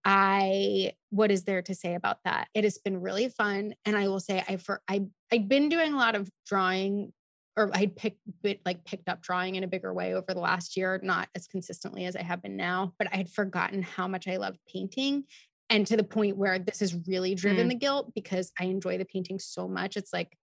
I 0.06 0.94
what 1.10 1.30
is 1.32 1.44
there 1.46 1.62
to 1.64 1.74
say 1.76 1.96
about 1.96 2.20
that? 2.24 2.48
It 2.54 2.64
has 2.66 2.78
been 2.78 3.02
really 3.02 3.28
fun 3.30 3.74
and 3.84 3.98
I 3.98 4.08
will 4.10 4.20
say 4.22 4.42
I 4.48 4.56
for 4.58 4.82
I 4.88 5.02
I've 5.34 5.50
been 5.50 5.68
doing 5.70 5.92
a 5.92 5.98
lot 5.98 6.16
of 6.16 6.30
drawing 6.46 7.12
or 7.58 7.72
I 7.74 7.88
picked 7.88 8.22
bit 8.44 8.62
like 8.66 8.86
picked 8.86 9.10
up 9.10 9.22
drawing 9.24 9.56
in 9.56 9.64
a 9.66 9.68
bigger 9.68 9.92
way 9.94 10.14
over 10.14 10.34
the 10.34 10.40
last 10.40 10.78
year, 10.78 10.98
not 11.04 11.28
as 11.36 11.46
consistently 11.48 12.06
as 12.06 12.16
I 12.16 12.22
have 12.22 12.42
been 12.42 12.56
now, 12.56 12.94
but 13.00 13.12
I 13.12 13.18
had 13.18 13.30
forgotten 13.30 13.82
how 13.82 14.08
much 14.08 14.30
I 14.30 14.38
loved 14.38 14.60
painting 14.72 15.26
and 15.70 15.86
to 15.88 15.98
the 15.98 16.04
point 16.04 16.38
where 16.38 16.60
this 16.60 16.80
has 16.80 16.96
really 17.08 17.36
driven 17.36 17.68
mm. 17.68 17.70
the 17.70 17.76
guilt 17.76 18.12
because 18.16 18.52
I 18.60 18.66
enjoy 18.66 18.98
the 18.98 19.06
painting 19.06 19.40
so 19.40 19.68
much. 19.68 19.98
It's 19.98 20.14
like 20.14 20.36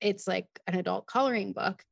it's 0.00 0.26
like 0.26 0.46
an 0.66 0.74
adult 0.76 1.06
coloring 1.06 1.52
book. 1.52 1.82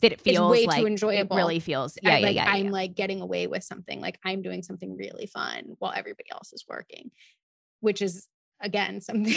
That 0.00 0.12
it 0.12 0.20
feels 0.20 0.50
way 0.52 0.66
like 0.66 0.80
too 0.80 0.86
enjoyable. 0.86 1.36
It 1.36 1.40
really 1.40 1.58
feels 1.60 1.98
yeah, 2.02 2.18
yeah, 2.18 2.26
like 2.26 2.36
yeah, 2.36 2.44
yeah, 2.44 2.52
I'm 2.58 2.66
yeah. 2.66 2.70
like 2.72 2.94
getting 2.94 3.20
away 3.20 3.46
with 3.48 3.64
something. 3.64 4.00
Like 4.00 4.16
I'm 4.24 4.42
doing 4.42 4.62
something 4.62 4.96
really 4.96 5.26
fun 5.26 5.74
while 5.80 5.92
everybody 5.94 6.28
else 6.32 6.52
is 6.52 6.64
working, 6.68 7.10
which 7.80 8.00
is 8.00 8.28
again 8.60 9.00
something 9.00 9.34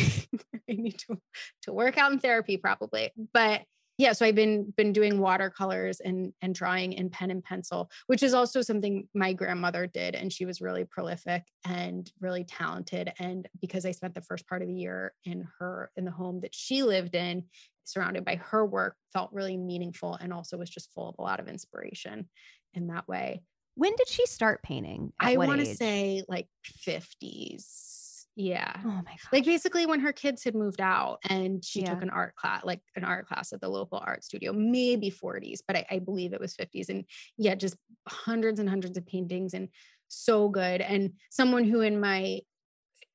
I 0.69 0.73
need 0.73 0.99
to 1.10 1.19
to 1.63 1.73
work 1.73 1.97
out 1.97 2.12
in 2.13 2.19
therapy 2.19 2.57
probably. 2.57 3.12
But 3.34 3.63
yeah 4.01 4.11
so 4.11 4.25
i've 4.25 4.35
been 4.35 4.73
been 4.75 4.91
doing 4.91 5.19
watercolors 5.19 5.99
and 5.99 6.33
and 6.41 6.55
drawing 6.55 6.91
in 6.93 7.07
pen 7.07 7.29
and 7.29 7.43
pencil 7.43 7.87
which 8.07 8.23
is 8.23 8.33
also 8.33 8.59
something 8.61 9.07
my 9.13 9.31
grandmother 9.31 9.85
did 9.85 10.15
and 10.15 10.33
she 10.33 10.43
was 10.43 10.59
really 10.59 10.83
prolific 10.83 11.43
and 11.67 12.11
really 12.19 12.43
talented 12.43 13.13
and 13.19 13.47
because 13.61 13.85
i 13.85 13.91
spent 13.91 14.15
the 14.15 14.21
first 14.21 14.47
part 14.47 14.63
of 14.63 14.67
the 14.67 14.73
year 14.73 15.13
in 15.25 15.47
her 15.59 15.91
in 15.95 16.03
the 16.03 16.11
home 16.11 16.41
that 16.41 16.53
she 16.55 16.81
lived 16.81 17.13
in 17.13 17.43
surrounded 17.83 18.25
by 18.25 18.35
her 18.35 18.65
work 18.65 18.95
felt 19.13 19.29
really 19.31 19.55
meaningful 19.57 20.15
and 20.15 20.33
also 20.33 20.57
was 20.57 20.69
just 20.69 20.91
full 20.95 21.09
of 21.09 21.15
a 21.19 21.21
lot 21.21 21.39
of 21.39 21.47
inspiration 21.47 22.27
in 22.73 22.87
that 22.87 23.07
way 23.07 23.39
when 23.75 23.93
did 23.95 24.07
she 24.07 24.25
start 24.25 24.63
painting 24.63 25.13
At 25.21 25.27
i 25.33 25.37
want 25.37 25.59
to 25.59 25.75
say 25.75 26.23
like 26.27 26.47
50s 26.87 28.00
yeah. 28.35 28.71
Oh 28.77 28.87
my 28.87 29.01
god. 29.11 29.17
Like 29.33 29.45
basically 29.45 29.85
when 29.85 29.99
her 29.99 30.13
kids 30.13 30.43
had 30.43 30.55
moved 30.55 30.79
out 30.79 31.19
and 31.27 31.63
she 31.63 31.81
yeah. 31.81 31.93
took 31.93 32.01
an 32.01 32.09
art 32.09 32.35
class, 32.35 32.61
like 32.63 32.79
an 32.95 33.03
art 33.03 33.27
class 33.27 33.51
at 33.51 33.59
the 33.59 33.67
local 33.67 33.99
art 34.05 34.23
studio, 34.23 34.53
maybe 34.53 35.11
40s, 35.11 35.59
but 35.67 35.75
I, 35.75 35.85
I 35.91 35.99
believe 35.99 36.31
it 36.33 36.39
was 36.39 36.55
50s. 36.55 36.87
And 36.89 37.03
yeah, 37.37 37.55
just 37.55 37.75
hundreds 38.07 38.59
and 38.59 38.69
hundreds 38.69 38.97
of 38.97 39.05
paintings 39.05 39.53
and 39.53 39.67
so 40.07 40.47
good. 40.47 40.79
And 40.81 41.13
someone 41.29 41.65
who 41.65 41.81
in 41.81 41.99
my 41.99 42.41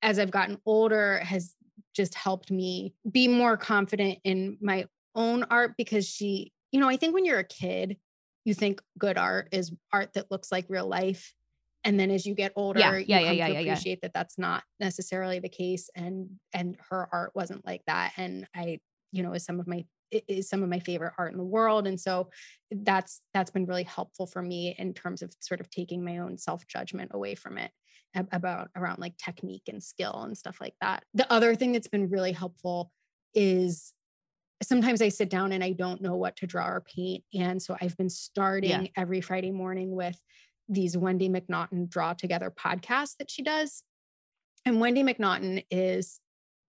as 0.03 0.19
I've 0.19 0.31
gotten 0.31 0.59
older 0.67 1.19
has 1.21 1.55
just 1.95 2.15
helped 2.15 2.51
me 2.51 2.93
be 3.11 3.27
more 3.27 3.57
confident 3.57 4.19
in 4.23 4.59
my 4.61 4.85
own 5.15 5.45
art 5.45 5.73
because 5.79 6.07
she, 6.07 6.53
you 6.71 6.79
know, 6.79 6.89
I 6.89 6.99
think 6.99 7.15
when 7.15 7.25
you're 7.25 7.39
a 7.39 7.45
kid, 7.47 7.97
you 8.45 8.53
think 8.53 8.83
good 8.99 9.17
art 9.17 9.49
is 9.53 9.73
art 9.91 10.13
that 10.13 10.31
looks 10.31 10.53
like 10.53 10.67
real 10.69 10.87
life 10.87 11.33
and 11.87 12.01
then 12.01 12.11
as 12.11 12.27
you 12.27 12.35
get 12.35 12.53
older 12.57 12.81
yeah, 12.81 12.97
yeah, 12.97 12.99
you 12.99 13.07
yeah, 13.07 13.33
yeah, 13.33 13.47
yeah, 13.47 13.61
appreciate 13.73 13.93
yeah. 13.95 13.99
that 14.03 14.13
that's 14.13 14.37
not 14.39 14.63
necessarily 14.81 15.39
the 15.39 15.49
case 15.49 15.89
and 15.95 16.29
and 16.53 16.77
her 16.91 17.09
art 17.13 17.31
wasn't 17.35 17.65
like 17.65 17.81
that 17.87 18.13
and 18.19 18.47
i 18.55 18.79
you 19.13 19.23
know 19.23 19.33
is 19.33 19.45
some 19.45 19.59
of 19.61 19.67
my 19.67 19.85
is 20.29 20.49
some 20.49 20.63
of 20.63 20.69
my 20.69 20.79
favorite 20.79 21.13
art 21.17 21.33
in 21.33 21.39
the 21.39 21.45
world 21.45 21.87
and 21.87 21.99
so 21.99 22.29
that's 22.71 23.23
that's 23.33 23.51
been 23.51 23.65
really 23.67 23.83
helpful 23.83 24.27
for 24.27 24.43
me 24.43 24.75
in 24.79 24.93
terms 24.93 25.23
of 25.23 25.33
sort 25.41 25.61
of 25.61 25.71
taking 25.71 26.05
my 26.05 26.19
own 26.19 26.37
self 26.37 26.67
judgment 26.67 27.11
away 27.15 27.35
from 27.35 27.57
it 27.57 27.71
about 28.33 28.69
around 28.77 28.99
like 28.99 29.17
technique 29.19 29.65
and 29.69 29.83
skill 29.83 30.23
and 30.27 30.37
stuff 30.37 30.59
like 30.61 30.75
that 30.81 31.03
the 31.15 31.31
other 31.33 31.55
thing 31.55 31.73
that's 31.73 31.89
been 31.89 32.09
really 32.11 32.33
helpful 32.33 32.91
is 33.35 33.93
sometimes 34.63 35.03
I 35.03 35.11
sit 35.11 35.29
down 35.29 35.53
and 35.53 35.63
I 35.63 35.73
don't 35.73 36.01
know 36.01 36.17
what 36.17 36.37
to 36.37 36.47
draw 36.47 36.67
or 36.69 36.81
paint. 36.97 37.23
And 37.35 37.61
so 37.61 37.77
I've 37.79 37.95
been 37.99 38.09
starting 38.09 38.71
yeah. 38.71 38.87
every 38.97 39.21
Friday 39.21 39.51
morning 39.51 39.91
with 39.95 40.19
these 40.69 40.97
Wendy 40.97 41.29
MacNaughton 41.29 41.89
Draw 41.89 42.15
Together 42.15 42.51
podcasts 42.51 43.17
that 43.19 43.31
she 43.31 43.43
does. 43.43 43.83
And 44.65 44.81
Wendy 44.81 45.03
MacNaughton 45.03 45.65
is 45.71 46.21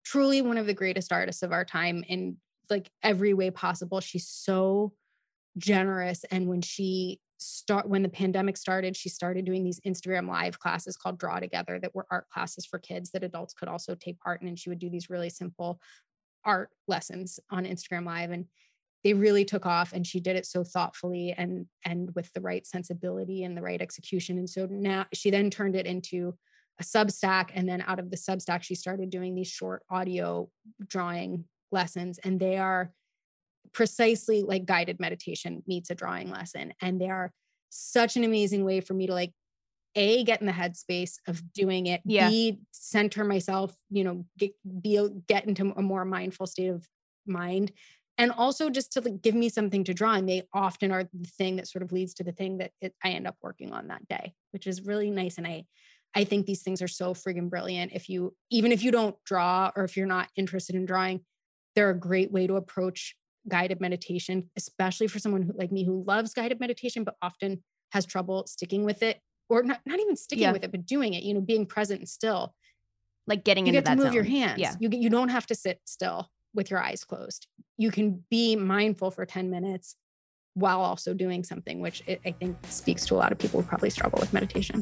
truly 0.06 0.42
one 0.42 0.58
of 0.58 0.68
the 0.68 0.74
greatest 0.74 1.12
artists 1.12 1.44
of 1.44 1.52
our 1.52 1.66
time 1.66 2.04
in 2.08 2.38
like 2.70 2.90
every 3.04 3.34
way 3.34 3.52
possible. 3.52 4.02
She's 4.02 4.28
so 4.28 4.94
generous. 5.58 6.24
And 6.26 6.48
when 6.48 6.62
she 6.62 7.20
start 7.38 7.88
when 7.88 8.02
the 8.04 8.10
pandemic 8.10 8.58
started, 8.58 8.98
she 8.98 9.10
started 9.10 9.46
doing 9.46 9.64
these 9.64 9.80
Instagram 9.86 10.28
live 10.28 10.60
classes 10.60 10.98
called 10.98 11.18
Draw 11.20 11.40
Together 11.40 11.80
that 11.80 11.96
were 11.96 12.08
art 12.12 12.28
classes 12.30 12.66
for 12.66 12.80
kids 12.80 13.12
that 13.12 13.24
adults 13.24 13.54
could 13.54 13.68
also 13.70 13.96
take 13.96 14.20
part 14.20 14.42
in. 14.42 14.48
And 14.48 14.60
she 14.60 14.70
would 14.70 14.80
do 14.80 14.90
these 14.90 15.10
really 15.10 15.30
simple 15.30 15.80
art 16.44 16.70
lessons 16.88 17.40
on 17.50 17.66
Instagram 17.66 18.06
Live. 18.06 18.32
And 18.32 18.46
they 19.06 19.14
really 19.14 19.46
took 19.46 19.68
off 19.68 19.94
and 19.94 20.06
she 20.06 20.20
did 20.20 20.36
it 20.36 20.46
so 20.46 20.64
thoughtfully 20.66 21.34
and 21.38 21.68
and 21.86 22.14
with 22.16 22.34
the 22.34 22.42
right 22.42 22.66
sensibility 22.68 23.44
and 23.44 23.56
the 23.56 23.62
right 23.62 23.82
execution 23.82 24.38
and 24.38 24.50
so 24.50 24.68
now 24.70 25.06
she 25.14 25.30
then 25.32 25.50
turned 25.50 25.76
it 25.78 25.86
into 25.86 26.34
a 26.82 26.84
substack 26.84 27.52
and 27.54 27.70
then 27.70 27.82
out 27.88 28.00
of 28.00 28.12
the 28.12 28.18
substack 28.18 28.64
she 28.64 28.76
started 28.76 29.10
doing 29.10 29.34
these 29.36 29.48
short 29.48 29.84
audio 29.90 30.50
drawing 30.88 31.46
lessons 31.72 32.20
and 32.26 32.40
they 32.42 32.58
are 32.58 32.92
precisely 33.72 34.42
like 34.42 34.66
guided 34.66 35.00
meditation 35.00 35.62
meets 35.68 35.90
a 35.90 35.96
drawing 35.96 36.30
lesson 36.30 36.74
and 36.82 37.00
they 37.00 37.10
are 37.10 37.32
such 37.70 38.18
an 38.18 38.24
amazing 38.24 38.66
way 38.66 38.82
for 38.82 38.94
me 38.94 39.06
to 39.08 39.14
like 39.14 39.32
a 39.98 40.24
get 40.26 40.42
in 40.42 40.48
the 40.48 40.54
headspace 40.54 41.14
of 41.28 41.54
doing 41.54 41.86
it 41.88 42.02
yeah. 42.06 42.28
b 42.30 42.60
center 42.72 43.24
myself 43.24 43.76
you 43.92 44.04
know 44.04 44.26
get, 44.38 44.52
be 44.82 45.08
get 45.28 45.48
into 45.48 45.72
a 45.78 45.82
more 45.82 46.06
mindful 46.06 46.46
state 46.48 46.68
of 46.70 46.88
mind 47.28 47.72
and 48.18 48.32
also 48.32 48.70
just 48.70 48.94
to 48.94 49.02
like 49.02 49.22
give 49.22 49.36
me 49.36 49.50
something 49.50 49.84
to 49.84 49.94
draw 49.94 50.14
and 50.14 50.28
they 50.28 50.44
often 50.54 50.92
are 50.92 51.04
the 51.04 51.28
thing 51.38 51.56
that 51.58 51.68
sort 51.68 51.84
of 51.84 51.92
leads 51.92 52.14
to 52.16 52.24
the 52.24 52.32
thing 52.32 52.58
that 52.58 52.72
it, 52.82 52.94
i 53.04 53.10
end 53.10 53.28
up 53.28 53.36
working 53.42 53.72
on 53.74 53.88
that 53.88 54.08
day 54.08 54.34
which 54.52 54.68
is 54.68 54.84
really 54.86 55.10
nice 55.10 55.38
and 55.38 55.48
i 55.48 55.64
i 56.16 56.24
think 56.24 56.46
these 56.46 56.62
things 56.64 56.82
are 56.82 56.88
so 56.88 57.14
freaking 57.14 57.50
brilliant 57.50 57.92
if 57.94 58.10
you 58.10 58.34
even 58.50 58.72
if 58.72 58.84
you 58.84 58.92
don't 58.92 59.16
draw 59.26 59.72
or 59.76 59.84
if 59.84 59.98
you're 59.98 60.06
not 60.08 60.30
interested 60.36 60.76
in 60.76 60.86
drawing 60.86 61.22
they're 61.76 61.90
a 61.90 61.98
great 62.00 62.32
way 62.32 62.48
to 62.48 62.56
approach 62.56 63.16
guided 63.48 63.80
meditation 63.80 64.50
especially 64.56 65.08
for 65.08 65.20
someone 65.20 65.44
who, 65.44 65.52
like 65.56 65.72
me 65.72 65.84
who 65.86 66.04
loves 66.08 66.34
guided 66.34 66.60
meditation 66.60 67.04
but 67.04 67.16
often 67.22 67.64
has 67.92 68.06
trouble 68.06 68.46
sticking 68.48 68.84
with 68.86 69.04
it 69.04 69.20
or 69.48 69.62
not, 69.62 69.80
not 69.86 70.00
even 70.00 70.16
sticking 70.16 70.44
yeah. 70.44 70.52
with 70.52 70.64
it 70.64 70.72
but 70.72 70.86
doing 70.86 71.14
it 71.14 71.24
you 71.24 71.34
know 71.34 71.42
being 71.42 71.66
present 71.66 72.00
and 72.00 72.10
still 72.10 72.56
like 73.28 73.44
getting 73.44 73.66
you 73.66 73.70
into 73.70 73.78
get 73.78 73.86
that 73.86 73.92
to 73.92 73.98
move 73.98 74.06
zone. 74.06 74.14
your 74.14 74.24
hands 74.24 74.60
yeah 74.60 74.74
you, 74.80 74.90
you 74.92 75.10
don't 75.10 75.30
have 75.30 75.46
to 75.46 75.54
sit 75.54 75.80
still 75.86 76.28
with 76.56 76.72
your 76.72 76.82
eyes 76.82 77.04
closed. 77.04 77.48
You 77.78 77.92
can 77.92 78.24
be 78.30 78.56
mindful 78.56 79.12
for 79.12 79.26
10 79.26 79.50
minutes 79.50 79.96
while 80.54 80.80
also 80.82 81.14
doing 81.14 81.44
something, 81.44 81.82
which 81.82 82.02
I 82.08 82.32
think 82.40 82.56
speaks 82.68 83.06
to 83.08 83.14
a 83.14 83.18
lot 83.18 83.32
of 83.34 83.38
people 83.38 83.62
who 83.62 83.68
probably 83.68 83.90
struggle 83.90 84.20
with 84.20 84.32
meditation. 84.32 84.82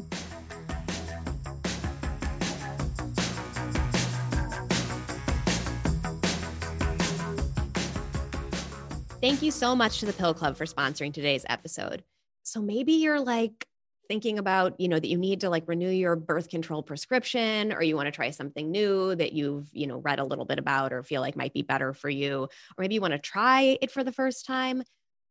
Thank 9.20 9.40
you 9.42 9.50
so 9.50 9.74
much 9.74 10.00
to 10.00 10.06
the 10.06 10.12
Pill 10.12 10.34
Club 10.34 10.54
for 10.56 10.66
sponsoring 10.66 11.12
today's 11.12 11.44
episode. 11.48 12.04
So 12.42 12.60
maybe 12.60 12.92
you're 12.92 13.20
like, 13.20 13.66
thinking 14.08 14.38
about 14.38 14.78
you 14.80 14.88
know 14.88 14.98
that 14.98 15.08
you 15.08 15.16
need 15.18 15.40
to 15.40 15.50
like 15.50 15.64
renew 15.66 15.88
your 15.90 16.16
birth 16.16 16.48
control 16.48 16.82
prescription 16.82 17.72
or 17.72 17.82
you 17.82 17.96
want 17.96 18.06
to 18.06 18.10
try 18.10 18.30
something 18.30 18.70
new 18.70 19.14
that 19.16 19.32
you've 19.32 19.68
you 19.72 19.86
know 19.86 19.98
read 19.98 20.18
a 20.18 20.24
little 20.24 20.44
bit 20.44 20.58
about 20.58 20.92
or 20.92 21.02
feel 21.02 21.20
like 21.20 21.36
might 21.36 21.52
be 21.52 21.62
better 21.62 21.92
for 21.94 22.10
you 22.10 22.42
or 22.42 22.48
maybe 22.82 22.94
you 22.94 23.00
want 23.00 23.12
to 23.12 23.18
try 23.18 23.76
it 23.80 23.90
for 23.90 24.04
the 24.04 24.12
first 24.12 24.46
time 24.46 24.82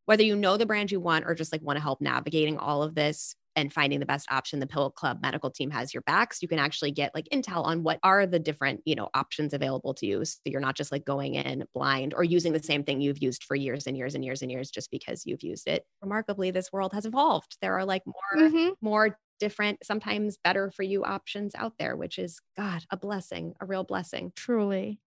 whether 0.05 0.23
you 0.23 0.35
know 0.35 0.57
the 0.57 0.65
brand 0.65 0.91
you 0.91 0.99
want 0.99 1.25
or 1.25 1.35
just 1.35 1.51
like 1.51 1.61
want 1.61 1.77
to 1.77 1.81
help 1.83 2.01
navigating 2.01 2.57
all 2.57 2.83
of 2.83 2.95
this 2.95 3.35
and 3.55 3.71
finding 3.73 3.99
the 3.99 4.05
best 4.05 4.29
option 4.31 4.59
the 4.59 4.67
pill 4.67 4.89
club 4.89 5.19
medical 5.21 5.49
team 5.49 5.69
has 5.69 5.93
your 5.93 6.01
backs 6.03 6.37
so 6.39 6.43
you 6.43 6.47
can 6.47 6.59
actually 6.59 6.91
get 6.91 7.13
like 7.13 7.27
intel 7.31 7.63
on 7.63 7.83
what 7.83 7.99
are 8.03 8.25
the 8.25 8.39
different 8.39 8.81
you 8.85 8.95
know 8.95 9.09
options 9.13 9.53
available 9.53 9.93
to 9.93 10.05
you 10.05 10.25
so 10.25 10.39
you're 10.45 10.59
not 10.61 10.75
just 10.75 10.91
like 10.91 11.05
going 11.05 11.35
in 11.35 11.63
blind 11.73 12.13
or 12.15 12.23
using 12.23 12.53
the 12.53 12.61
same 12.63 12.83
thing 12.83 13.01
you've 13.01 13.21
used 13.21 13.43
for 13.43 13.55
years 13.55 13.85
and 13.87 13.97
years 13.97 14.15
and 14.15 14.23
years 14.25 14.41
and 14.41 14.51
years 14.51 14.69
just 14.69 14.89
because 14.91 15.23
you've 15.25 15.43
used 15.43 15.67
it 15.67 15.85
remarkably 16.01 16.51
this 16.51 16.71
world 16.71 16.93
has 16.93 17.05
evolved 17.05 17.57
there 17.61 17.75
are 17.75 17.85
like 17.85 18.03
more 18.05 18.49
mm-hmm. 18.49 18.69
more 18.81 19.17
different, 19.39 19.83
sometimes 19.83 20.37
better 20.41 20.71
for 20.71 20.83
you 20.83 21.03
options 21.03 21.53
out 21.55 21.73
there, 21.77 21.97
which 21.97 22.17
is, 22.17 22.39
God, 22.55 22.85
a 22.91 22.95
blessing, 22.95 23.53
a 23.59 23.65
real 23.65 23.83
blessing. 23.83 24.31
Truly. 24.37 25.01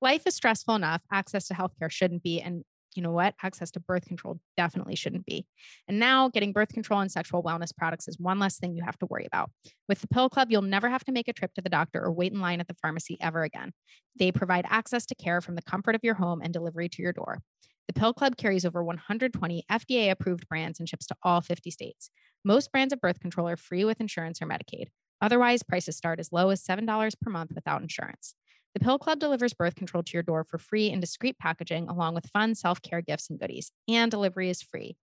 Life 0.00 0.26
is 0.26 0.34
stressful 0.34 0.74
enough. 0.74 1.02
Access 1.12 1.46
to 1.48 1.54
healthcare 1.54 1.90
shouldn't 1.90 2.24
be 2.24 2.40
and 2.40 2.64
you 2.94 3.02
know 3.02 3.10
what? 3.10 3.34
Access 3.42 3.70
to 3.72 3.80
birth 3.80 4.06
control 4.06 4.38
definitely 4.56 4.94
shouldn't 4.96 5.26
be. 5.26 5.46
And 5.88 5.98
now 5.98 6.28
getting 6.28 6.52
birth 6.52 6.68
control 6.72 7.00
and 7.00 7.10
sexual 7.10 7.42
wellness 7.42 7.74
products 7.76 8.06
is 8.08 8.18
one 8.18 8.38
less 8.38 8.58
thing 8.58 8.74
you 8.76 8.84
have 8.84 8.98
to 8.98 9.06
worry 9.06 9.26
about. 9.26 9.50
With 9.88 10.00
the 10.00 10.08
Pill 10.08 10.28
Club, 10.28 10.48
you'll 10.50 10.60
never 10.62 10.88
have 10.88 11.04
to 11.06 11.12
make 11.12 11.28
a 11.28 11.32
trip 11.32 11.52
to 11.54 11.62
the 11.62 11.68
doctor 11.68 12.02
or 12.02 12.12
wait 12.12 12.32
in 12.32 12.40
line 12.40 12.60
at 12.60 12.68
the 12.68 12.76
pharmacy 12.80 13.16
ever 13.20 13.42
again. 13.42 13.72
They 14.18 14.30
provide 14.32 14.66
access 14.68 15.06
to 15.06 15.14
care 15.14 15.40
from 15.40 15.56
the 15.56 15.62
comfort 15.62 15.94
of 15.94 16.02
your 16.04 16.14
home 16.14 16.40
and 16.42 16.52
delivery 16.52 16.88
to 16.90 17.02
your 17.02 17.12
door. 17.12 17.40
The 17.86 17.94
Pill 17.94 18.12
Club 18.12 18.36
carries 18.36 18.64
over 18.64 18.82
120 18.82 19.64
FDA 19.70 20.10
approved 20.10 20.48
brands 20.48 20.80
and 20.80 20.88
ships 20.88 21.06
to 21.06 21.16
all 21.22 21.40
50 21.40 21.70
states. 21.70 22.10
Most 22.44 22.72
brands 22.72 22.92
of 22.92 23.00
birth 23.00 23.20
control 23.20 23.48
are 23.48 23.56
free 23.56 23.84
with 23.84 24.00
insurance 24.00 24.40
or 24.40 24.46
Medicaid. 24.46 24.86
Otherwise, 25.20 25.62
prices 25.62 25.96
start 25.96 26.18
as 26.20 26.30
low 26.32 26.50
as 26.50 26.62
$7 26.62 27.12
per 27.20 27.30
month 27.30 27.52
without 27.54 27.82
insurance. 27.82 28.34
The 28.78 28.84
Pill 28.84 28.98
Club 28.98 29.18
delivers 29.18 29.54
birth 29.54 29.74
control 29.74 30.02
to 30.02 30.12
your 30.12 30.22
door 30.22 30.44
for 30.44 30.58
free 30.58 30.90
in 30.90 31.00
discreet 31.00 31.38
packaging, 31.38 31.88
along 31.88 32.14
with 32.14 32.26
fun 32.28 32.54
self 32.54 32.82
care 32.82 33.00
gifts 33.00 33.30
and 33.30 33.40
goodies. 33.40 33.72
And 33.88 34.10
delivery 34.10 34.50
is 34.50 34.60
free. 34.60 34.96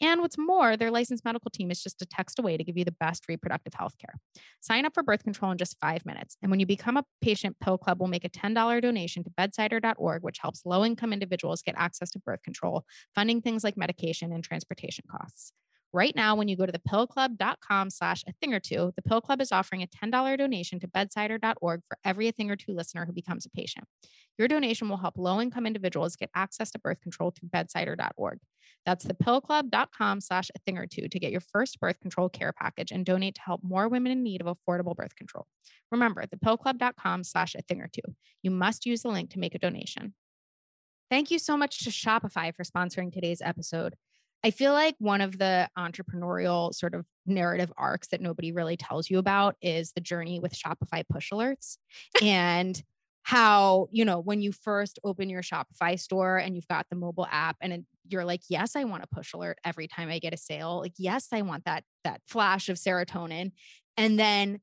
And 0.00 0.20
what's 0.20 0.36
more, 0.36 0.76
their 0.76 0.90
licensed 0.90 1.24
medical 1.24 1.48
team 1.48 1.70
is 1.70 1.80
just 1.80 2.02
a 2.02 2.06
text 2.06 2.40
away 2.40 2.56
to 2.56 2.64
give 2.64 2.76
you 2.76 2.84
the 2.84 2.90
best 2.90 3.28
reproductive 3.28 3.74
health 3.74 3.96
care. 3.98 4.16
Sign 4.60 4.84
up 4.84 4.94
for 4.94 5.04
birth 5.04 5.22
control 5.22 5.52
in 5.52 5.58
just 5.58 5.76
five 5.80 6.04
minutes. 6.04 6.38
And 6.42 6.50
when 6.50 6.58
you 6.58 6.66
become 6.66 6.96
a 6.96 7.04
patient, 7.20 7.54
Pill 7.62 7.78
Club 7.78 8.00
will 8.00 8.08
make 8.08 8.24
a 8.24 8.28
$10 8.28 8.82
donation 8.82 9.22
to 9.22 9.30
bedsider.org, 9.30 10.24
which 10.24 10.38
helps 10.40 10.66
low 10.66 10.84
income 10.84 11.12
individuals 11.12 11.62
get 11.62 11.76
access 11.78 12.10
to 12.10 12.18
birth 12.18 12.42
control, 12.42 12.84
funding 13.14 13.40
things 13.42 13.62
like 13.62 13.76
medication 13.76 14.32
and 14.32 14.42
transportation 14.42 15.04
costs. 15.08 15.52
Right 15.92 16.14
now, 16.14 16.36
when 16.36 16.46
you 16.46 16.54
go 16.56 16.66
to 16.66 16.72
thepillclub.com 16.72 17.90
slash 17.90 18.22
a 18.28 18.32
thing 18.40 18.54
or 18.54 18.60
two, 18.60 18.92
the 18.94 19.02
Pill 19.02 19.20
Club 19.20 19.40
is 19.40 19.50
offering 19.50 19.82
a 19.82 19.88
$10 19.88 20.38
donation 20.38 20.78
to 20.80 20.86
bedsider.org 20.88 21.80
for 21.88 21.98
every 22.04 22.28
a 22.28 22.32
thing 22.32 22.48
or 22.50 22.54
two 22.54 22.72
listener 22.72 23.04
who 23.06 23.12
becomes 23.12 23.44
a 23.44 23.50
patient. 23.50 23.84
Your 24.38 24.46
donation 24.46 24.88
will 24.88 24.98
help 24.98 25.18
low-income 25.18 25.66
individuals 25.66 26.14
get 26.14 26.30
access 26.34 26.70
to 26.72 26.78
birth 26.78 27.00
control 27.00 27.32
through 27.32 27.48
bedsider.org. 27.48 28.38
That's 28.86 29.04
thepillclub.com 29.04 30.20
slash 30.20 30.48
a 30.54 30.60
thing 30.60 30.78
or 30.78 30.86
two 30.86 31.08
to 31.08 31.18
get 31.18 31.32
your 31.32 31.40
first 31.52 31.80
birth 31.80 31.98
control 32.00 32.28
care 32.28 32.52
package 32.52 32.92
and 32.92 33.04
donate 33.04 33.34
to 33.34 33.40
help 33.42 33.62
more 33.64 33.88
women 33.88 34.12
in 34.12 34.22
need 34.22 34.40
of 34.40 34.46
affordable 34.46 34.94
birth 34.94 35.16
control. 35.16 35.46
Remember, 35.90 36.22
thepillclub.com 36.22 37.24
slash 37.24 37.56
a 37.56 37.62
thing 37.62 37.80
or 37.80 37.90
two. 37.92 38.14
You 38.44 38.52
must 38.52 38.86
use 38.86 39.02
the 39.02 39.08
link 39.08 39.30
to 39.30 39.40
make 39.40 39.56
a 39.56 39.58
donation. 39.58 40.14
Thank 41.10 41.32
you 41.32 41.40
so 41.40 41.56
much 41.56 41.80
to 41.80 41.90
Shopify 41.90 42.54
for 42.54 42.62
sponsoring 42.64 43.12
today's 43.12 43.42
episode. 43.44 43.96
I 44.44 44.50
feel 44.50 44.72
like 44.72 44.94
one 44.98 45.20
of 45.20 45.38
the 45.38 45.68
entrepreneurial 45.78 46.74
sort 46.74 46.94
of 46.94 47.04
narrative 47.26 47.72
arcs 47.76 48.08
that 48.08 48.20
nobody 48.22 48.52
really 48.52 48.76
tells 48.76 49.10
you 49.10 49.18
about 49.18 49.54
is 49.60 49.92
the 49.92 50.00
journey 50.00 50.40
with 50.40 50.54
Shopify 50.54 51.04
push 51.08 51.30
alerts 51.30 51.76
and 52.22 52.82
how, 53.22 53.88
you 53.92 54.04
know, 54.04 54.18
when 54.18 54.40
you 54.40 54.50
first 54.52 54.98
open 55.04 55.28
your 55.28 55.42
Shopify 55.42 55.98
store 56.00 56.38
and 56.38 56.56
you've 56.56 56.68
got 56.68 56.86
the 56.88 56.96
mobile 56.96 57.26
app 57.30 57.56
and 57.60 57.84
you're 58.08 58.24
like, 58.24 58.40
yes, 58.48 58.76
I 58.76 58.84
want 58.84 59.04
a 59.04 59.14
push 59.14 59.34
alert 59.34 59.58
every 59.64 59.86
time 59.86 60.08
I 60.08 60.18
get 60.18 60.32
a 60.32 60.38
sale. 60.38 60.78
Like, 60.80 60.94
yes, 60.96 61.28
I 61.32 61.42
want 61.42 61.66
that 61.66 61.84
that 62.04 62.22
flash 62.26 62.70
of 62.70 62.78
serotonin. 62.78 63.52
And 63.98 64.18
then 64.18 64.60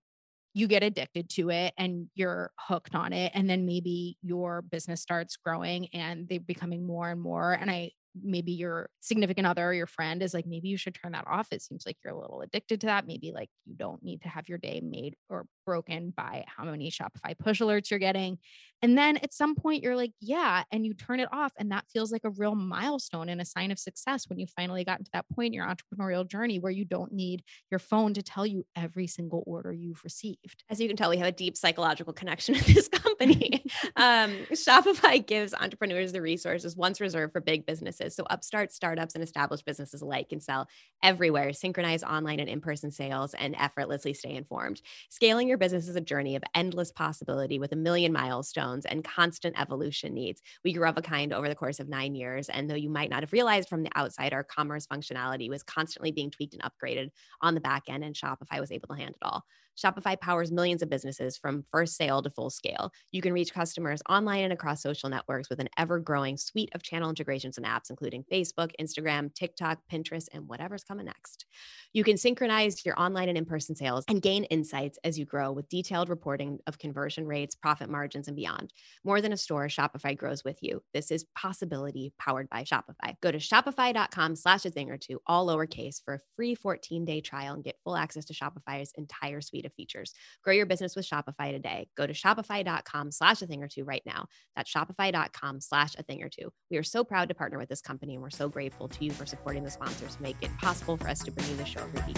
you 0.56 0.66
get 0.66 0.82
addicted 0.82 1.30
to 1.30 1.52
it 1.52 1.72
and 1.78 2.08
you're 2.16 2.52
hooked 2.58 2.96
on 2.96 3.14
it 3.14 3.32
and 3.36 3.48
then 3.48 3.68
maybe 3.68 4.18
your 4.24 4.64
business 4.64 5.00
starts 5.02 5.36
growing 5.38 5.86
and 5.94 6.28
they're 6.28 6.40
becoming 6.40 6.84
more 6.88 7.10
and 7.12 7.22
more 7.22 7.54
and 7.54 7.70
i 7.70 7.92
maybe 8.24 8.52
your 8.52 8.90
significant 9.02 9.48
other 9.48 9.68
or 9.70 9.74
your 9.74 9.88
friend 9.88 10.22
is 10.22 10.34
like, 10.34 10.46
maybe 10.46 10.68
you 10.70 10.78
should 10.78 10.96
turn 10.96 11.12
that 11.14 11.28
off. 11.28 11.48
It 11.52 11.62
seems 11.62 11.84
like 11.86 11.98
you're 12.04 12.14
a 12.14 12.20
little 12.20 12.42
addicted 12.42 12.82
to 12.82 12.88
that. 12.88 13.08
Maybe 13.08 13.32
like 13.34 13.50
you 13.66 13.76
don't 13.76 14.02
need 14.04 14.22
to 14.24 14.30
have 14.30 14.50
your 14.50 14.58
day 14.58 14.82
made 14.84 15.16
or 15.30 15.46
broken 15.66 16.14
by 16.16 16.46
how 16.48 16.64
many 16.64 16.92
Shopify 16.92 17.38
push 17.38 17.62
alerts 17.62 17.90
you're 17.90 18.00
getting. 18.00 18.38
And 18.82 18.98
then 18.98 19.18
at 19.18 19.34
some 19.34 19.56
point, 19.56 19.82
you're 19.84 19.96
like, 19.96 20.12
yeah, 20.22 20.64
and 20.72 20.86
you 20.86 20.94
turn 20.94 21.20
it 21.20 21.30
off. 21.32 21.52
And 21.58 21.72
that 21.72 21.86
feels 21.92 22.12
like 22.12 22.24
a 22.24 22.30
real 22.30 22.54
milestone 22.56 23.28
and 23.30 23.42
a 23.42 23.46
sign 23.46 23.72
of 23.72 23.80
success 23.80 24.30
when 24.30 24.38
you 24.40 24.46
finally 24.46 24.84
gotten 24.84 25.06
to 25.06 25.12
that 25.14 25.26
point 25.34 25.48
in 25.48 25.54
your 25.54 25.66
entrepreneurial 25.68 26.28
journey 26.28 26.60
where 26.60 26.72
you 26.72 26.86
don't 26.86 27.12
need 27.12 27.44
your 27.72 27.80
phone 27.80 28.14
to 28.14 28.22
tell 28.22 28.46
you 28.46 28.66
every 28.76 29.08
single 29.08 29.44
order 29.48 29.74
you've 29.74 30.04
received. 30.04 30.64
As 30.70 30.80
you 30.80 30.88
can 30.88 30.96
tell, 30.98 31.10
we 31.10 31.18
have 31.18 31.28
a 31.28 31.32
deep 31.32 31.58
psychological 31.58 32.14
connection 32.14 32.54
with 32.56 32.68
this 32.68 32.88
company. 32.88 33.18
um, 33.96 34.32
Shopify 34.52 35.26
gives 35.26 35.54
entrepreneurs 35.56 36.12
the 36.12 36.22
resources 36.22 36.76
once 36.76 37.02
reserved 37.02 37.34
for 37.34 37.42
big 37.42 37.66
businesses. 37.66 38.16
So 38.16 38.26
upstart 38.30 38.72
startups 38.72 39.16
and 39.16 39.24
established 39.24 39.66
businesses 39.66 40.02
alike 40.04 40.30
can 40.30 40.40
sell 40.40 40.68
everywhere, 41.02 41.52
synchronize 41.54 42.04
online 42.04 42.40
and 42.40 42.50
in 42.50 42.62
person 42.62 42.92
sales, 42.92 43.34
and 43.34 43.56
effortlessly 43.56 44.14
stay 44.14 44.36
informed. 44.36 44.82
Scaling 45.10 45.48
your 45.48 45.58
business 45.58 45.88
is 45.88 45.96
a 45.96 46.02
journey 46.02 46.36
of 46.36 46.44
endless 46.54 46.92
possibility 46.92 47.58
with 47.58 47.72
a 47.72 47.76
million 47.76 48.14
milestones 48.14 48.67
milestones 48.68 48.86
and 48.86 49.04
constant 49.04 49.60
evolution 49.60 50.14
needs. 50.14 50.42
We 50.64 50.74
grew 50.74 50.88
up 50.88 50.98
a 50.98 51.02
kind 51.02 51.34
over 51.34 51.48
the 51.50 51.56
course 51.56 51.80
of 51.80 51.90
nine 51.90 52.16
years. 52.16 52.50
And 52.50 52.70
though 52.70 52.76
you 52.76 52.90
might 52.90 53.10
not 53.10 53.24
have 53.24 53.34
realized 53.34 53.70
from 53.70 53.84
the 53.84 53.90
outside, 53.96 54.34
our 54.34 54.44
commerce 54.44 54.88
functionality 54.88 55.50
was 55.50 55.64
constantly 55.64 56.12
being 56.12 56.32
tweaked 56.32 56.56
and 56.56 56.64
upgraded 56.64 57.10
on 57.42 57.56
the 57.56 57.62
back 57.62 57.84
end, 57.88 58.04
and 58.04 58.16
Shopify 58.16 58.60
was 58.60 58.72
able 58.72 58.88
to 58.90 58.96
handle 58.96 59.18
it 59.22 59.26
all. 59.26 59.44
Shopify 59.78 60.20
powers 60.20 60.52
millions 60.52 60.82
of 60.82 60.90
businesses 60.90 61.38
from 61.38 61.64
first 61.72 61.96
sale 61.96 62.22
to 62.24 62.30
full 62.32 62.50
scale. 62.50 62.92
You 63.12 63.22
can 63.22 63.32
reach 63.34 63.54
customers 63.54 64.02
online 64.10 64.44
and 64.44 64.54
across 64.54 64.82
social 64.82 65.10
networks 65.10 65.50
with 65.50 65.60
an 65.60 65.70
ever 65.78 66.00
growing 66.00 66.36
suite 66.36 66.72
of 66.74 66.82
channel 66.82 67.10
integrations 67.10 67.58
and 67.58 67.66
apps, 67.66 67.90
including 67.92 68.24
Facebook, 68.32 68.72
Instagram, 68.82 69.34
TikTok, 69.36 69.80
Pinterest, 69.92 70.28
and 70.34 70.48
whatever's 70.48 70.84
coming 70.84 71.06
next. 71.06 71.46
You 71.94 72.04
can 72.04 72.18
synchronize 72.18 72.84
your 72.86 73.00
online 73.00 73.30
and 73.30 73.38
in 73.38 73.46
person 73.46 73.76
sales 73.76 74.04
and 74.08 74.22
gain 74.22 74.46
insights 74.46 74.98
as 75.04 75.20
you 75.20 75.26
grow 75.26 75.52
with 75.52 75.70
detailed 75.70 76.10
reporting 76.10 76.58
of 76.66 76.80
conversion 76.80 77.28
rates, 77.28 77.54
profit 77.56 77.90
margins, 77.90 78.28
and 78.28 78.36
beyond. 78.36 78.74
More 79.04 79.22
than 79.22 79.34
a 79.34 79.38
store, 79.38 79.68
Shopify 79.68 80.18
grows 80.18 80.44
with 80.44 80.58
you. 80.64 80.82
This 80.94 81.12
is 81.12 81.26
possibility 81.36 82.14
powered 82.20 82.50
by 82.50 82.64
Shopify. 82.64 83.16
Go 83.22 83.32
to 83.32 83.38
shopify.com 83.38 84.36
slash 84.38 84.66
a 84.66 84.72
thing 84.72 84.90
or 84.90 84.98
two, 84.98 85.22
all 85.28 85.46
lowercase, 85.48 86.02
for 86.04 86.16
a 86.16 86.20
free 86.36 86.56
14 86.56 87.06
day 87.06 87.22
trial 87.22 87.54
and 87.54 87.64
get 87.64 87.76
full 87.84 87.96
access 87.96 88.26
to 88.26 88.34
Shopify's 88.34 88.92
entire 88.98 89.40
suite 89.42 89.67
features. 89.76 90.14
Grow 90.44 90.54
your 90.54 90.66
business 90.66 90.96
with 90.96 91.08
Shopify 91.08 91.52
today. 91.52 91.88
Go 91.98 92.08
to 92.08 92.14
shopify.com 92.14 93.12
slash 93.12 93.42
a 93.42 93.48
thing 93.48 93.64
or 93.64 93.68
two 93.68 93.84
right 93.84 94.04
now. 94.06 94.28
That's 94.56 94.72
shopify.com 94.74 95.62
slash 95.62 95.96
a 95.98 96.04
thing 96.04 96.24
or 96.24 96.30
two. 96.30 96.52
We 96.70 96.78
are 96.78 96.84
so 96.84 97.04
proud 97.04 97.30
to 97.30 97.36
partner 97.36 97.58
with 97.58 97.70
this 97.70 97.82
company 97.82 98.14
and 98.14 98.22
we're 98.24 98.30
so 98.30 98.50
grateful 98.50 98.88
to 98.90 99.06
you 99.06 99.12
for 99.12 99.26
supporting 99.26 99.64
the 99.64 99.72
sponsors 99.72 100.16
to 100.16 100.22
make 100.22 100.38
it 100.42 100.56
possible 100.58 100.98
for 100.98 101.08
us 101.10 101.20
to 101.24 101.32
bring 101.32 101.48
you 101.50 101.56
the 101.56 101.66
show 101.66 101.82
every 101.82 102.08
week. 102.08 102.18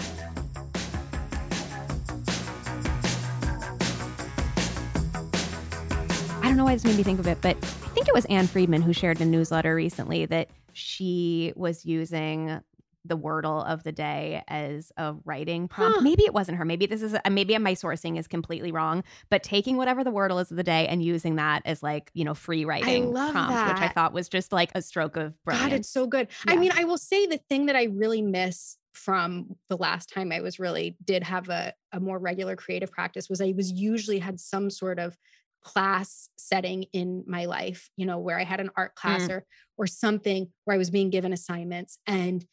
I 6.42 6.52
don't 6.52 6.56
know 6.56 6.64
why 6.64 6.74
this 6.74 6.84
made 6.84 6.96
me 6.96 7.02
think 7.04 7.20
of 7.20 7.26
it, 7.28 7.38
but 7.40 7.56
I 7.56 7.88
think 7.92 8.08
it 8.08 8.14
was 8.14 8.24
Ann 8.26 8.46
Friedman 8.46 8.82
who 8.82 8.92
shared 8.92 9.20
a 9.20 9.24
newsletter 9.24 9.74
recently 9.74 10.26
that 10.26 10.48
she 10.72 11.52
was 11.54 11.84
using 11.86 12.60
the 13.04 13.16
wordle 13.16 13.64
of 13.66 13.82
the 13.82 13.92
day 13.92 14.42
as 14.48 14.92
a 14.96 15.14
writing 15.24 15.68
prompt. 15.68 15.98
Huh. 15.98 16.02
Maybe 16.02 16.24
it 16.24 16.34
wasn't 16.34 16.58
her. 16.58 16.64
Maybe 16.64 16.86
this 16.86 17.02
is 17.02 17.14
uh, 17.14 17.20
maybe 17.30 17.56
my 17.58 17.74
sourcing 17.74 18.18
is 18.18 18.26
completely 18.28 18.72
wrong, 18.72 19.02
but 19.30 19.42
taking 19.42 19.76
whatever 19.76 20.04
the 20.04 20.12
wordle 20.12 20.40
is 20.40 20.50
of 20.50 20.56
the 20.56 20.62
day 20.62 20.86
and 20.86 21.02
using 21.02 21.36
that 21.36 21.62
as 21.64 21.82
like, 21.82 22.10
you 22.14 22.24
know, 22.24 22.34
free 22.34 22.64
writing 22.64 23.12
prompt, 23.12 23.34
that. 23.34 23.74
which 23.74 23.82
I 23.82 23.88
thought 23.88 24.12
was 24.12 24.28
just 24.28 24.52
like 24.52 24.70
a 24.74 24.82
stroke 24.82 25.16
of 25.16 25.34
brilliance. 25.44 25.66
God, 25.66 25.72
it's 25.76 25.88
so 25.88 26.06
good. 26.06 26.28
Yeah. 26.46 26.54
I 26.54 26.56
mean, 26.56 26.72
I 26.74 26.84
will 26.84 26.98
say 26.98 27.26
the 27.26 27.38
thing 27.48 27.66
that 27.66 27.76
I 27.76 27.84
really 27.84 28.22
miss 28.22 28.76
from 28.92 29.56
the 29.68 29.76
last 29.76 30.12
time 30.12 30.32
I 30.32 30.40
was 30.40 30.58
really 30.58 30.96
did 31.02 31.22
have 31.22 31.48
a, 31.48 31.72
a 31.92 32.00
more 32.00 32.18
regular 32.18 32.54
creative 32.56 32.90
practice 32.90 33.30
was 33.30 33.40
I 33.40 33.54
was 33.56 33.72
usually 33.72 34.18
had 34.18 34.38
some 34.38 34.68
sort 34.68 34.98
of 34.98 35.16
class 35.62 36.28
setting 36.36 36.84
in 36.92 37.24
my 37.26 37.46
life, 37.46 37.88
you 37.96 38.04
know, 38.04 38.18
where 38.18 38.38
I 38.38 38.44
had 38.44 38.60
an 38.60 38.70
art 38.76 38.94
class 38.94 39.22
mm. 39.22 39.30
or 39.30 39.44
or 39.78 39.86
something 39.86 40.48
where 40.64 40.74
I 40.74 40.78
was 40.78 40.90
being 40.90 41.08
given 41.08 41.32
assignments 41.32 41.98
and 42.06 42.44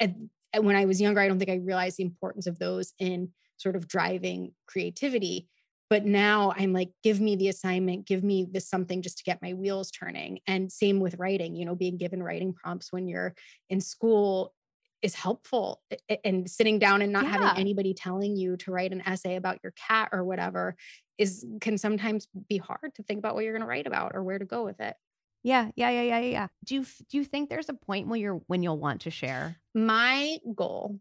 at, 0.00 0.12
at 0.52 0.64
when 0.64 0.76
I 0.76 0.84
was 0.84 1.00
younger, 1.00 1.20
I 1.20 1.28
don't 1.28 1.38
think 1.38 1.50
I 1.50 1.56
realized 1.62 1.98
the 1.98 2.02
importance 2.04 2.46
of 2.46 2.58
those 2.58 2.92
in 2.98 3.30
sort 3.56 3.76
of 3.76 3.88
driving 3.88 4.52
creativity. 4.66 5.48
But 5.88 6.04
now 6.04 6.52
I'm 6.56 6.72
like, 6.72 6.90
give 7.04 7.20
me 7.20 7.36
the 7.36 7.48
assignment, 7.48 8.06
give 8.06 8.24
me 8.24 8.46
this 8.50 8.68
something 8.68 9.02
just 9.02 9.18
to 9.18 9.24
get 9.24 9.40
my 9.42 9.52
wheels 9.54 9.90
turning. 9.90 10.40
And 10.46 10.70
same 10.70 10.98
with 10.98 11.14
writing, 11.18 11.54
you 11.54 11.64
know, 11.64 11.76
being 11.76 11.96
given 11.96 12.22
writing 12.22 12.52
prompts 12.52 12.92
when 12.92 13.06
you're 13.06 13.34
in 13.70 13.80
school 13.80 14.52
is 15.02 15.14
helpful. 15.14 15.80
And 16.24 16.50
sitting 16.50 16.78
down 16.80 17.02
and 17.02 17.12
not 17.12 17.24
yeah. 17.24 17.30
having 17.38 17.60
anybody 17.60 17.94
telling 17.94 18.36
you 18.36 18.56
to 18.58 18.72
write 18.72 18.92
an 18.92 19.02
essay 19.06 19.36
about 19.36 19.58
your 19.62 19.72
cat 19.86 20.08
or 20.12 20.24
whatever 20.24 20.74
is 21.18 21.46
can 21.60 21.78
sometimes 21.78 22.26
be 22.48 22.58
hard 22.58 22.94
to 22.96 23.02
think 23.04 23.18
about 23.18 23.34
what 23.36 23.44
you're 23.44 23.52
going 23.54 23.62
to 23.62 23.68
write 23.68 23.86
about 23.86 24.12
or 24.14 24.24
where 24.24 24.38
to 24.40 24.44
go 24.44 24.64
with 24.64 24.80
it. 24.80 24.96
Yeah, 25.46 25.70
yeah, 25.76 25.90
yeah, 25.90 26.02
yeah, 26.02 26.18
yeah. 26.18 26.46
Do 26.64 26.74
you 26.74 26.84
do 27.08 27.18
you 27.18 27.24
think 27.24 27.48
there's 27.48 27.68
a 27.68 27.72
point 27.74 28.08
where 28.08 28.18
you're 28.18 28.42
when 28.48 28.64
you'll 28.64 28.80
want 28.80 29.02
to 29.02 29.10
share? 29.12 29.54
My 29.76 30.38
goal, 30.56 30.98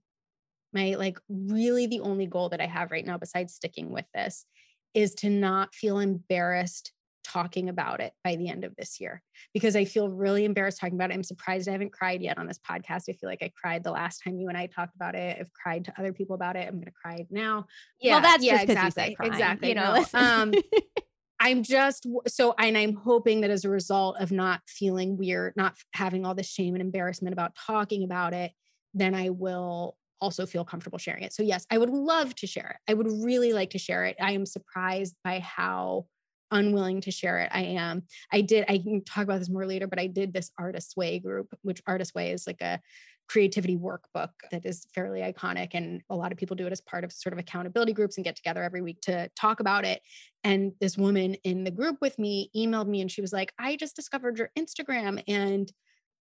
my 0.72 0.94
like 1.00 1.18
really 1.28 1.88
the 1.88 2.02
only 2.02 2.28
goal 2.28 2.50
that 2.50 2.62
I 2.62 2.68
have 2.68 2.92
right 2.92 3.04
now 3.04 3.18
besides 3.18 3.56
sticking 3.56 3.90
with 3.90 4.06
this 4.14 4.46
is 4.94 5.16
to 5.16 5.32
not 5.32 5.74
feel 5.74 5.98
embarrassed 5.98 6.92
talking 7.24 7.70
about 7.70 8.02
it 8.02 8.14
by 8.24 8.36
the 8.36 8.48
end 8.50 8.64
of 8.66 8.76
this 8.76 9.00
year 9.02 9.24
because 9.52 9.76
I 9.76 9.84
feel 9.84 10.10
really 10.10 10.46
embarrassed 10.46 10.80
talking 10.80 10.94
about 10.94 11.10
it. 11.10 11.16
I'm 11.16 11.24
surprised 11.24 11.68
I 11.68 11.72
haven't 11.72 11.92
cried 11.92 12.22
yet 12.22 12.38
on 12.38 12.46
this 12.46 12.60
podcast. 12.60 13.06
I 13.10 13.14
feel 13.14 13.28
like 13.28 13.42
I 13.42 13.52
cried 13.60 13.84
the 13.84 13.90
last 13.90 14.22
time 14.24 14.38
you 14.38 14.48
and 14.50 14.56
I 14.58 14.68
talked 14.68 14.94
about 14.94 15.16
it. 15.16 15.38
I've 15.40 15.52
cried 15.54 15.86
to 15.86 15.94
other 16.00 16.14
people 16.14 16.36
about 16.36 16.56
it. 16.56 16.68
I'm 16.68 16.76
going 16.76 16.86
to 16.86 16.92
cry 16.92 17.26
now. 17.32 17.66
Yeah, 18.00 18.14
well, 18.14 18.22
that's 18.22 18.44
yeah, 18.44 18.62
exactly, 18.62 19.16
crying, 19.16 19.32
exactly. 19.32 19.70
You 19.70 19.76
know, 19.76 20.06
no. 20.14 20.20
um, 20.20 20.54
I'm 21.40 21.64
just 21.64 22.08
so, 22.28 22.54
and 22.58 22.78
I'm 22.78 22.96
hoping 22.96 23.42
that 23.42 23.50
as 23.50 23.66
a 23.66 23.70
result 23.70 24.18
of 24.20 24.32
not 24.32 24.62
feeling 24.68 25.18
weird, 25.18 25.54
not 25.56 25.76
having 25.94 26.26
all 26.26 26.34
this 26.36 26.48
shame 26.50 26.76
and 26.76 26.82
embarrassment 26.82 27.34
about 27.34 27.56
talking 27.56 28.04
about 28.04 28.34
it, 28.34 28.52
then 28.94 29.14
I 29.14 29.30
will 29.30 29.98
also 30.22 30.46
feel 30.46 30.64
comfortable 30.64 30.98
sharing 30.98 31.24
it. 31.24 31.34
So, 31.34 31.44
yes, 31.44 31.66
I 31.70 31.78
would 31.78 31.90
love 31.90 32.36
to 32.36 32.48
share 32.48 32.70
it. 32.72 32.92
I 32.92 32.96
would 32.96 33.12
really 33.24 33.52
like 33.52 33.72
to 33.72 33.78
share 33.78 34.06
it. 34.06 34.16
I 34.22 34.32
am 34.32 34.46
surprised 34.46 35.16
by 35.24 35.40
how 35.40 36.06
unwilling 36.52 37.02
to 37.02 37.12
share 37.12 37.40
it 37.40 37.50
I 37.52 37.62
am. 37.64 38.04
I 38.32 38.40
did, 38.42 38.66
I 38.70 38.78
can 38.78 39.04
talk 39.04 39.24
about 39.26 39.40
this 39.40 39.50
more 39.50 39.66
later, 39.66 39.88
but 39.88 40.00
I 40.00 40.08
did 40.08 40.32
this 40.34 40.52
Artist 40.58 40.94
Way 40.96 41.20
group, 41.20 41.48
which 41.64 41.82
Artist 41.86 42.16
Way 42.16 42.32
is 42.32 42.48
like 42.48 42.62
a 42.62 42.80
creativity 43.28 43.78
workbook 43.78 44.30
that 44.52 44.66
is 44.66 44.86
fairly 44.94 45.22
iconic. 45.22 45.70
And 45.74 46.02
a 46.10 46.16
lot 46.16 46.32
of 46.32 46.38
people 46.38 46.56
do 46.56 46.66
it 46.68 46.72
as 46.72 46.82
part 46.82 47.04
of 47.04 47.12
sort 47.12 47.34
of 47.34 47.40
accountability 47.40 47.94
groups 47.94 48.18
and 48.18 48.24
get 48.24 48.36
together 48.36 48.64
every 48.64 48.82
week 48.82 49.02
to 49.02 49.30
talk 49.36 49.60
about 49.60 49.86
it. 49.86 50.02
And 50.44 50.74
this 50.80 50.98
woman 50.98 51.36
in 51.44 51.64
the 51.64 51.72
group 51.72 51.98
with 52.02 52.20
me 52.20 52.50
emailed 52.56 52.88
me 52.88 53.02
and 53.02 53.12
she 53.12 53.22
was 53.22 53.34
like, 53.34 53.52
I 53.58 53.76
just 53.76 53.96
discovered 53.96 54.38
your 54.38 54.52
Instagram 54.58 55.22
and 55.28 55.72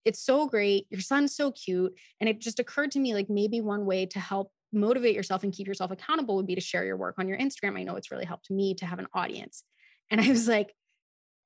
it's 0.04 0.20
so 0.20 0.46
great. 0.48 0.86
Your 0.90 1.00
son's 1.00 1.34
so 1.34 1.52
cute. 1.52 1.92
And 2.20 2.28
it 2.28 2.40
just 2.40 2.58
occurred 2.58 2.90
to 2.92 2.98
me 3.00 3.14
like 3.14 3.30
maybe 3.30 3.60
one 3.60 3.86
way 3.86 4.04
to 4.06 4.18
help 4.20 4.50
motivate 4.72 5.14
yourself 5.14 5.44
and 5.44 5.52
keep 5.52 5.66
yourself 5.66 5.90
accountable 5.90 6.36
would 6.36 6.46
be 6.46 6.54
to 6.56 6.60
share 6.60 6.84
your 6.84 6.96
work 6.96 7.14
on 7.18 7.28
your 7.28 7.38
Instagram. 7.38 7.78
I 7.78 7.84
know 7.84 7.96
it's 7.96 8.10
really 8.10 8.24
helped 8.24 8.50
me 8.50 8.74
to 8.74 8.86
have 8.86 8.98
an 8.98 9.06
audience. 9.14 9.62
And 10.10 10.20
I 10.20 10.28
was 10.28 10.48
like, 10.48 10.74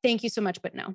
thank 0.03 0.23
you 0.23 0.29
so 0.29 0.41
much 0.43 0.61
but 0.61 0.75
no 0.75 0.95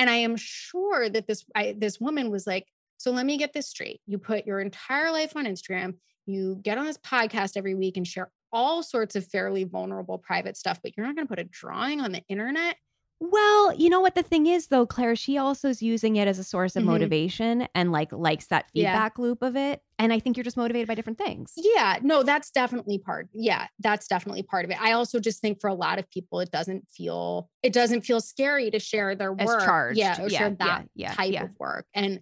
and 0.00 0.08
i 0.10 0.14
am 0.14 0.34
sure 0.34 1.08
that 1.10 1.28
this 1.28 1.44
I, 1.54 1.76
this 1.78 2.00
woman 2.00 2.28
was 2.30 2.44
like 2.46 2.64
so 2.98 3.12
let 3.12 3.24
me 3.26 3.38
get 3.38 3.52
this 3.52 3.68
straight. 3.68 4.00
You 4.06 4.18
put 4.18 4.44
your 4.44 4.60
entire 4.60 5.10
life 5.12 5.36
on 5.36 5.44
Instagram, 5.46 5.94
you 6.26 6.58
get 6.62 6.78
on 6.78 6.84
this 6.84 6.98
podcast 6.98 7.56
every 7.56 7.74
week 7.74 7.96
and 7.96 8.06
share 8.06 8.30
all 8.52 8.82
sorts 8.82 9.14
of 9.14 9.24
fairly 9.26 9.64
vulnerable 9.64 10.18
private 10.18 10.56
stuff, 10.56 10.80
but 10.82 10.96
you're 10.96 11.06
not 11.06 11.14
going 11.14 11.26
to 11.26 11.28
put 11.28 11.38
a 11.38 11.44
drawing 11.44 12.00
on 12.00 12.12
the 12.12 12.22
internet. 12.28 12.76
Well, 13.20 13.74
you 13.74 13.88
know 13.90 14.00
what 14.00 14.14
the 14.14 14.22
thing 14.22 14.46
is 14.46 14.68
though, 14.68 14.86
Claire, 14.86 15.14
she 15.16 15.38
also 15.38 15.68
is 15.68 15.82
using 15.82 16.16
it 16.16 16.26
as 16.28 16.38
a 16.38 16.44
source 16.44 16.76
of 16.76 16.82
mm-hmm. 16.82 16.92
motivation 16.92 17.68
and 17.74 17.92
like 17.92 18.10
likes 18.12 18.46
that 18.46 18.68
feedback 18.72 19.12
yeah. 19.16 19.22
loop 19.22 19.42
of 19.42 19.56
it. 19.56 19.80
And 19.98 20.12
I 20.12 20.18
think 20.20 20.36
you're 20.36 20.44
just 20.44 20.56
motivated 20.56 20.86
by 20.88 20.94
different 20.94 21.18
things. 21.18 21.52
Yeah, 21.56 21.98
no, 22.02 22.22
that's 22.24 22.50
definitely 22.50 22.98
part. 22.98 23.28
Yeah, 23.32 23.66
that's 23.80 24.06
definitely 24.08 24.42
part 24.44 24.64
of 24.64 24.70
it. 24.70 24.80
I 24.80 24.92
also 24.92 25.18
just 25.20 25.40
think 25.40 25.60
for 25.60 25.68
a 25.68 25.74
lot 25.74 25.98
of 25.98 26.08
people, 26.10 26.40
it 26.40 26.50
doesn't 26.50 26.88
feel 26.88 27.48
it 27.62 27.72
doesn't 27.72 28.02
feel 28.02 28.20
scary 28.20 28.70
to 28.70 28.78
share 28.78 29.16
their 29.16 29.32
work. 29.32 29.58
As 29.62 29.64
charged. 29.64 29.98
Yeah, 29.98 30.22
or 30.22 30.28
yeah, 30.28 30.38
share 30.38 30.50
that 30.50 30.88
yeah, 30.94 31.14
yeah, 31.22 31.40
type 31.40 31.50
of 31.50 31.58
work. 31.58 31.86
And 31.94 32.20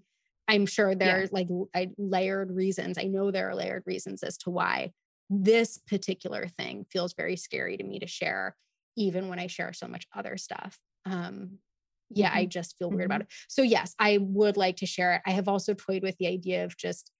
I'm 0.49 0.67
sure 0.67 0.95
there's 0.95 1.31
yeah. 1.33 1.45
like 1.73 1.89
layered 1.99 2.51
reasons. 2.53 2.99
I 2.99 3.05
know 3.05 3.31
there 3.31 3.49
are 3.51 3.55
layered 3.55 3.83
reasons 3.87 4.23
as 4.23 4.37
to 4.39 4.51
why 4.51 4.93
this 5.29 5.79
particular 5.79 6.47
thing 6.47 6.87
feels 6.91 7.13
very 7.15 7.37
scary 7.37 7.77
to 7.77 7.83
me 7.85 7.99
to 7.99 8.07
share, 8.07 8.57
even 8.97 9.29
when 9.29 9.39
I 9.41 9.49
share 9.49 9.73
so 9.73 9.89
much 9.89 10.07
other 10.15 10.37
stuff. 10.37 10.79
Um, 11.05 11.59
yeah, 12.11 12.29
mm-hmm. 12.29 12.39
I 12.39 12.47
just 12.47 12.77
feel 12.79 12.89
weird 12.91 13.01
mm-hmm. 13.03 13.07
about 13.11 13.21
it. 13.23 13.27
So, 13.49 13.63
yes, 13.63 13.95
I 13.99 14.19
would 14.21 14.57
like 14.57 14.77
to 14.77 14.87
share 14.87 15.15
it. 15.17 15.23
I 15.27 15.31
have 15.33 15.49
also 15.49 15.75
toyed 15.75 16.05
with 16.05 16.17
the 16.19 16.29
idea 16.29 16.65
of 16.65 16.77
just 16.77 17.11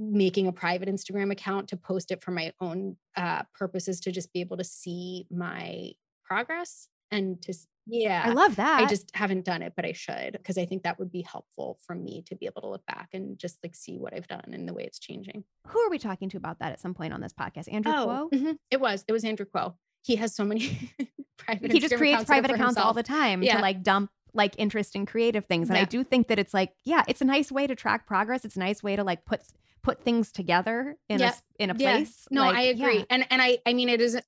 making 0.00 0.48
a 0.48 0.52
private 0.52 0.88
Instagram 0.88 1.30
account 1.30 1.68
to 1.68 1.76
post 1.76 2.10
it 2.10 2.24
for 2.24 2.32
my 2.32 2.52
own 2.60 2.96
uh, 3.16 3.42
purposes 3.54 4.00
to 4.00 4.10
just 4.10 4.32
be 4.32 4.40
able 4.40 4.56
to 4.56 4.64
see 4.64 5.26
my 5.30 5.92
progress 6.26 6.88
and 7.12 7.40
to 7.42 7.52
yeah. 7.86 8.22
I 8.24 8.30
love 8.32 8.56
that. 8.56 8.80
I 8.80 8.86
just 8.86 9.10
haven't 9.14 9.44
done 9.44 9.62
it, 9.62 9.72
but 9.74 9.84
I 9.84 9.92
should 9.92 10.32
because 10.32 10.56
I 10.58 10.64
think 10.64 10.84
that 10.84 10.98
would 10.98 11.10
be 11.10 11.22
helpful 11.22 11.78
for 11.86 11.94
me 11.94 12.22
to 12.28 12.36
be 12.36 12.46
able 12.46 12.60
to 12.62 12.68
look 12.68 12.86
back 12.86 13.08
and 13.12 13.38
just 13.38 13.58
like 13.62 13.74
see 13.74 13.98
what 13.98 14.14
I've 14.14 14.26
done 14.28 14.50
and 14.52 14.68
the 14.68 14.72
way 14.74 14.84
it's 14.84 14.98
changing. 14.98 15.44
Who 15.68 15.80
are 15.80 15.90
we 15.90 15.98
talking 15.98 16.28
to 16.30 16.36
about 16.36 16.60
that 16.60 16.72
at 16.72 16.80
some 16.80 16.94
point 16.94 17.12
on 17.12 17.20
this 17.20 17.32
podcast? 17.32 17.72
Andrew 17.72 17.92
oh, 17.94 18.28
Kuo? 18.32 18.38
Mm-hmm. 18.38 18.50
It 18.70 18.80
was. 18.80 19.04
It 19.08 19.12
was 19.12 19.24
Andrew 19.24 19.46
Kuo. 19.46 19.74
He 20.04 20.16
has 20.16 20.34
so 20.34 20.44
many 20.44 20.92
private 21.38 21.72
He 21.72 21.80
just 21.80 21.94
creates 21.96 22.14
accounts 22.16 22.28
private 22.28 22.50
accounts 22.50 22.70
himself. 22.74 22.86
all 22.86 22.92
the 22.94 23.02
time 23.02 23.42
yeah. 23.42 23.56
to 23.56 23.62
like 23.62 23.82
dump 23.82 24.10
like 24.34 24.54
interesting 24.58 25.04
creative 25.06 25.44
things. 25.44 25.68
And 25.68 25.76
yeah. 25.76 25.82
I 25.82 25.86
do 25.86 26.02
think 26.04 26.28
that 26.28 26.38
it's 26.38 26.54
like, 26.54 26.72
yeah, 26.84 27.02
it's 27.06 27.20
a 27.20 27.24
nice 27.24 27.52
way 27.52 27.66
to 27.66 27.74
track 27.74 28.06
progress. 28.06 28.44
It's 28.44 28.56
a 28.56 28.60
nice 28.60 28.82
way 28.82 28.96
to 28.96 29.04
like 29.04 29.24
put 29.24 29.40
put 29.82 30.00
things 30.02 30.30
together 30.30 30.96
in 31.08 31.20
a 31.20 31.34
in 31.58 31.70
a 31.70 31.74
place. 31.74 32.26
No, 32.30 32.42
like, 32.42 32.56
I 32.56 32.62
agree. 32.62 32.98
Yeah. 32.98 33.04
And 33.10 33.26
and 33.30 33.42
I 33.42 33.58
I 33.66 33.72
mean 33.74 33.88
it 33.88 34.00
is 34.00 34.18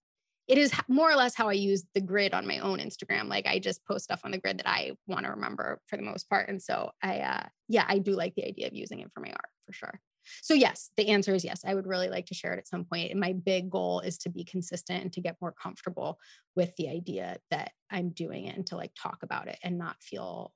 it 0.47 0.59
is 0.59 0.73
more 0.89 1.11
or 1.11 1.15
less 1.17 1.35
how 1.35 1.49
I 1.49 1.53
use 1.55 1.85
the 1.95 2.01
grid 2.01 2.35
on 2.35 2.47
my 2.47 2.59
own 2.59 2.79
Instagram. 2.79 3.29
Like 3.29 3.47
I 3.47 3.59
just 3.59 3.85
post 3.87 4.05
stuff 4.05 4.21
on 4.25 4.31
the 4.31 4.39
grid 4.39 4.59
that 4.59 4.69
I 4.69 4.93
want 5.07 5.25
to 5.25 5.31
remember 5.33 5.81
for 5.87 5.97
the 5.97 6.03
most 6.03 6.29
part. 6.29 6.49
And 6.49 6.61
so 6.61 6.91
I, 7.03 7.19
uh, 7.21 7.45
yeah, 7.69 7.85
I 7.89 7.99
do 7.99 8.13
like 8.13 8.35
the 8.35 8.47
idea 8.47 8.67
of 8.67 8.75
using 8.75 9.01
it 9.01 9.11
for 9.13 9.21
my 9.21 9.29
art 9.31 9.49
for 9.67 9.73
sure. 9.73 10.01
So 10.43 10.55
yes, 10.55 10.91
the 10.97 11.09
answer 11.09 11.35
is 11.35 11.45
yes. 11.45 11.63
I 11.67 11.75
would 11.75 11.87
really 11.87 12.09
like 12.09 12.27
to 12.27 12.35
share 12.35 12.55
it 12.55 12.59
at 12.59 12.69
some 12.69 12.85
point. 12.85 13.11
And 13.11 13.21
my 13.21 13.35
big 13.35 13.71
goal 13.71 14.01
is 14.01 14.19
to 14.19 14.31
be 14.31 14.45
consistent 14.45 15.03
and 15.03 15.13
to 15.15 15.21
get 15.21 15.37
more 15.41 15.53
comfortable 15.53 16.19
with 16.57 16.75
the 16.77 16.89
idea 16.89 17.39
that 17.51 17.73
I'm 17.91 18.11
doing 18.11 18.47
it 18.47 18.57
and 18.57 18.67
to 18.69 18.77
like 18.77 18.93
talk 19.01 19.19
about 19.23 19.49
it 19.49 19.59
and 19.63 19.79
not 19.79 19.97
feel 20.03 20.53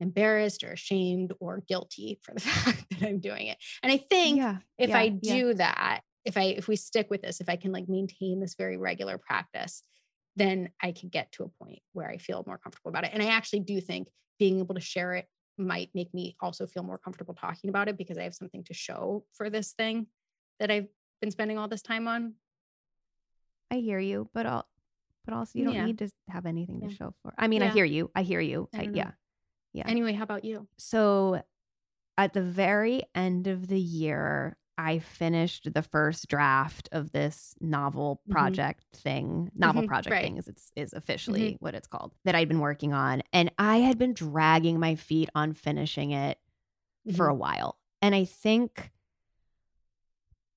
embarrassed 0.00 0.64
or 0.64 0.72
ashamed 0.72 1.32
or 1.40 1.62
guilty 1.68 2.18
for 2.22 2.34
the 2.34 2.40
fact 2.40 2.84
that 2.90 3.06
I'm 3.08 3.20
doing 3.20 3.46
it. 3.46 3.56
And 3.82 3.92
I 3.92 3.98
think 3.98 4.38
yeah, 4.38 4.58
if 4.78 4.90
yeah, 4.90 4.98
I 4.98 5.08
do 5.08 5.48
yeah. 5.48 5.52
that, 5.54 6.00
if 6.24 6.36
I 6.36 6.44
if 6.44 6.68
we 6.68 6.76
stick 6.76 7.08
with 7.10 7.22
this, 7.22 7.40
if 7.40 7.48
I 7.48 7.56
can 7.56 7.72
like 7.72 7.88
maintain 7.88 8.40
this 8.40 8.54
very 8.54 8.76
regular 8.76 9.18
practice, 9.18 9.82
then 10.36 10.70
I 10.80 10.92
can 10.92 11.08
get 11.08 11.32
to 11.32 11.44
a 11.44 11.64
point 11.64 11.80
where 11.92 12.08
I 12.08 12.18
feel 12.18 12.44
more 12.46 12.58
comfortable 12.58 12.90
about 12.90 13.04
it. 13.04 13.10
And 13.12 13.22
I 13.22 13.26
actually 13.26 13.60
do 13.60 13.80
think 13.80 14.08
being 14.38 14.58
able 14.60 14.74
to 14.74 14.80
share 14.80 15.14
it 15.14 15.26
might 15.58 15.90
make 15.94 16.12
me 16.14 16.36
also 16.40 16.66
feel 16.66 16.82
more 16.82 16.98
comfortable 16.98 17.34
talking 17.34 17.70
about 17.70 17.88
it 17.88 17.98
because 17.98 18.18
I 18.18 18.24
have 18.24 18.34
something 18.34 18.64
to 18.64 18.74
show 18.74 19.24
for 19.34 19.50
this 19.50 19.72
thing 19.72 20.06
that 20.58 20.70
I've 20.70 20.86
been 21.20 21.30
spending 21.30 21.58
all 21.58 21.68
this 21.68 21.82
time 21.82 22.08
on. 22.08 22.34
I 23.70 23.76
hear 23.76 23.98
you, 23.98 24.28
but 24.32 24.46
all 24.46 24.66
but 25.24 25.34
also 25.34 25.58
you 25.58 25.64
don't 25.66 25.74
yeah. 25.74 25.86
need 25.86 25.98
to 25.98 26.08
have 26.30 26.46
anything 26.46 26.80
yeah. 26.82 26.88
to 26.88 26.94
show 26.94 27.14
for. 27.22 27.32
I 27.38 27.48
mean, 27.48 27.62
yeah. 27.62 27.68
I 27.68 27.72
hear 27.72 27.84
you. 27.84 28.10
I 28.14 28.22
hear 28.22 28.40
you. 28.40 28.68
I 28.74 28.82
I, 28.82 28.88
yeah. 28.92 29.10
Yeah. 29.72 29.84
Anyway, 29.86 30.12
how 30.12 30.24
about 30.24 30.44
you? 30.44 30.68
So 30.78 31.42
at 32.18 32.34
the 32.34 32.42
very 32.42 33.04
end 33.14 33.46
of 33.46 33.66
the 33.68 33.78
year, 33.80 34.56
I 34.78 35.00
finished 35.00 35.72
the 35.72 35.82
first 35.82 36.28
draft 36.28 36.88
of 36.92 37.12
this 37.12 37.54
novel 37.60 38.16
mm-hmm. 38.22 38.32
project 38.32 38.84
mm-hmm. 38.94 39.02
thing. 39.02 39.50
Novel 39.54 39.82
mm-hmm, 39.82 39.88
project 39.88 40.12
right. 40.12 40.22
thing 40.24 40.38
is 40.38 40.48
it's 40.48 40.72
is 40.76 40.90
mm-hmm. 40.90 40.98
officially 40.98 41.42
mm-hmm. 41.52 41.64
what 41.64 41.74
it's 41.74 41.86
called 41.88 42.12
that 42.24 42.34
I'd 42.34 42.48
been 42.48 42.60
working 42.60 42.92
on. 42.92 43.22
And 43.32 43.50
I 43.58 43.78
had 43.78 43.98
been 43.98 44.14
dragging 44.14 44.80
my 44.80 44.94
feet 44.94 45.30
on 45.34 45.52
finishing 45.52 46.12
it 46.12 46.38
for 47.16 47.24
mm-hmm. 47.26 47.32
a 47.32 47.34
while. 47.34 47.78
And 48.00 48.14
I 48.14 48.24
think 48.24 48.91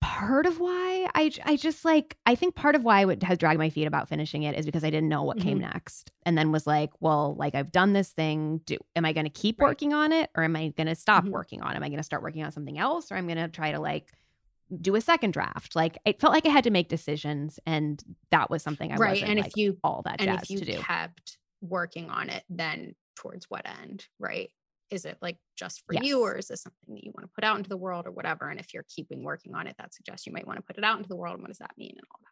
part 0.01 0.45
of 0.45 0.59
why 0.59 1.07
I 1.15 1.31
I 1.45 1.55
just 1.55 1.85
like 1.85 2.17
I 2.25 2.35
think 2.35 2.55
part 2.55 2.75
of 2.75 2.83
why 2.83 2.99
I 3.01 3.05
would 3.05 3.23
have 3.23 3.37
dragged 3.37 3.59
my 3.59 3.69
feet 3.69 3.85
about 3.85 4.09
finishing 4.09 4.43
it 4.43 4.57
is 4.57 4.65
because 4.65 4.83
I 4.83 4.89
didn't 4.89 5.09
know 5.09 5.23
what 5.23 5.37
mm-hmm. 5.37 5.49
came 5.49 5.59
next, 5.59 6.11
and 6.25 6.37
then 6.37 6.51
was 6.51 6.67
like, 6.67 6.89
well, 6.99 7.35
like 7.37 7.55
I've 7.55 7.71
done 7.71 7.93
this 7.93 8.09
thing. 8.09 8.59
Do 8.65 8.77
am 8.95 9.05
I 9.05 9.13
going 9.13 9.25
to 9.25 9.29
keep 9.31 9.59
right. 9.59 9.67
working 9.69 9.93
on 9.93 10.11
it, 10.11 10.29
or 10.35 10.43
am 10.43 10.55
I 10.55 10.69
going 10.69 10.87
to 10.87 10.95
stop 10.95 11.23
mm-hmm. 11.23 11.33
working 11.33 11.61
on? 11.61 11.71
it? 11.73 11.75
Am 11.75 11.83
I 11.83 11.89
going 11.89 11.97
to 11.97 12.03
start 12.03 12.23
working 12.23 12.43
on 12.43 12.51
something 12.51 12.77
else, 12.77 13.11
or 13.11 13.15
I'm 13.15 13.25
going 13.25 13.37
to 13.37 13.47
try 13.47 13.71
to 13.71 13.79
like 13.79 14.11
do 14.81 14.95
a 14.95 15.01
second 15.01 15.31
draft? 15.31 15.75
Like 15.75 15.97
it 16.05 16.19
felt 16.19 16.33
like 16.33 16.45
I 16.45 16.49
had 16.49 16.63
to 16.65 16.71
make 16.71 16.89
decisions, 16.89 17.59
and 17.65 18.03
that 18.31 18.49
was 18.49 18.63
something 18.63 18.91
I 18.91 18.95
right. 18.95 19.09
wasn't 19.11 19.29
and 19.31 19.39
like, 19.39 19.47
if 19.49 19.57
you 19.57 19.77
all 19.83 20.01
that 20.05 20.19
and 20.19 20.29
jazz 20.37 20.43
if 20.43 20.49
you 20.51 20.57
to 20.59 20.65
do. 20.65 20.77
Kept 20.79 21.37
working 21.61 22.09
on 22.09 22.29
it, 22.29 22.43
then 22.49 22.95
towards 23.15 23.49
what 23.49 23.65
end, 23.83 24.07
right? 24.19 24.49
is 24.91 25.05
it 25.05 25.17
like 25.21 25.37
just 25.57 25.83
for 25.85 25.93
yes. 25.93 26.03
you 26.03 26.21
or 26.21 26.35
is 26.37 26.47
this 26.47 26.61
something 26.63 26.95
that 26.95 27.03
you 27.03 27.11
want 27.15 27.25
to 27.27 27.31
put 27.33 27.43
out 27.43 27.57
into 27.57 27.69
the 27.69 27.77
world 27.77 28.05
or 28.05 28.11
whatever 28.11 28.49
and 28.49 28.59
if 28.59 28.73
you're 28.73 28.85
keeping 28.95 29.23
working 29.23 29.55
on 29.55 29.67
it 29.67 29.75
that 29.77 29.93
suggests 29.93 30.27
you 30.27 30.33
might 30.33 30.45
want 30.47 30.57
to 30.57 30.63
put 30.63 30.77
it 30.77 30.83
out 30.83 30.97
into 30.97 31.09
the 31.09 31.15
world 31.15 31.33
and 31.35 31.41
what 31.41 31.49
does 31.49 31.57
that 31.57 31.71
mean 31.77 31.93
and 31.97 32.05
all 32.11 32.19
that 32.21 32.29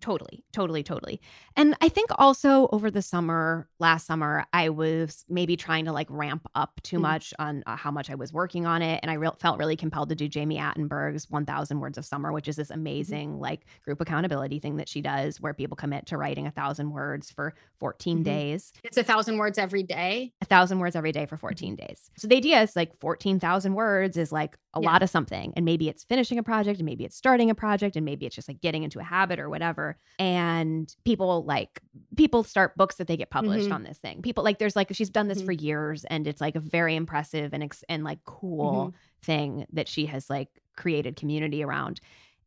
Totally, 0.00 0.44
totally, 0.52 0.82
totally. 0.82 1.20
And 1.56 1.74
I 1.80 1.88
think 1.88 2.10
also 2.18 2.68
over 2.72 2.90
the 2.90 3.02
summer, 3.02 3.68
last 3.78 4.06
summer, 4.06 4.44
I 4.52 4.68
was 4.68 5.24
maybe 5.28 5.56
trying 5.56 5.84
to 5.86 5.92
like 5.92 6.06
ramp 6.10 6.46
up 6.54 6.80
too 6.82 6.96
mm-hmm. 6.96 7.02
much 7.02 7.34
on 7.38 7.62
uh, 7.66 7.76
how 7.76 7.90
much 7.90 8.10
I 8.10 8.14
was 8.14 8.32
working 8.32 8.66
on 8.66 8.82
it. 8.82 9.00
And 9.02 9.10
I 9.10 9.14
re- 9.14 9.30
felt 9.38 9.58
really 9.58 9.76
compelled 9.76 10.08
to 10.10 10.14
do 10.14 10.28
Jami 10.28 10.58
Attenberg's 10.58 11.28
1000 11.30 11.80
Words 11.80 11.98
of 11.98 12.04
Summer, 12.04 12.32
which 12.32 12.48
is 12.48 12.56
this 12.56 12.68
mm-hmm. 12.68 12.80
amazing 12.80 13.28
mm-hmm. 13.30 13.40
like 13.40 13.66
group 13.84 14.00
accountability 14.00 14.58
thing 14.58 14.76
that 14.76 14.88
she 14.88 15.00
does 15.00 15.40
where 15.40 15.54
people 15.54 15.76
commit 15.76 16.06
to 16.06 16.16
writing 16.16 16.46
a 16.46 16.50
thousand 16.50 16.90
words 16.92 17.30
for 17.30 17.54
14 17.80 18.16
mm-hmm. 18.18 18.22
days. 18.24 18.72
It's 18.84 18.96
a 18.96 19.04
thousand 19.04 19.38
words 19.38 19.58
every 19.58 19.82
day. 19.82 20.32
A 20.42 20.46
thousand 20.46 20.78
words 20.78 20.96
every 20.96 21.12
day 21.12 21.26
for 21.26 21.36
14 21.36 21.76
mm-hmm. 21.76 21.86
days. 21.86 22.10
So 22.16 22.28
the 22.28 22.36
idea 22.36 22.62
is 22.62 22.76
like 22.76 22.98
14,000 23.00 23.74
words 23.74 24.16
is 24.16 24.32
like 24.32 24.56
a 24.74 24.80
yeah. 24.80 24.90
lot 24.90 25.02
of 25.02 25.10
something. 25.10 25.52
And 25.56 25.64
maybe 25.64 25.88
it's 25.88 26.04
finishing 26.04 26.38
a 26.38 26.42
project 26.42 26.78
and 26.78 26.86
maybe 26.86 27.04
it's 27.04 27.16
starting 27.16 27.50
a 27.50 27.54
project 27.54 27.96
and 27.96 28.04
maybe 28.04 28.26
it's 28.26 28.36
just 28.36 28.48
like 28.48 28.60
getting 28.60 28.82
into 28.82 28.98
a 28.98 29.02
habit 29.02 29.38
or 29.38 29.48
whatever 29.48 29.67
whatever. 29.68 29.96
And 30.18 30.92
people 31.04 31.44
like 31.44 31.80
people 32.16 32.42
start 32.42 32.76
books 32.76 32.96
that 32.96 33.06
they 33.06 33.16
get 33.16 33.30
published 33.30 33.64
mm-hmm. 33.66 33.72
on 33.74 33.82
this 33.84 33.98
thing. 33.98 34.22
People 34.22 34.42
like 34.42 34.58
there's 34.58 34.74
like 34.74 34.88
she's 34.94 35.10
done 35.10 35.28
this 35.28 35.38
mm-hmm. 35.38 35.46
for 35.46 35.52
years 35.52 36.04
and 36.04 36.26
it's 36.26 36.40
like 36.40 36.56
a 36.56 36.60
very 36.60 36.96
impressive 36.96 37.52
and 37.52 37.62
ex- 37.62 37.84
and 37.88 38.02
like 38.02 38.18
cool 38.24 38.72
mm-hmm. 38.88 38.96
thing 39.22 39.66
that 39.74 39.86
she 39.86 40.06
has 40.06 40.28
like 40.28 40.48
created 40.76 41.14
community 41.14 41.62
around. 41.62 42.00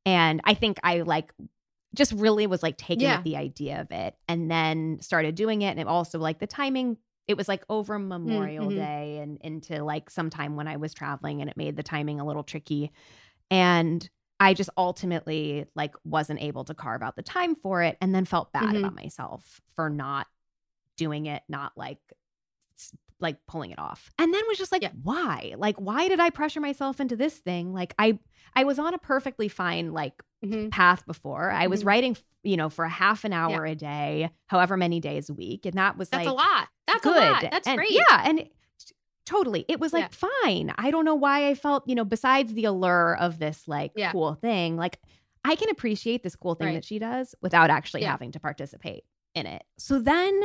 And 0.05 0.41
I 0.43 0.53
think 0.53 0.79
I 0.83 1.01
like 1.01 1.33
just 1.95 2.11
really 2.13 2.47
was 2.47 2.63
like 2.63 2.77
taking 2.77 3.01
yeah. 3.03 3.21
the 3.21 3.37
idea 3.37 3.81
of 3.81 3.87
it 3.91 4.15
and 4.27 4.49
then 4.51 4.97
started 5.01 5.35
doing 5.35 5.61
it 5.61 5.69
and 5.71 5.79
it 5.79 5.87
also 5.87 6.19
like 6.19 6.39
the 6.39 6.47
timing 6.47 6.97
it 7.27 7.37
was 7.37 7.47
like 7.47 7.63
over 7.69 7.97
Memorial 7.99 8.65
mm-hmm. 8.67 8.77
Day 8.77 9.19
and 9.21 9.37
into 9.41 9.81
like 9.85 10.09
sometime 10.09 10.57
when 10.57 10.67
I 10.67 10.75
was 10.77 10.93
traveling, 10.93 11.39
and 11.39 11.49
it 11.49 11.55
made 11.55 11.77
the 11.77 11.83
timing 11.83 12.19
a 12.19 12.25
little 12.25 12.43
tricky. 12.43 12.91
And 13.49 14.09
I 14.41 14.55
just 14.55 14.71
ultimately 14.75 15.67
like 15.75 15.93
wasn't 16.03 16.41
able 16.41 16.63
to 16.65 16.73
carve 16.73 17.03
out 17.03 17.15
the 17.15 17.21
time 17.21 17.55
for 17.55 17.83
it 17.83 17.95
and 18.01 18.13
then 18.13 18.25
felt 18.25 18.51
bad 18.51 18.63
mm-hmm. 18.69 18.77
about 18.77 18.95
myself 18.95 19.61
for 19.75 19.87
not 19.87 20.25
doing 20.97 21.27
it, 21.27 21.43
not 21.47 21.73
like 21.75 21.99
like 23.19 23.37
pulling 23.47 23.69
it 23.69 23.77
off. 23.77 24.09
And 24.17 24.33
then 24.33 24.41
was 24.47 24.57
just 24.57 24.71
like 24.71 24.81
yeah. 24.81 24.89
why? 25.03 25.53
Like 25.59 25.77
why 25.79 26.07
did 26.07 26.19
I 26.19 26.31
pressure 26.31 26.59
myself 26.59 26.99
into 26.99 27.15
this 27.15 27.37
thing? 27.37 27.71
Like 27.71 27.93
I 27.99 28.17
I 28.55 28.63
was 28.63 28.79
on 28.79 28.95
a 28.95 28.97
perfectly 28.97 29.47
fine 29.47 29.93
like 29.93 30.23
mm-hmm. 30.43 30.69
path 30.69 31.05
before. 31.05 31.51
I 31.51 31.61
mm-hmm. 31.61 31.69
was 31.69 31.85
writing, 31.85 32.17
you 32.41 32.57
know, 32.57 32.69
for 32.69 32.83
a 32.83 32.89
half 32.89 33.23
an 33.25 33.31
hour 33.33 33.67
yeah. 33.67 33.71
a 33.73 33.75
day, 33.75 34.29
however 34.47 34.75
many 34.75 34.99
days 34.99 35.29
a 35.29 35.35
week, 35.35 35.67
and 35.67 35.75
that 35.77 35.99
was 35.99 36.09
That's 36.09 36.25
like 36.25 36.31
a 36.31 36.35
lot. 36.35 36.67
That's 36.87 37.01
good. 37.01 37.47
That's 37.51 37.67
and, 37.67 37.77
great. 37.77 37.91
Yeah, 37.91 38.23
and 38.27 38.49
totally 39.25 39.65
it 39.67 39.79
was 39.79 39.93
like 39.93 40.11
yeah. 40.13 40.29
fine 40.43 40.73
i 40.77 40.89
don't 40.91 41.05
know 41.05 41.15
why 41.15 41.47
i 41.47 41.53
felt 41.53 41.87
you 41.87 41.95
know 41.95 42.05
besides 42.05 42.53
the 42.53 42.65
allure 42.65 43.15
of 43.19 43.39
this 43.39 43.63
like 43.67 43.91
yeah. 43.95 44.11
cool 44.11 44.33
thing 44.33 44.75
like 44.77 44.99
i 45.45 45.55
can 45.55 45.69
appreciate 45.69 46.23
this 46.23 46.35
cool 46.35 46.55
thing 46.55 46.69
right. 46.69 46.73
that 46.75 46.85
she 46.85 46.99
does 46.99 47.35
without 47.41 47.69
actually 47.69 48.01
yeah. 48.01 48.11
having 48.11 48.31
to 48.31 48.39
participate 48.39 49.03
in 49.35 49.45
it 49.45 49.63
so 49.77 49.99
then 49.99 50.41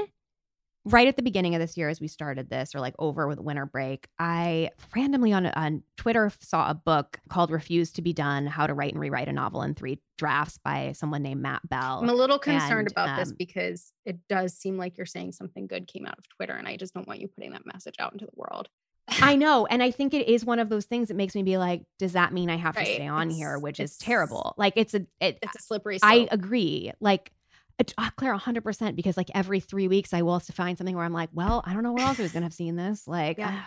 right 0.86 1.08
at 1.08 1.16
the 1.16 1.22
beginning 1.22 1.54
of 1.56 1.60
this 1.60 1.76
year 1.76 1.88
as 1.88 2.00
we 2.00 2.06
started 2.06 2.48
this 2.48 2.72
or 2.74 2.78
like 2.80 2.94
over 2.98 3.26
with 3.26 3.40
winter 3.40 3.66
break 3.66 4.06
i 4.20 4.70
randomly 4.94 5.32
on, 5.32 5.44
on 5.46 5.82
twitter 5.96 6.30
saw 6.40 6.70
a 6.70 6.74
book 6.74 7.18
called 7.28 7.50
refuse 7.50 7.90
to 7.90 8.00
be 8.00 8.12
done 8.12 8.46
how 8.46 8.66
to 8.66 8.72
write 8.72 8.92
and 8.92 9.00
rewrite 9.00 9.28
a 9.28 9.32
novel 9.32 9.62
in 9.62 9.74
three 9.74 10.00
drafts 10.16 10.58
by 10.64 10.92
someone 10.92 11.22
named 11.22 11.42
matt 11.42 11.60
bell 11.68 11.98
i'm 12.00 12.08
a 12.08 12.14
little 12.14 12.38
concerned 12.38 12.86
and, 12.88 12.92
about 12.92 13.08
um, 13.10 13.16
this 13.18 13.32
because 13.32 13.92
it 14.04 14.16
does 14.28 14.54
seem 14.56 14.78
like 14.78 14.96
you're 14.96 15.04
saying 15.06 15.32
something 15.32 15.66
good 15.66 15.88
came 15.88 16.06
out 16.06 16.16
of 16.18 16.24
twitter 16.28 16.54
and 16.54 16.68
i 16.68 16.76
just 16.76 16.94
don't 16.94 17.08
want 17.08 17.20
you 17.20 17.26
putting 17.28 17.50
that 17.52 17.66
message 17.66 17.96
out 17.98 18.12
into 18.12 18.24
the 18.24 18.32
world 18.34 18.68
I 19.08 19.36
know. 19.36 19.66
And 19.66 19.84
I 19.84 19.92
think 19.92 20.14
it 20.14 20.26
is 20.28 20.44
one 20.44 20.58
of 20.58 20.68
those 20.68 20.84
things 20.84 21.08
that 21.08 21.14
makes 21.14 21.36
me 21.36 21.44
be 21.44 21.58
like, 21.58 21.84
does 21.96 22.14
that 22.14 22.32
mean 22.32 22.50
I 22.50 22.56
have 22.56 22.74
right. 22.74 22.84
to 22.88 22.94
stay 22.94 23.06
on 23.06 23.28
it's, 23.28 23.36
here, 23.36 23.56
which 23.56 23.78
is 23.78 23.96
terrible? 23.98 24.52
Like, 24.58 24.72
it's 24.74 24.94
a, 24.94 25.06
it, 25.20 25.38
it's 25.42 25.54
a 25.54 25.60
slippery 25.62 26.00
slope. 26.00 26.10
I 26.10 26.26
agree. 26.32 26.90
Like, 26.98 27.30
uh, 27.78 27.84
ah, 27.98 28.12
Claire, 28.16 28.34
100%, 28.36 28.96
because 28.96 29.16
like 29.16 29.30
every 29.34 29.60
three 29.60 29.88
weeks, 29.88 30.14
I 30.14 30.22
will 30.22 30.34
have 30.38 30.46
to 30.46 30.52
find 30.52 30.76
something 30.78 30.94
where 30.96 31.04
I'm 31.04 31.12
like, 31.12 31.30
well, 31.32 31.62
I 31.66 31.74
don't 31.74 31.82
know 31.82 31.92
where 31.92 32.06
else 32.06 32.18
I 32.18 32.22
was 32.22 32.32
going 32.32 32.42
to 32.42 32.46
have 32.46 32.54
seen 32.54 32.76
this. 32.76 33.06
Like, 33.06 33.38
yeah. 33.38 33.48
uh, 33.48 33.60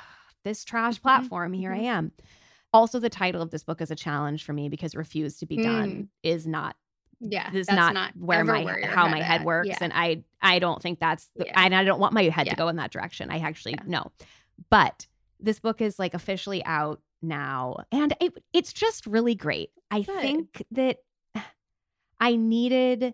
this 0.44 0.64
trash 0.64 0.96
mm-hmm. 0.96 1.04
platform, 1.04 1.52
mm-hmm. 1.52 1.60
here 1.60 1.72
I 1.74 1.78
mm-hmm. 1.80 1.86
am. 1.86 2.12
Also, 2.74 3.00
the 3.00 3.10
title 3.10 3.42
of 3.42 3.50
this 3.52 3.64
book 3.64 3.82
is 3.82 3.92
a 3.92 3.96
challenge 3.96 4.44
for 4.44 4.54
me 4.54 4.70
because 4.70 4.96
Refuse 4.96 5.38
to 5.40 5.46
Be 5.46 5.58
mm. 5.58 5.64
Done 5.64 6.10
is 6.24 6.46
not. 6.46 6.76
Yeah, 7.22 7.52
is 7.52 7.70
not, 7.70 7.94
not 7.94 8.14
where 8.18 8.46
my 8.46 8.64
where 8.64 8.86
how 8.88 9.10
my 9.10 9.22
head 9.22 9.42
at. 9.42 9.46
works, 9.46 9.68
yeah. 9.68 9.78
and 9.82 9.92
I 9.94 10.24
I 10.42 10.60
don't 10.60 10.82
think 10.82 11.00
that's 11.00 11.28
the, 11.36 11.48
yeah. 11.48 11.64
and 11.66 11.76
I 11.76 11.84
don't 11.84 12.00
want 12.00 12.14
my 12.14 12.24
head 12.26 12.48
to 12.48 12.56
go 12.56 12.70
in 12.70 12.78
that 12.78 12.92
direction. 12.92 13.30
I 13.30 13.40
actually 13.40 13.76
no, 13.86 14.14
but 14.70 15.06
this 15.38 15.60
book 15.60 15.82
is 15.82 16.00
like 16.00 16.14
officially 16.14 16.64
out 16.64 17.02
now, 17.22 17.84
and 17.92 18.14
it 18.22 18.42
it's 18.54 18.72
just 18.72 19.06
really 19.06 19.36
great. 19.36 19.72
I 19.92 20.00
Good. 20.04 20.22
think 20.22 20.64
that 20.72 21.00
I 22.22 22.38
needed 22.38 23.14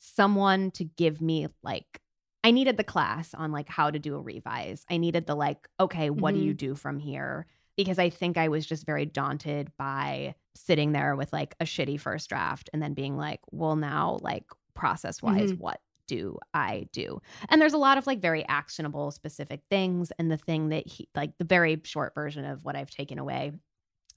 someone 0.00 0.70
to 0.72 0.84
give 0.84 1.20
me 1.20 1.46
like 1.62 2.00
I 2.42 2.52
needed 2.52 2.78
the 2.78 2.84
class 2.84 3.34
on 3.34 3.52
like 3.52 3.68
how 3.68 3.90
to 3.90 3.98
do 3.98 4.16
a 4.16 4.20
revise. 4.20 4.86
I 4.90 4.96
needed 4.96 5.26
the 5.26 5.34
like, 5.34 5.68
okay, 5.78 6.08
what 6.08 6.32
mm-hmm. 6.32 6.40
do 6.40 6.46
you 6.46 6.52
mm-hmm. 6.52 6.56
do 6.68 6.74
from 6.74 6.98
here? 6.98 7.46
Because 7.76 7.98
I 7.98 8.08
think 8.08 8.38
I 8.38 8.48
was 8.48 8.64
just 8.64 8.86
very 8.86 9.04
daunted 9.04 9.70
by 9.76 10.34
sitting 10.54 10.92
there 10.92 11.16
with 11.16 11.32
like 11.34 11.54
a 11.60 11.64
shitty 11.64 12.00
first 12.00 12.30
draft 12.30 12.70
and 12.72 12.82
then 12.82 12.94
being 12.94 13.16
like, 13.16 13.40
well, 13.50 13.76
now, 13.76 14.18
like, 14.22 14.44
process 14.74 15.22
wise, 15.22 15.52
mm-hmm. 15.52 15.60
what 15.62 15.80
do 16.08 16.38
I 16.54 16.88
do? 16.92 17.20
And 17.50 17.60
there's 17.60 17.72
a 17.74 17.78
lot 17.78 17.98
of 17.98 18.06
like 18.06 18.20
very 18.20 18.46
actionable, 18.48 19.10
specific 19.10 19.60
things. 19.68 20.10
And 20.18 20.30
the 20.30 20.38
thing 20.38 20.70
that 20.70 20.86
he, 20.86 21.08
like, 21.14 21.36
the 21.38 21.44
very 21.44 21.80
short 21.84 22.14
version 22.14 22.46
of 22.46 22.64
what 22.64 22.74
I've 22.74 22.90
taken 22.90 23.18
away 23.18 23.52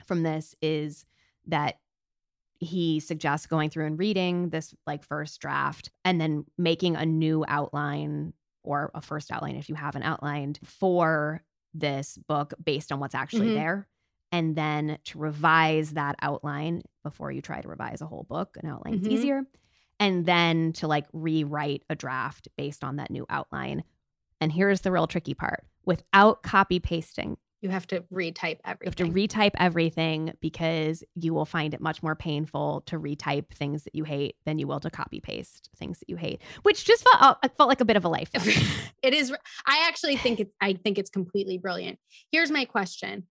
from 0.06 0.24
this 0.24 0.56
is 0.62 1.06
that 1.48 1.76
he 2.64 3.00
suggests 3.00 3.46
going 3.46 3.70
through 3.70 3.86
and 3.86 4.00
reading 4.00 4.50
this 4.50 4.74
like 4.88 5.04
first 5.04 5.40
draft 5.40 5.92
and 6.04 6.20
then 6.20 6.46
making 6.58 6.96
a 6.96 7.06
new 7.06 7.46
outline 7.48 8.34
or 8.64 8.90
a 8.96 9.02
first 9.02 9.30
outline 9.32 9.56
if 9.56 9.70
you 9.70 9.76
haven't 9.76 10.04
outlined 10.04 10.60
for 10.64 11.44
this 11.74 12.18
book 12.28 12.54
based 12.64 12.92
on 12.92 13.00
what's 13.00 13.16
actually 13.16 13.48
mm-hmm. 13.48 13.56
there 13.56 13.88
and 14.32 14.56
then 14.56 14.98
to 15.04 15.20
revise 15.20 15.92
that 15.92 16.16
outline 16.22 16.82
before 17.04 17.32
you 17.32 17.42
try 17.42 17.62
to 17.62 17.68
revise 17.68 18.02
a 18.02 18.06
whole 18.08 18.24
book 18.24 18.58
an 18.64 18.70
outline's 18.70 19.02
mm-hmm. 19.04 19.12
easier 19.14 19.44
and 20.00 20.26
then 20.26 20.74
to 20.74 20.88
like 20.88 21.06
rewrite 21.14 21.84
a 21.90 21.96
draft 21.96 22.48
based 22.58 22.84
on 22.84 22.96
that 22.96 23.12
new 23.12 23.26
outline 23.30 23.84
and 24.40 24.52
here's 24.52 24.82
the 24.82 24.92
real 24.92 25.08
tricky 25.08 25.34
part 25.34 25.66
without 25.86 26.42
copy 26.44 26.80
pasting 26.80 27.38
you 27.64 27.70
have 27.70 27.88
to 27.88 28.02
retype 28.14 28.58
everything. 28.66 28.84
You 28.98 29.06
have 29.06 29.14
to 29.14 29.38
retype 29.38 29.54
everything 29.58 30.34
because 30.42 31.02
you 31.16 31.34
will 31.34 31.46
find 31.46 31.74
it 31.74 31.80
much 31.80 32.04
more 32.04 32.14
painful 32.14 32.84
to 32.88 33.00
retype 33.00 33.52
things 33.54 33.86
that 33.86 33.96
you 33.96 34.04
hate 34.04 34.36
than 34.46 34.60
you 34.60 34.68
will 34.68 34.82
to 34.82 34.90
copy 34.90 35.22
paste 35.22 35.70
things 35.78 36.00
that 36.00 36.10
you 36.10 36.18
hate, 36.18 36.42
which 36.64 36.84
just 36.84 37.08
felt 37.08 37.38
uh, 37.42 37.48
felt 37.58 37.70
like 37.70 37.80
a 37.80 37.86
bit 37.86 37.96
of 37.96 38.04
a 38.04 38.10
life. 38.10 38.30
it 39.02 39.14
is. 39.14 39.34
I 39.66 39.86
actually 39.88 40.18
think 40.18 40.42
it's. 40.42 40.52
I 40.60 40.74
think 40.74 40.98
it's 41.00 41.10
completely 41.10 41.58
brilliant. 41.58 42.00
Here's 42.34 42.52
my 42.52 42.66
question: 42.66 43.28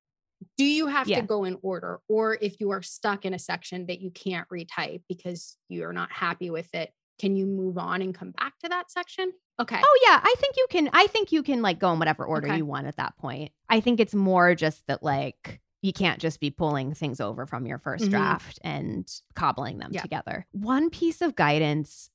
Do 0.57 0.65
you 0.65 0.87
have 0.87 1.09
yeah. 1.09 1.21
to 1.21 1.27
go 1.27 1.45
in 1.45 1.59
order, 1.61 2.01
or 2.09 2.39
if 2.41 2.57
you 2.59 2.71
are 2.71 2.81
stuck 2.81 3.27
in 3.27 3.35
a 3.35 3.39
section 3.39 3.85
that 3.89 4.01
you 4.01 4.11
can't 4.11 4.49
retype 4.49 5.03
because 5.11 5.59
you 5.69 5.85
are 5.85 5.93
not 5.93 6.11
happy 6.11 6.49
with 6.49 6.75
it, 6.75 6.91
can 7.23 7.37
you 7.37 7.47
move 7.47 7.79
on 7.79 8.03
and 8.03 8.13
come 8.13 8.33
back 8.33 8.59
to 8.59 8.69
that 8.69 8.91
section? 8.91 9.33
Okay. 9.61 9.81
Oh 9.81 9.99
yeah, 10.09 10.21
I 10.21 10.35
think 10.39 10.57
you 10.59 10.67
can 10.69 10.91
I 10.93 11.07
think 11.07 11.31
you 11.31 11.45
can 11.45 11.63
like 11.63 11.79
go 11.79 11.93
in 11.93 12.01
whatever 12.01 12.27
order 12.27 12.49
okay. 12.49 12.57
you 12.57 12.67
want 12.67 12.89
at 12.89 12.97
that 12.97 13.17
point. 13.17 13.53
I 13.69 13.79
think 13.79 14.01
it's 14.01 14.13
more 14.15 14.57
just 14.57 14.85
that 14.89 15.05
like 15.05 15.61
you 15.83 15.93
can't 15.93 16.19
just 16.19 16.41
be 16.41 16.51
pulling 16.51 16.95
things 16.95 17.21
over 17.21 17.47
from 17.47 17.65
your 17.67 17.79
1st 17.79 17.95
mm-hmm. 17.99 18.11
draft 18.11 18.59
and 18.65 19.09
cobbling 19.35 19.79
them 19.79 19.91
yeah. 19.93 20.03
together. 20.03 20.47
One 20.51 20.91
piece 20.91 21.23
of 21.23 21.37
guidance 21.37 22.11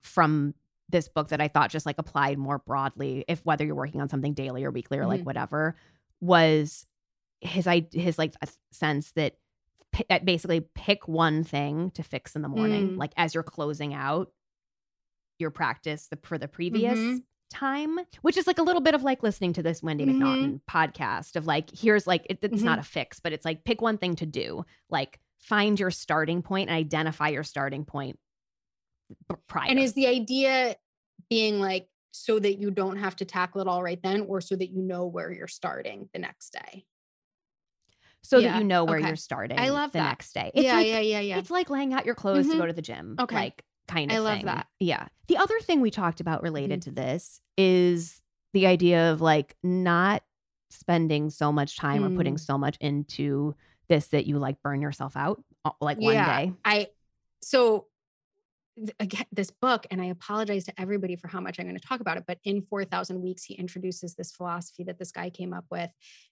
from 0.00 0.54
this 0.88 1.08
book 1.08 1.28
that 1.28 1.40
I 1.40 1.46
thought 1.46 1.70
just 1.70 1.86
like 1.86 1.98
applied 1.98 2.38
more 2.38 2.58
broadly, 2.58 3.24
if 3.28 3.44
whether 3.44 3.64
you're 3.64 3.74
working 3.76 4.00
on 4.00 4.08
something 4.08 4.34
daily 4.34 4.64
or 4.64 4.72
weekly 4.72 4.98
or 4.98 5.02
mm-hmm. 5.02 5.10
like 5.10 5.22
whatever, 5.22 5.76
was 6.20 6.86
his 7.40 7.68
I 7.68 7.86
his 7.92 8.18
like 8.18 8.34
sense 8.72 9.12
that 9.12 9.36
uh, 10.10 10.18
basically 10.24 10.60
pick 10.74 11.06
one 11.08 11.44
thing 11.44 11.90
to 11.92 12.02
fix 12.02 12.34
in 12.36 12.42
the 12.42 12.48
morning, 12.48 12.90
mm. 12.90 12.98
like 12.98 13.12
as 13.16 13.34
you're 13.34 13.42
closing 13.42 13.94
out 13.94 14.30
your 15.38 15.50
practice 15.50 16.08
for 16.22 16.38
the 16.38 16.48
previous 16.48 16.98
mm-hmm. 16.98 17.18
time, 17.50 17.98
which 18.22 18.36
is 18.36 18.46
like 18.46 18.58
a 18.58 18.62
little 18.62 18.82
bit 18.82 18.94
of 18.94 19.02
like 19.02 19.22
listening 19.22 19.52
to 19.54 19.62
this 19.62 19.82
Wendy 19.82 20.04
mm-hmm. 20.06 20.22
MacNaughton 20.22 20.60
podcast 20.70 21.36
of 21.36 21.46
like, 21.46 21.70
here's 21.72 22.06
like, 22.06 22.26
it, 22.28 22.38
it's 22.42 22.56
mm-hmm. 22.56 22.64
not 22.64 22.78
a 22.78 22.82
fix, 22.82 23.18
but 23.18 23.32
it's 23.32 23.44
like 23.44 23.64
pick 23.64 23.80
one 23.80 23.98
thing 23.98 24.14
to 24.16 24.26
do, 24.26 24.64
like 24.90 25.18
find 25.38 25.80
your 25.80 25.90
starting 25.90 26.42
point 26.42 26.68
and 26.68 26.78
identify 26.78 27.28
your 27.28 27.42
starting 27.44 27.84
point 27.84 28.18
prior. 29.48 29.68
And 29.68 29.78
is 29.78 29.94
the 29.94 30.06
idea 30.06 30.76
being 31.28 31.60
like, 31.60 31.88
so 32.14 32.38
that 32.38 32.56
you 32.56 32.70
don't 32.70 32.98
have 32.98 33.16
to 33.16 33.24
tackle 33.24 33.62
it 33.62 33.66
all 33.66 33.82
right 33.82 34.00
then, 34.02 34.20
or 34.28 34.42
so 34.42 34.54
that 34.54 34.68
you 34.68 34.82
know 34.82 35.06
where 35.06 35.32
you're 35.32 35.48
starting 35.48 36.08
the 36.12 36.18
next 36.18 36.52
day? 36.52 36.84
so 38.22 38.38
yeah. 38.38 38.52
that 38.52 38.58
you 38.58 38.64
know 38.64 38.84
where 38.84 38.98
okay. 38.98 39.06
you're 39.08 39.16
starting 39.16 39.58
I 39.58 39.68
love 39.70 39.92
the 39.92 39.98
that. 39.98 40.08
next 40.10 40.32
day. 40.32 40.50
It's 40.54 40.64
yeah, 40.64 40.76
like, 40.76 40.86
yeah, 40.86 41.00
yeah, 41.00 41.20
yeah. 41.20 41.38
It's 41.38 41.50
like 41.50 41.70
laying 41.70 41.92
out 41.92 42.06
your 42.06 42.14
clothes 42.14 42.44
mm-hmm. 42.44 42.52
to 42.52 42.58
go 42.58 42.66
to 42.66 42.72
the 42.72 42.82
gym. 42.82 43.16
Okay. 43.20 43.34
Like 43.34 43.64
kind 43.88 44.10
of 44.10 44.16
I 44.16 44.20
love 44.20 44.36
thing. 44.38 44.46
that. 44.46 44.66
Yeah. 44.78 45.06
The 45.28 45.38
other 45.38 45.58
thing 45.60 45.80
we 45.80 45.90
talked 45.90 46.20
about 46.20 46.42
related 46.42 46.80
mm-hmm. 46.82 46.90
to 46.94 46.94
this 46.94 47.40
is 47.58 48.20
the 48.52 48.66
idea 48.66 49.12
of 49.12 49.20
like 49.20 49.56
not 49.62 50.22
spending 50.70 51.30
so 51.30 51.52
much 51.52 51.76
time 51.76 52.02
mm. 52.02 52.12
or 52.12 52.16
putting 52.16 52.36
mm. 52.36 52.40
so 52.40 52.56
much 52.56 52.76
into 52.80 53.54
this 53.88 54.06
that 54.08 54.26
you 54.26 54.38
like 54.38 54.62
burn 54.62 54.80
yourself 54.80 55.16
out 55.18 55.42
uh, 55.66 55.70
like 55.80 55.98
yeah. 56.00 56.06
one 56.38 56.46
day. 56.46 56.52
I 56.64 56.86
so 57.42 57.86
again 59.00 59.24
this 59.30 59.50
book 59.50 59.86
and 59.90 60.00
i 60.00 60.06
apologize 60.06 60.64
to 60.64 60.72
everybody 60.80 61.14
for 61.14 61.28
how 61.28 61.40
much 61.40 61.58
i'm 61.58 61.66
going 61.68 61.78
to 61.78 61.86
talk 61.86 62.00
about 62.00 62.16
it 62.16 62.24
but 62.26 62.38
in 62.44 62.62
4000 62.70 63.20
weeks 63.20 63.44
he 63.44 63.54
introduces 63.54 64.14
this 64.14 64.32
philosophy 64.32 64.82
that 64.84 64.98
this 64.98 65.12
guy 65.12 65.28
came 65.28 65.52
up 65.52 65.66
with 65.70 65.90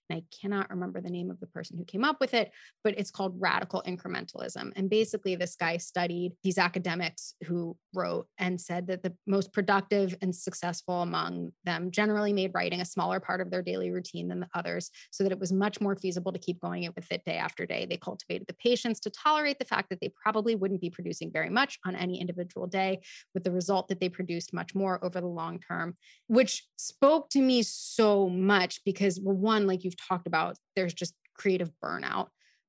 and 0.09 0.17
i 0.19 0.23
cannot 0.41 0.67
remember 0.71 0.99
the 1.01 1.09
name 1.09 1.29
of 1.29 1.39
the 1.39 1.45
person 1.47 1.77
who 1.77 1.83
came 1.85 2.03
up 2.03 2.19
with 2.19 2.33
it 2.33 2.51
but 2.83 2.95
it's 2.97 3.11
called 3.11 3.35
radical 3.37 3.83
incrementalism 3.85 4.71
and 4.75 4.89
basically 4.89 5.35
this 5.35 5.55
guy 5.55 5.77
studied 5.77 6.33
these 6.43 6.57
academics 6.57 7.35
who 7.43 7.77
wrote 7.93 8.25
and 8.39 8.59
said 8.59 8.87
that 8.87 9.03
the 9.03 9.13
most 9.27 9.53
productive 9.53 10.15
and 10.23 10.35
successful 10.35 11.03
among 11.03 11.51
them 11.63 11.91
generally 11.91 12.33
made 12.33 12.51
writing 12.55 12.81
a 12.81 12.85
smaller 12.85 13.19
part 13.19 13.39
of 13.41 13.51
their 13.51 13.61
daily 13.61 13.91
routine 13.91 14.27
than 14.27 14.39
the 14.39 14.49
others 14.55 14.89
so 15.11 15.23
that 15.23 15.31
it 15.31 15.39
was 15.39 15.51
much 15.53 15.79
more 15.79 15.95
feasible 15.95 16.31
to 16.31 16.39
keep 16.39 16.59
going 16.59 16.89
with 16.95 17.05
it 17.11 17.23
day 17.23 17.37
after 17.37 17.67
day 17.67 17.85
they 17.87 17.97
cultivated 17.97 18.47
the 18.47 18.53
patience 18.55 18.99
to 18.99 19.11
tolerate 19.11 19.59
the 19.59 19.65
fact 19.65 19.89
that 19.89 20.01
they 20.01 20.11
probably 20.23 20.55
wouldn't 20.55 20.81
be 20.81 20.89
producing 20.89 21.31
very 21.31 21.49
much 21.49 21.77
on 21.85 21.95
any 21.95 22.19
individual 22.19 22.31
individual 22.41 22.67
day, 22.67 23.01
with 23.33 23.43
the 23.43 23.51
result 23.51 23.87
that 23.87 23.99
they 23.99 24.09
produced 24.09 24.53
much 24.53 24.75
more 24.75 25.03
over 25.05 25.21
the 25.21 25.27
long 25.27 25.59
term, 25.59 25.95
which 26.27 26.65
spoke 26.77 27.29
to 27.29 27.39
me 27.41 27.63
so 27.63 28.27
much 28.27 28.81
because, 28.83 29.19
well, 29.21 29.35
one, 29.35 29.67
like 29.67 29.83
you've 29.83 29.97
talked 30.07 30.27
about, 30.27 30.57
there's 30.75 30.93
just 30.93 31.13
creative 31.37 31.71
burnout, 31.83 32.27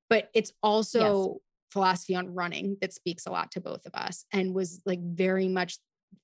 but 0.09 0.29
it's 0.33 0.53
also 0.61 0.99
yes. 1.25 1.29
philosophy 1.71 2.15
on 2.15 2.33
running 2.33 2.77
that 2.81 2.93
speaks 2.93 3.25
a 3.25 3.31
lot 3.31 3.51
to 3.51 3.61
both 3.61 3.85
of 3.85 3.93
us 3.93 4.25
and 4.31 4.53
was 4.53 4.81
like 4.85 4.99
very 5.01 5.47
much 5.47 5.77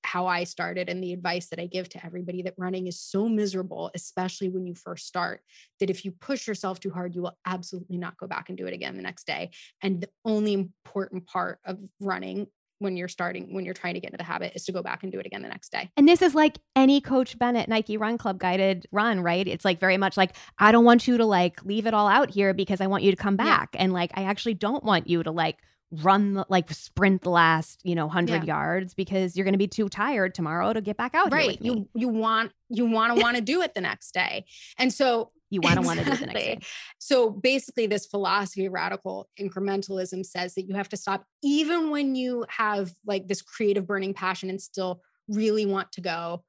how 0.04 0.24
I 0.28 0.44
started 0.44 0.88
and 0.88 1.02
the 1.02 1.12
advice 1.12 1.48
that 1.50 1.58
I 1.58 1.66
give 1.66 1.88
to 1.90 2.06
everybody 2.06 2.42
that 2.42 2.54
running 2.56 2.86
is 2.86 3.00
so 3.00 3.28
miserable, 3.28 3.90
especially 3.92 4.48
when 4.48 4.64
you 4.64 4.72
first 4.72 5.08
start, 5.08 5.40
that 5.80 5.90
if 5.90 6.04
you 6.04 6.12
push 6.12 6.46
yourself 6.46 6.78
too 6.78 6.90
hard, 6.92 7.16
you 7.16 7.22
will 7.22 7.36
absolutely 7.44 7.98
not 7.98 8.16
go 8.16 8.28
back 8.28 8.48
and 8.48 8.56
do 8.56 8.66
it 8.68 8.72
again 8.72 8.96
the 8.96 9.02
next 9.02 9.26
day. 9.26 9.50
And 9.82 10.00
the 10.00 10.08
only 10.24 10.52
important 10.52 11.26
part 11.26 11.58
of 11.64 11.78
running 11.98 12.46
when 12.80 12.96
you're 12.96 13.08
starting 13.08 13.52
when 13.54 13.64
you're 13.64 13.74
trying 13.74 13.94
to 13.94 14.00
get 14.00 14.08
into 14.08 14.16
the 14.16 14.24
habit 14.24 14.52
is 14.56 14.64
to 14.64 14.72
go 14.72 14.82
back 14.82 15.02
and 15.02 15.12
do 15.12 15.20
it 15.20 15.26
again 15.26 15.42
the 15.42 15.48
next 15.48 15.70
day. 15.70 15.88
And 15.96 16.08
this 16.08 16.20
is 16.22 16.34
like 16.34 16.58
any 16.74 17.00
coach 17.00 17.38
Bennett 17.38 17.68
Nike 17.68 17.96
Run 17.96 18.18
Club 18.18 18.38
guided 18.38 18.86
run, 18.90 19.20
right? 19.20 19.46
It's 19.46 19.64
like 19.64 19.78
very 19.78 19.98
much 19.98 20.16
like 20.16 20.34
I 20.58 20.72
don't 20.72 20.84
want 20.84 21.06
you 21.06 21.16
to 21.18 21.26
like 21.26 21.62
leave 21.64 21.86
it 21.86 21.94
all 21.94 22.08
out 22.08 22.30
here 22.30 22.52
because 22.54 22.80
I 22.80 22.88
want 22.88 23.04
you 23.04 23.10
to 23.12 23.16
come 23.16 23.36
back 23.36 23.70
yeah. 23.74 23.82
and 23.82 23.92
like 23.92 24.10
I 24.14 24.24
actually 24.24 24.54
don't 24.54 24.82
want 24.82 25.06
you 25.08 25.22
to 25.22 25.30
like 25.30 25.58
run 26.04 26.42
like 26.48 26.70
sprint 26.70 27.22
the 27.22 27.30
last 27.30 27.80
you 27.84 27.94
know 27.96 28.06
100 28.06 28.44
yeah. 28.44 28.44
yards 28.44 28.94
because 28.94 29.36
you're 29.36 29.44
going 29.44 29.52
to 29.54 29.58
be 29.58 29.66
too 29.68 29.88
tired 29.88 30.34
tomorrow 30.36 30.72
to 30.72 30.80
get 30.80 30.96
back 30.96 31.16
out 31.16 31.32
right 31.32 31.60
you 31.60 31.88
you 31.94 32.06
want 32.06 32.52
you 32.68 32.86
want 32.86 33.12
to 33.16 33.20
want 33.20 33.34
to 33.36 33.42
do 33.42 33.60
it 33.60 33.74
the 33.74 33.80
next 33.80 34.14
day 34.14 34.44
and 34.78 34.92
so 34.92 35.32
you 35.50 35.60
want 35.60 35.74
to 35.74 35.80
exactly. 35.80 35.88
want 35.88 35.98
to 35.98 36.12
do 36.12 36.18
the 36.18 36.26
next 36.32 36.44
day. 36.46 36.58
So 36.98 37.30
basically, 37.30 37.86
this 37.86 38.06
philosophy 38.06 38.66
of 38.66 38.72
radical 38.72 39.28
incrementalism 39.38 40.24
says 40.24 40.54
that 40.54 40.62
you 40.62 40.74
have 40.76 40.88
to 40.90 40.96
stop 40.96 41.24
even 41.42 41.90
when 41.90 42.14
you 42.14 42.46
have 42.48 42.92
like 43.04 43.26
this 43.26 43.42
creative 43.42 43.86
burning 43.86 44.14
passion 44.14 44.48
and 44.48 44.60
still 44.62 45.02
really 45.28 45.66
want 45.66 45.90
to 45.92 46.00
go 46.00 46.44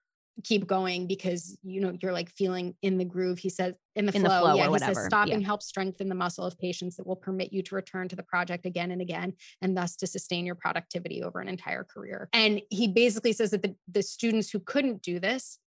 keep 0.46 0.66
going 0.66 1.08
because 1.08 1.58
you 1.62 1.80
know 1.82 1.94
you're 2.02 2.14
like 2.14 2.30
feeling 2.32 2.74
in 2.82 2.98
the 2.98 3.04
groove 3.06 3.38
he 3.38 3.50
says 3.50 3.76
in 3.96 4.06
the, 4.08 4.16
in 4.16 4.24
flow. 4.24 4.34
the 4.34 4.40
flow, 4.40 4.56
yeah 4.56 4.64
he 4.64 4.70
whatever. 4.70 4.94
says 4.96 5.06
stopping 5.06 5.42
yeah. 5.42 5.46
helps 5.46 5.68
strengthen 5.68 6.08
the 6.08 6.16
muscle 6.16 6.46
of 6.46 6.58
patience 6.58 6.96
that 6.96 7.06
will 7.06 7.18
permit 7.18 7.52
you 7.52 7.62
to 7.62 7.76
return 7.76 8.08
to 8.08 8.16
the 8.16 8.24
project 8.24 8.66
again 8.66 8.92
and 8.92 9.02
again 9.02 9.34
and 9.62 9.78
thus 9.78 9.96
to 9.96 10.08
sustain 10.08 10.46
your 10.46 10.56
productivity 10.56 11.22
over 11.22 11.42
an 11.42 11.50
entire 11.50 11.84
career 11.84 12.30
and 12.34 12.62
he 12.70 12.88
basically 12.88 13.34
says 13.34 13.52
that 13.52 13.62
the, 13.62 13.76
the 13.92 14.02
students 14.02 14.50
who 14.50 14.60
couldn't 14.62 15.02
do 15.04 15.20
this 15.20 15.60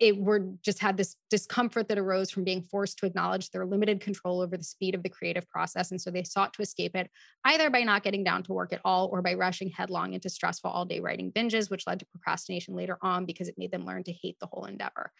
it 0.00 0.16
were 0.16 0.46
just 0.64 0.78
had 0.80 0.96
this 0.96 1.14
discomfort 1.28 1.86
that 1.88 1.98
arose 1.98 2.30
from 2.30 2.42
being 2.42 2.62
forced 2.62 2.98
to 2.98 3.06
acknowledge 3.06 3.50
their 3.50 3.66
limited 3.66 4.00
control 4.00 4.40
over 4.40 4.56
the 4.56 4.64
speed 4.64 4.94
of 4.94 5.02
the 5.02 5.08
creative 5.10 5.46
process 5.48 5.90
and 5.90 6.00
so 6.00 6.10
they 6.10 6.24
sought 6.24 6.54
to 6.54 6.62
escape 6.62 6.96
it 6.96 7.10
either 7.44 7.70
by 7.70 7.82
not 7.82 8.02
getting 8.02 8.24
down 8.24 8.42
to 8.42 8.52
work 8.52 8.72
at 8.72 8.80
all 8.84 9.08
or 9.12 9.20
by 9.22 9.34
rushing 9.34 9.68
headlong 9.68 10.14
into 10.14 10.30
stressful 10.30 10.70
all-day 10.70 10.98
writing 11.00 11.30
binges 11.30 11.70
which 11.70 11.86
led 11.86 12.00
to 12.00 12.06
procrastination 12.06 12.74
later 12.74 12.98
on 13.02 13.26
because 13.26 13.46
it 13.48 13.54
made 13.58 13.70
them 13.70 13.84
learn 13.86 14.02
to 14.02 14.12
hate 14.12 14.36
the 14.40 14.48
whole 14.50 14.64
endeavor 14.64 15.12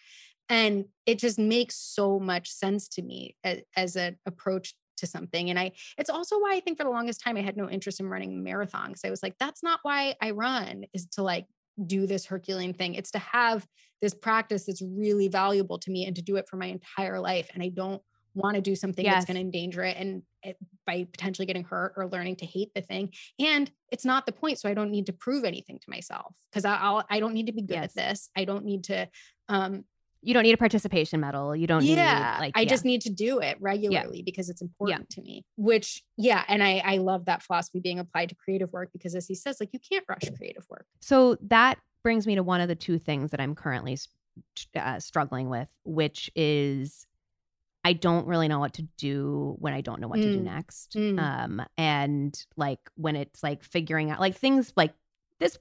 and 0.49 0.87
it 1.07 1.19
just 1.19 1.39
makes 1.39 1.77
so 1.77 2.19
much 2.19 2.49
sense 2.51 2.89
to 2.89 3.03
me 3.03 3.37
as, 3.45 3.61
as 3.77 3.97
an 3.97 4.17
approach 4.27 4.75
to 4.97 5.07
something 5.07 5.49
and 5.51 5.59
i 5.59 5.73
it's 5.99 6.11
also 6.11 6.39
why 6.41 6.55
i 6.55 6.61
think 6.61 6.77
for 6.79 6.85
the 6.85 6.91
longest 6.91 7.23
time 7.23 7.37
i 7.37 7.41
had 7.43 7.57
no 7.57 7.69
interest 7.71 8.01
in 8.01 8.09
running 8.09 8.43
marathons 8.45 9.01
i 9.05 9.11
was 9.11 9.23
like 9.23 9.35
that's 9.39 9.63
not 9.63 9.81
why 9.83 10.15
i 10.23 10.31
run 10.31 10.85
is 10.95 11.07
to 11.13 11.23
like 11.23 11.47
do 11.87 12.07
this 12.07 12.27
Herculean 12.27 12.75
thing. 12.75 12.95
It's 12.95 13.11
to 13.13 13.19
have 13.19 13.67
this 14.01 14.15
practice 14.15 14.65
that's 14.67 14.83
really 14.83 15.29
valuable 15.29 15.79
to 15.79 15.91
me 15.91 16.07
and 16.07 16.17
to 16.17 16.23
do 16.23 16.37
it 16.37 16.49
for 16.49 16.57
my 16.57 16.67
entire 16.67 17.21
life. 17.21 17.51
And 17.55 17.63
I 17.63 17.69
don't 17.69 18.03
want 18.35 18.55
to 18.55 18.61
do 18.61 18.75
something 18.77 19.05
yes. 19.05 19.15
that's 19.15 19.25
going 19.27 19.35
to 19.35 19.41
endanger 19.41 19.83
it 19.83 19.97
and 19.97 20.23
it, 20.43 20.57
eh, 20.61 20.65
by 20.87 21.05
potentially 21.11 21.47
getting 21.47 21.65
hurt 21.65 21.95
or 21.97 22.07
learning 22.07 22.37
to 22.37 22.47
hate 22.47 22.71
the 22.75 22.81
thing. 22.81 23.13
And 23.39 23.71
it's 23.91 24.05
not 24.05 24.25
the 24.25 24.33
point. 24.33 24.59
So 24.59 24.69
I 24.69 24.75
don't 24.75 24.91
need 24.91 25.07
to 25.07 25.13
prove 25.13 25.45
anything 25.45 25.79
to 25.81 25.91
myself 25.91 26.33
because 26.51 26.65
I 26.65 26.91
will 26.91 27.03
I 27.11 27.17
do 27.19 27.23
not 27.27 27.35
need 27.35 27.47
to 27.47 27.53
be 27.53 27.63
good 27.63 27.75
yes. 27.75 27.85
at 27.85 27.95
this. 27.97 28.31
I 28.37 28.45
don't 28.45 28.65
need 28.65 28.85
to 28.85 29.09
um, 29.49 29.85
you 30.23 30.35
don't 30.35 30.43
need 30.43 30.53
a 30.53 30.57
participation 30.59 31.21
medal. 31.21 31.57
You 31.57 31.67
don't 31.67 31.85
yeah, 31.85 32.35
need, 32.35 32.41
like 32.47 32.57
I 32.57 32.63
yeah. 32.63 32.69
just 32.69 32.85
need 32.85 33.01
to 33.03 33.11
do 33.11 33.39
it 33.41 33.57
regularly 33.61 34.19
yeah. 34.19 34.23
because 34.25 34.51
it's 34.51 34.61
important 34.61 35.07
yeah. 35.11 35.15
to 35.17 35.23
me. 35.23 35.45
Which 35.57 36.03
yeah, 36.17 36.45
and 36.49 36.63
I 36.63 36.83
I 36.85 36.97
love 36.99 37.25
that 37.27 37.43
philosophy 37.43 37.81
being 37.81 37.99
applied 37.99 38.29
to 38.31 38.35
creative 38.35 38.73
work 38.73 38.91
because 38.93 39.15
as 39.15 39.27
he 39.27 39.35
says 39.35 39.59
like 39.61 39.71
you 39.73 39.79
can't 39.91 40.05
rush 40.09 40.23
creative 40.37 40.65
work. 40.69 40.87
So 41.01 41.37
that 41.43 41.79
brings 42.03 42.27
me 42.27 42.35
to 42.35 42.43
one 42.43 42.61
of 42.61 42.69
the 42.69 42.75
two 42.75 42.99
things 42.99 43.31
that 43.31 43.41
I'm 43.41 43.55
currently 43.55 43.99
uh, 44.77 45.01
struggling 45.01 45.49
with, 45.49 45.69
which 45.85 46.31
is 46.37 47.07
I 47.83 47.95
don't 47.95 48.27
really 48.27 48.49
know 48.49 48.59
what 48.59 48.75
to 48.75 48.83
do 48.99 49.57
when 49.59 49.73
I 49.73 49.81
don't 49.81 50.01
know 50.01 50.09
what 50.09 50.19
mm. 50.19 50.23
to 50.23 50.33
do 50.35 50.41
mm, 50.41 50.45
next. 50.45 50.93
Mm. 50.99 51.19
Um 51.19 51.63
and 51.79 52.47
like 52.57 52.81
when 52.95 53.17
it's 53.17 53.43
like 53.43 53.65
figuring 53.65 54.11
out 54.11 54.21
like 54.21 54.37
things 54.37 54.73
like 54.77 54.93
this 55.39 55.57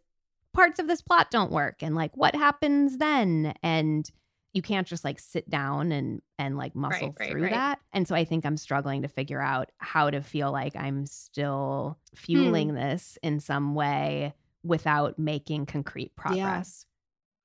parts 0.51 0.79
of 0.79 0.87
this 0.87 1.01
plot 1.01 1.31
don't 1.31 1.51
work 1.51 1.81
and 1.81 1.95
like 1.95 2.17
what 2.17 2.35
happens 2.35 2.97
then 2.97 3.53
and 3.63 4.11
you 4.53 4.61
can't 4.61 4.87
just 4.87 5.03
like 5.03 5.19
sit 5.19 5.49
down 5.49 5.91
and 5.91 6.21
and 6.37 6.57
like 6.57 6.75
muscle 6.75 7.09
right, 7.19 7.27
right, 7.27 7.31
through 7.31 7.41
right. 7.43 7.51
that 7.51 7.79
and 7.93 8.07
so 8.07 8.15
i 8.15 8.25
think 8.25 8.45
i'm 8.45 8.57
struggling 8.57 9.01
to 9.01 9.07
figure 9.07 9.41
out 9.41 9.71
how 9.77 10.09
to 10.09 10.21
feel 10.21 10.51
like 10.51 10.75
i'm 10.75 11.05
still 11.05 11.97
hmm. 12.13 12.17
fueling 12.19 12.69
hmm. 12.69 12.75
this 12.75 13.17
in 13.23 13.39
some 13.39 13.75
way 13.75 14.33
without 14.63 15.17
making 15.17 15.65
concrete 15.65 16.15
progress 16.15 16.85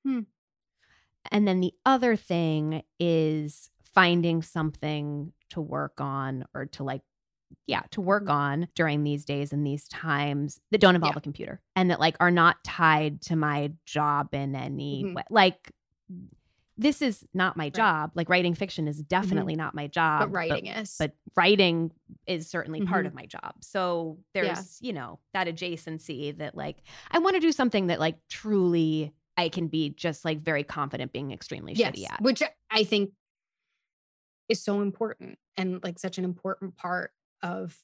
yeah. 0.04 0.12
hmm. 0.12 0.20
and 1.30 1.46
then 1.46 1.60
the 1.60 1.72
other 1.86 2.16
thing 2.16 2.82
is 2.98 3.70
finding 3.94 4.42
something 4.42 5.32
to 5.50 5.60
work 5.60 6.00
on 6.00 6.44
or 6.54 6.66
to 6.66 6.82
like 6.82 7.02
yeah 7.68 7.82
to 7.92 8.00
work 8.00 8.28
on 8.28 8.66
during 8.74 9.04
these 9.04 9.24
days 9.24 9.52
and 9.52 9.64
these 9.64 9.86
times 9.86 10.58
that 10.72 10.80
don't 10.80 10.96
involve 10.96 11.14
yeah. 11.14 11.18
a 11.18 11.22
computer 11.22 11.60
and 11.76 11.88
that 11.90 12.00
like 12.00 12.16
are 12.18 12.30
not 12.30 12.56
tied 12.64 13.20
to 13.20 13.36
my 13.36 13.70
job 13.86 14.34
in 14.34 14.56
any 14.56 15.04
mm-hmm. 15.04 15.14
way 15.14 15.22
like 15.30 15.70
this 16.76 17.02
is 17.02 17.24
not 17.32 17.56
my 17.56 17.64
right. 17.66 17.74
job. 17.74 18.12
Like 18.14 18.28
writing 18.28 18.54
fiction 18.54 18.88
is 18.88 18.96
mm-hmm. 18.96 19.08
definitely 19.08 19.52
mm-hmm. 19.54 19.60
not 19.62 19.74
my 19.74 19.86
job. 19.86 20.20
But 20.20 20.30
writing 20.32 20.72
but, 20.74 20.82
is. 20.82 20.96
But 20.98 21.12
writing 21.36 21.92
is 22.26 22.48
certainly 22.48 22.80
mm-hmm. 22.80 22.88
part 22.90 23.06
of 23.06 23.14
my 23.14 23.26
job. 23.26 23.54
So 23.60 24.18
there's, 24.32 24.46
yeah. 24.48 24.64
you 24.86 24.92
know, 24.92 25.18
that 25.34 25.46
adjacency 25.46 26.36
that 26.38 26.54
like 26.56 26.76
I 27.10 27.18
want 27.18 27.36
to 27.36 27.40
do 27.40 27.52
something 27.52 27.88
that 27.88 28.00
like 28.00 28.16
truly 28.28 29.12
I 29.36 29.48
can 29.48 29.68
be 29.68 29.90
just 29.90 30.24
like 30.24 30.40
very 30.42 30.64
confident 30.64 31.12
being 31.12 31.30
extremely 31.32 31.74
yes. 31.74 31.92
shitty 31.94 32.10
at. 32.10 32.20
Which 32.20 32.42
I 32.70 32.84
think 32.84 33.12
is 34.48 34.62
so 34.62 34.80
important 34.82 35.38
and 35.56 35.82
like 35.82 35.98
such 35.98 36.18
an 36.18 36.24
important 36.24 36.76
part 36.76 37.12
of 37.42 37.76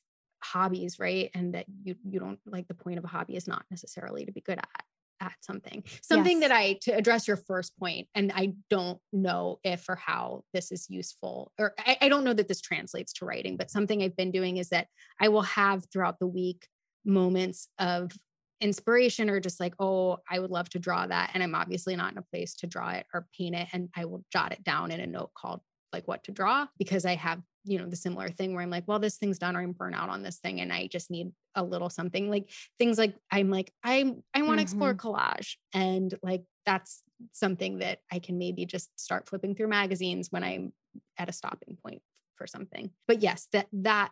hobbies, 0.42 0.98
right? 0.98 1.30
And 1.34 1.54
that 1.54 1.66
you 1.84 1.94
you 2.08 2.18
don't 2.18 2.40
like 2.46 2.66
the 2.66 2.74
point 2.74 2.98
of 2.98 3.04
a 3.04 3.08
hobby 3.08 3.36
is 3.36 3.46
not 3.46 3.64
necessarily 3.70 4.24
to 4.26 4.32
be 4.32 4.40
good 4.40 4.58
at 4.58 4.84
at 5.20 5.34
something 5.40 5.84
something 6.02 6.40
yes. 6.40 6.48
that 6.48 6.56
i 6.56 6.72
to 6.80 6.90
address 6.92 7.28
your 7.28 7.36
first 7.36 7.76
point 7.78 8.08
and 8.14 8.32
i 8.34 8.52
don't 8.70 8.98
know 9.12 9.58
if 9.64 9.88
or 9.88 9.94
how 9.96 10.42
this 10.52 10.72
is 10.72 10.86
useful 10.88 11.52
or 11.58 11.74
I, 11.78 11.96
I 12.02 12.08
don't 12.08 12.24
know 12.24 12.32
that 12.32 12.48
this 12.48 12.60
translates 12.60 13.12
to 13.14 13.24
writing 13.26 13.56
but 13.56 13.70
something 13.70 14.02
i've 14.02 14.16
been 14.16 14.30
doing 14.30 14.56
is 14.56 14.70
that 14.70 14.86
i 15.20 15.28
will 15.28 15.42
have 15.42 15.84
throughout 15.92 16.18
the 16.18 16.26
week 16.26 16.66
moments 17.04 17.68
of 17.78 18.12
inspiration 18.60 19.30
or 19.30 19.40
just 19.40 19.60
like 19.60 19.74
oh 19.78 20.18
i 20.30 20.38
would 20.38 20.50
love 20.50 20.68
to 20.70 20.78
draw 20.78 21.06
that 21.06 21.30
and 21.34 21.42
i'm 21.42 21.54
obviously 21.54 21.96
not 21.96 22.12
in 22.12 22.18
a 22.18 22.22
place 22.22 22.54
to 22.56 22.66
draw 22.66 22.90
it 22.90 23.06
or 23.12 23.26
paint 23.36 23.54
it 23.54 23.68
and 23.72 23.88
i 23.96 24.04
will 24.04 24.24
jot 24.32 24.52
it 24.52 24.64
down 24.64 24.90
in 24.90 25.00
a 25.00 25.06
note 25.06 25.30
called 25.36 25.60
like 25.92 26.06
what 26.08 26.24
to 26.24 26.32
draw 26.32 26.66
because 26.78 27.04
i 27.04 27.14
have 27.14 27.40
you 27.64 27.78
know 27.78 27.86
the 27.86 27.96
similar 27.96 28.28
thing 28.28 28.54
where 28.54 28.62
i'm 28.62 28.70
like 28.70 28.86
well 28.86 28.98
this 28.98 29.16
thing's 29.16 29.38
done 29.38 29.56
or 29.56 29.60
i'm 29.60 29.72
burnt 29.72 29.94
out 29.94 30.08
on 30.08 30.22
this 30.22 30.38
thing 30.38 30.60
and 30.60 30.72
i 30.72 30.86
just 30.86 31.10
need 31.10 31.30
a 31.54 31.62
little 31.62 31.90
something 31.90 32.30
like 32.30 32.50
things 32.78 32.96
like 32.98 33.14
i'm 33.30 33.50
like 33.50 33.72
i 33.84 34.00
i 34.02 34.04
want 34.04 34.24
to 34.34 34.40
mm-hmm. 34.42 34.58
explore 34.60 34.94
collage 34.94 35.56
and 35.74 36.14
like 36.22 36.42
that's 36.64 37.02
something 37.32 37.78
that 37.80 38.00
i 38.10 38.18
can 38.18 38.38
maybe 38.38 38.64
just 38.64 38.88
start 38.98 39.28
flipping 39.28 39.54
through 39.54 39.68
magazines 39.68 40.28
when 40.30 40.42
i'm 40.42 40.72
at 41.18 41.28
a 41.28 41.32
stopping 41.32 41.76
point 41.84 42.02
for 42.36 42.46
something 42.46 42.90
but 43.06 43.22
yes 43.22 43.48
that 43.52 43.66
that 43.72 44.10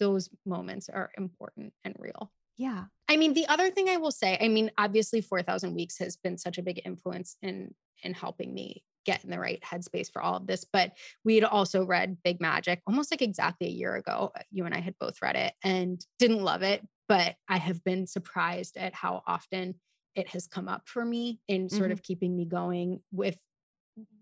those 0.00 0.30
moments 0.46 0.88
are 0.88 1.10
important 1.16 1.72
and 1.84 1.94
real 1.98 2.32
yeah 2.56 2.84
i 3.08 3.16
mean 3.16 3.34
the 3.34 3.46
other 3.46 3.70
thing 3.70 3.88
i 3.88 3.96
will 3.96 4.10
say 4.10 4.36
i 4.40 4.48
mean 4.48 4.70
obviously 4.78 5.20
4000 5.20 5.74
weeks 5.74 5.98
has 5.98 6.16
been 6.16 6.36
such 6.38 6.58
a 6.58 6.62
big 6.62 6.80
influence 6.84 7.36
in 7.42 7.72
in 8.02 8.14
helping 8.14 8.52
me 8.52 8.82
get 9.06 9.24
in 9.24 9.30
the 9.30 9.38
right 9.38 9.60
headspace 9.62 10.10
for 10.12 10.20
all 10.22 10.36
of 10.36 10.46
this. 10.46 10.64
But 10.70 10.92
we 11.24 11.34
had 11.34 11.44
also 11.44 11.84
read 11.84 12.18
Big 12.22 12.40
Magic 12.40 12.82
almost 12.86 13.10
like 13.10 13.22
exactly 13.22 13.68
a 13.68 13.72
year 13.72 13.94
ago. 13.96 14.32
Uh, 14.36 14.40
you 14.50 14.64
and 14.66 14.74
I 14.74 14.80
had 14.80 14.98
both 14.98 15.22
read 15.22 15.36
it 15.36 15.52
and 15.64 16.04
didn't 16.18 16.42
love 16.42 16.62
it, 16.62 16.86
but 17.08 17.34
I 17.48 17.58
have 17.58 17.82
been 17.84 18.06
surprised 18.06 18.76
at 18.76 18.94
how 18.94 19.22
often 19.26 19.76
it 20.14 20.28
has 20.30 20.46
come 20.46 20.68
up 20.68 20.82
for 20.86 21.04
me 21.04 21.40
in 21.48 21.68
sort 21.68 21.84
mm-hmm. 21.84 21.92
of 21.92 22.02
keeping 22.02 22.36
me 22.36 22.44
going 22.44 23.00
with 23.12 23.38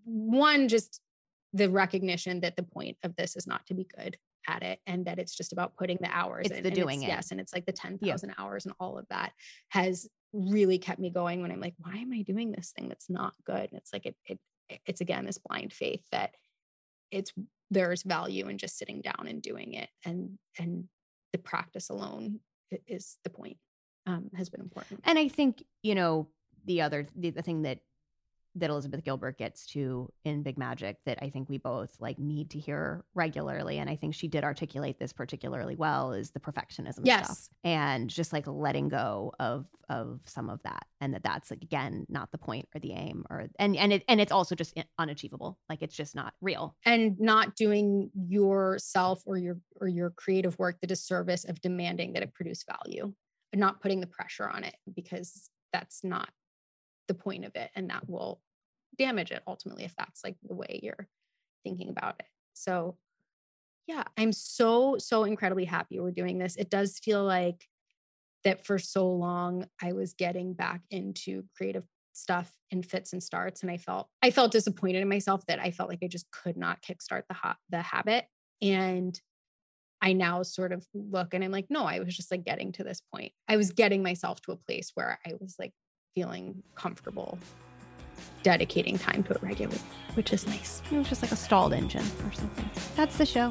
one, 0.04 0.68
just 0.68 1.00
the 1.54 1.70
recognition 1.70 2.40
that 2.40 2.56
the 2.56 2.62
point 2.62 2.98
of 3.02 3.16
this 3.16 3.36
is 3.36 3.46
not 3.46 3.64
to 3.66 3.74
be 3.74 3.84
good 3.96 4.16
at 4.46 4.62
it 4.62 4.80
and 4.86 5.06
that 5.06 5.18
it's 5.18 5.34
just 5.34 5.52
about 5.52 5.76
putting 5.76 5.98
the 6.00 6.08
hours 6.10 6.46
it's 6.46 6.56
in 6.58 6.62
the 6.62 6.70
doing 6.70 7.02
it. 7.02 7.08
Yes. 7.08 7.30
And 7.30 7.40
it's 7.40 7.54
like 7.54 7.64
the 7.66 7.72
10,000 7.72 8.28
yeah. 8.28 8.34
hours 8.38 8.66
and 8.66 8.74
all 8.78 8.98
of 8.98 9.06
that 9.10 9.32
has 9.70 10.08
really 10.34 10.78
kept 10.78 11.00
me 11.00 11.08
going 11.10 11.40
when 11.40 11.50
I'm 11.50 11.60
like, 11.60 11.74
why 11.78 11.94
am 11.96 12.12
I 12.12 12.20
doing 12.22 12.52
this 12.52 12.70
thing 12.72 12.88
that's 12.88 13.08
not 13.08 13.32
good? 13.46 13.56
And 13.58 13.72
it's 13.74 13.92
like, 13.94 14.04
it, 14.04 14.16
it 14.26 14.38
it's 14.86 15.00
again 15.00 15.24
this 15.24 15.38
blind 15.38 15.72
faith 15.72 16.02
that 16.12 16.34
it's 17.10 17.32
there's 17.70 18.02
value 18.02 18.48
in 18.48 18.58
just 18.58 18.78
sitting 18.78 19.00
down 19.00 19.26
and 19.28 19.42
doing 19.42 19.74
it 19.74 19.88
and 20.04 20.38
and 20.58 20.84
the 21.32 21.38
practice 21.38 21.90
alone 21.90 22.40
is 22.86 23.18
the 23.24 23.30
point 23.30 23.56
um, 24.06 24.30
has 24.36 24.48
been 24.48 24.60
important 24.60 25.00
and 25.04 25.18
i 25.18 25.28
think 25.28 25.62
you 25.82 25.94
know 25.94 26.26
the 26.66 26.80
other 26.82 27.06
the, 27.16 27.30
the 27.30 27.42
thing 27.42 27.62
that 27.62 27.78
that 28.60 28.70
Elizabeth 28.70 29.04
Gilbert 29.04 29.38
gets 29.38 29.66
to 29.68 30.10
in 30.24 30.42
Big 30.42 30.58
Magic 30.58 30.96
that 31.06 31.18
I 31.22 31.30
think 31.30 31.48
we 31.48 31.58
both 31.58 31.94
like 32.00 32.18
need 32.18 32.50
to 32.50 32.58
hear 32.58 33.04
regularly. 33.14 33.78
And 33.78 33.88
I 33.88 33.96
think 33.96 34.14
she 34.14 34.28
did 34.28 34.44
articulate 34.44 34.98
this 34.98 35.12
particularly 35.12 35.76
well 35.76 36.12
is 36.12 36.30
the 36.30 36.40
perfectionism 36.40 37.00
yes. 37.04 37.24
stuff 37.26 37.48
and 37.64 38.10
just 38.10 38.32
like 38.32 38.46
letting 38.46 38.88
go 38.88 39.32
of 39.38 39.66
of 39.90 40.20
some 40.26 40.50
of 40.50 40.62
that 40.64 40.84
and 41.00 41.14
that 41.14 41.22
that's 41.22 41.50
like, 41.50 41.62
again 41.62 42.04
not 42.10 42.30
the 42.30 42.36
point 42.38 42.68
or 42.74 42.80
the 42.80 42.92
aim 42.92 43.24
or 43.30 43.46
and 43.58 43.74
and 43.76 43.92
it 43.92 44.04
and 44.08 44.20
it's 44.20 44.32
also 44.32 44.54
just 44.54 44.78
unachievable 44.98 45.58
like 45.70 45.80
it's 45.82 45.96
just 45.96 46.14
not 46.14 46.34
real 46.42 46.76
and 46.84 47.18
not 47.18 47.56
doing 47.56 48.10
yourself 48.14 49.22
or 49.26 49.36
your 49.38 49.56
or 49.80 49.88
your 49.88 50.10
creative 50.10 50.58
work 50.58 50.78
the 50.82 50.86
disservice 50.86 51.44
of 51.44 51.58
demanding 51.62 52.12
that 52.12 52.22
it 52.22 52.34
produce 52.34 52.64
value 52.64 53.12
and 53.54 53.60
not 53.60 53.80
putting 53.80 54.00
the 54.00 54.06
pressure 54.06 54.46
on 54.48 54.62
it 54.64 54.74
because 54.94 55.48
that's 55.72 56.04
not 56.04 56.28
the 57.06 57.14
point 57.14 57.44
of 57.46 57.52
it 57.56 57.70
and 57.74 57.88
that 57.88 58.06
will 58.10 58.40
damage 58.98 59.30
it 59.30 59.42
ultimately 59.46 59.84
if 59.84 59.94
that's 59.96 60.22
like 60.22 60.36
the 60.46 60.54
way 60.54 60.80
you're 60.82 61.06
thinking 61.64 61.88
about 61.88 62.16
it. 62.18 62.26
So 62.52 62.96
yeah, 63.86 64.04
I'm 64.18 64.32
so 64.32 64.96
so 64.98 65.24
incredibly 65.24 65.64
happy 65.64 65.98
we're 65.98 66.10
doing 66.10 66.38
this. 66.38 66.56
It 66.56 66.68
does 66.68 66.98
feel 66.98 67.24
like 67.24 67.66
that 68.44 68.66
for 68.66 68.78
so 68.78 69.08
long 69.08 69.66
I 69.82 69.92
was 69.92 70.12
getting 70.12 70.52
back 70.52 70.82
into 70.90 71.44
creative 71.56 71.84
stuff 72.12 72.52
in 72.70 72.82
fits 72.82 73.12
and 73.12 73.22
starts 73.22 73.62
and 73.62 73.70
I 73.70 73.76
felt 73.76 74.08
I 74.22 74.30
felt 74.30 74.52
disappointed 74.52 75.00
in 75.00 75.08
myself 75.08 75.46
that 75.46 75.60
I 75.60 75.70
felt 75.70 75.88
like 75.88 76.00
I 76.02 76.08
just 76.08 76.26
could 76.32 76.56
not 76.56 76.82
kickstart 76.82 77.22
the 77.28 77.34
ha- 77.34 77.56
the 77.70 77.80
habit 77.80 78.26
and 78.60 79.18
I 80.02 80.12
now 80.12 80.42
sort 80.42 80.72
of 80.72 80.84
look 80.94 81.32
and 81.32 81.44
I'm 81.44 81.52
like 81.52 81.66
no 81.70 81.84
I 81.84 82.00
was 82.00 82.16
just 82.16 82.32
like 82.32 82.44
getting 82.44 82.72
to 82.72 82.82
this 82.84 83.00
point 83.14 83.32
I 83.46 83.56
was 83.56 83.70
getting 83.70 84.02
myself 84.02 84.40
to 84.42 84.52
a 84.52 84.56
place 84.56 84.90
where 84.94 85.20
I 85.24 85.34
was 85.38 85.54
like 85.60 85.72
feeling 86.16 86.60
comfortable 86.74 87.38
dedicating 88.52 88.96
time 88.98 89.22
to 89.24 89.32
it 89.34 89.42
regularly, 89.42 89.78
which 90.14 90.32
is 90.32 90.46
nice. 90.46 90.80
It 90.90 90.96
was 90.96 91.06
just 91.10 91.20
like 91.20 91.32
a 91.32 91.36
stalled 91.36 91.74
engine 91.74 92.06
or 92.24 92.32
something. 92.32 92.70
That's 92.96 93.18
the 93.18 93.26
show. 93.26 93.50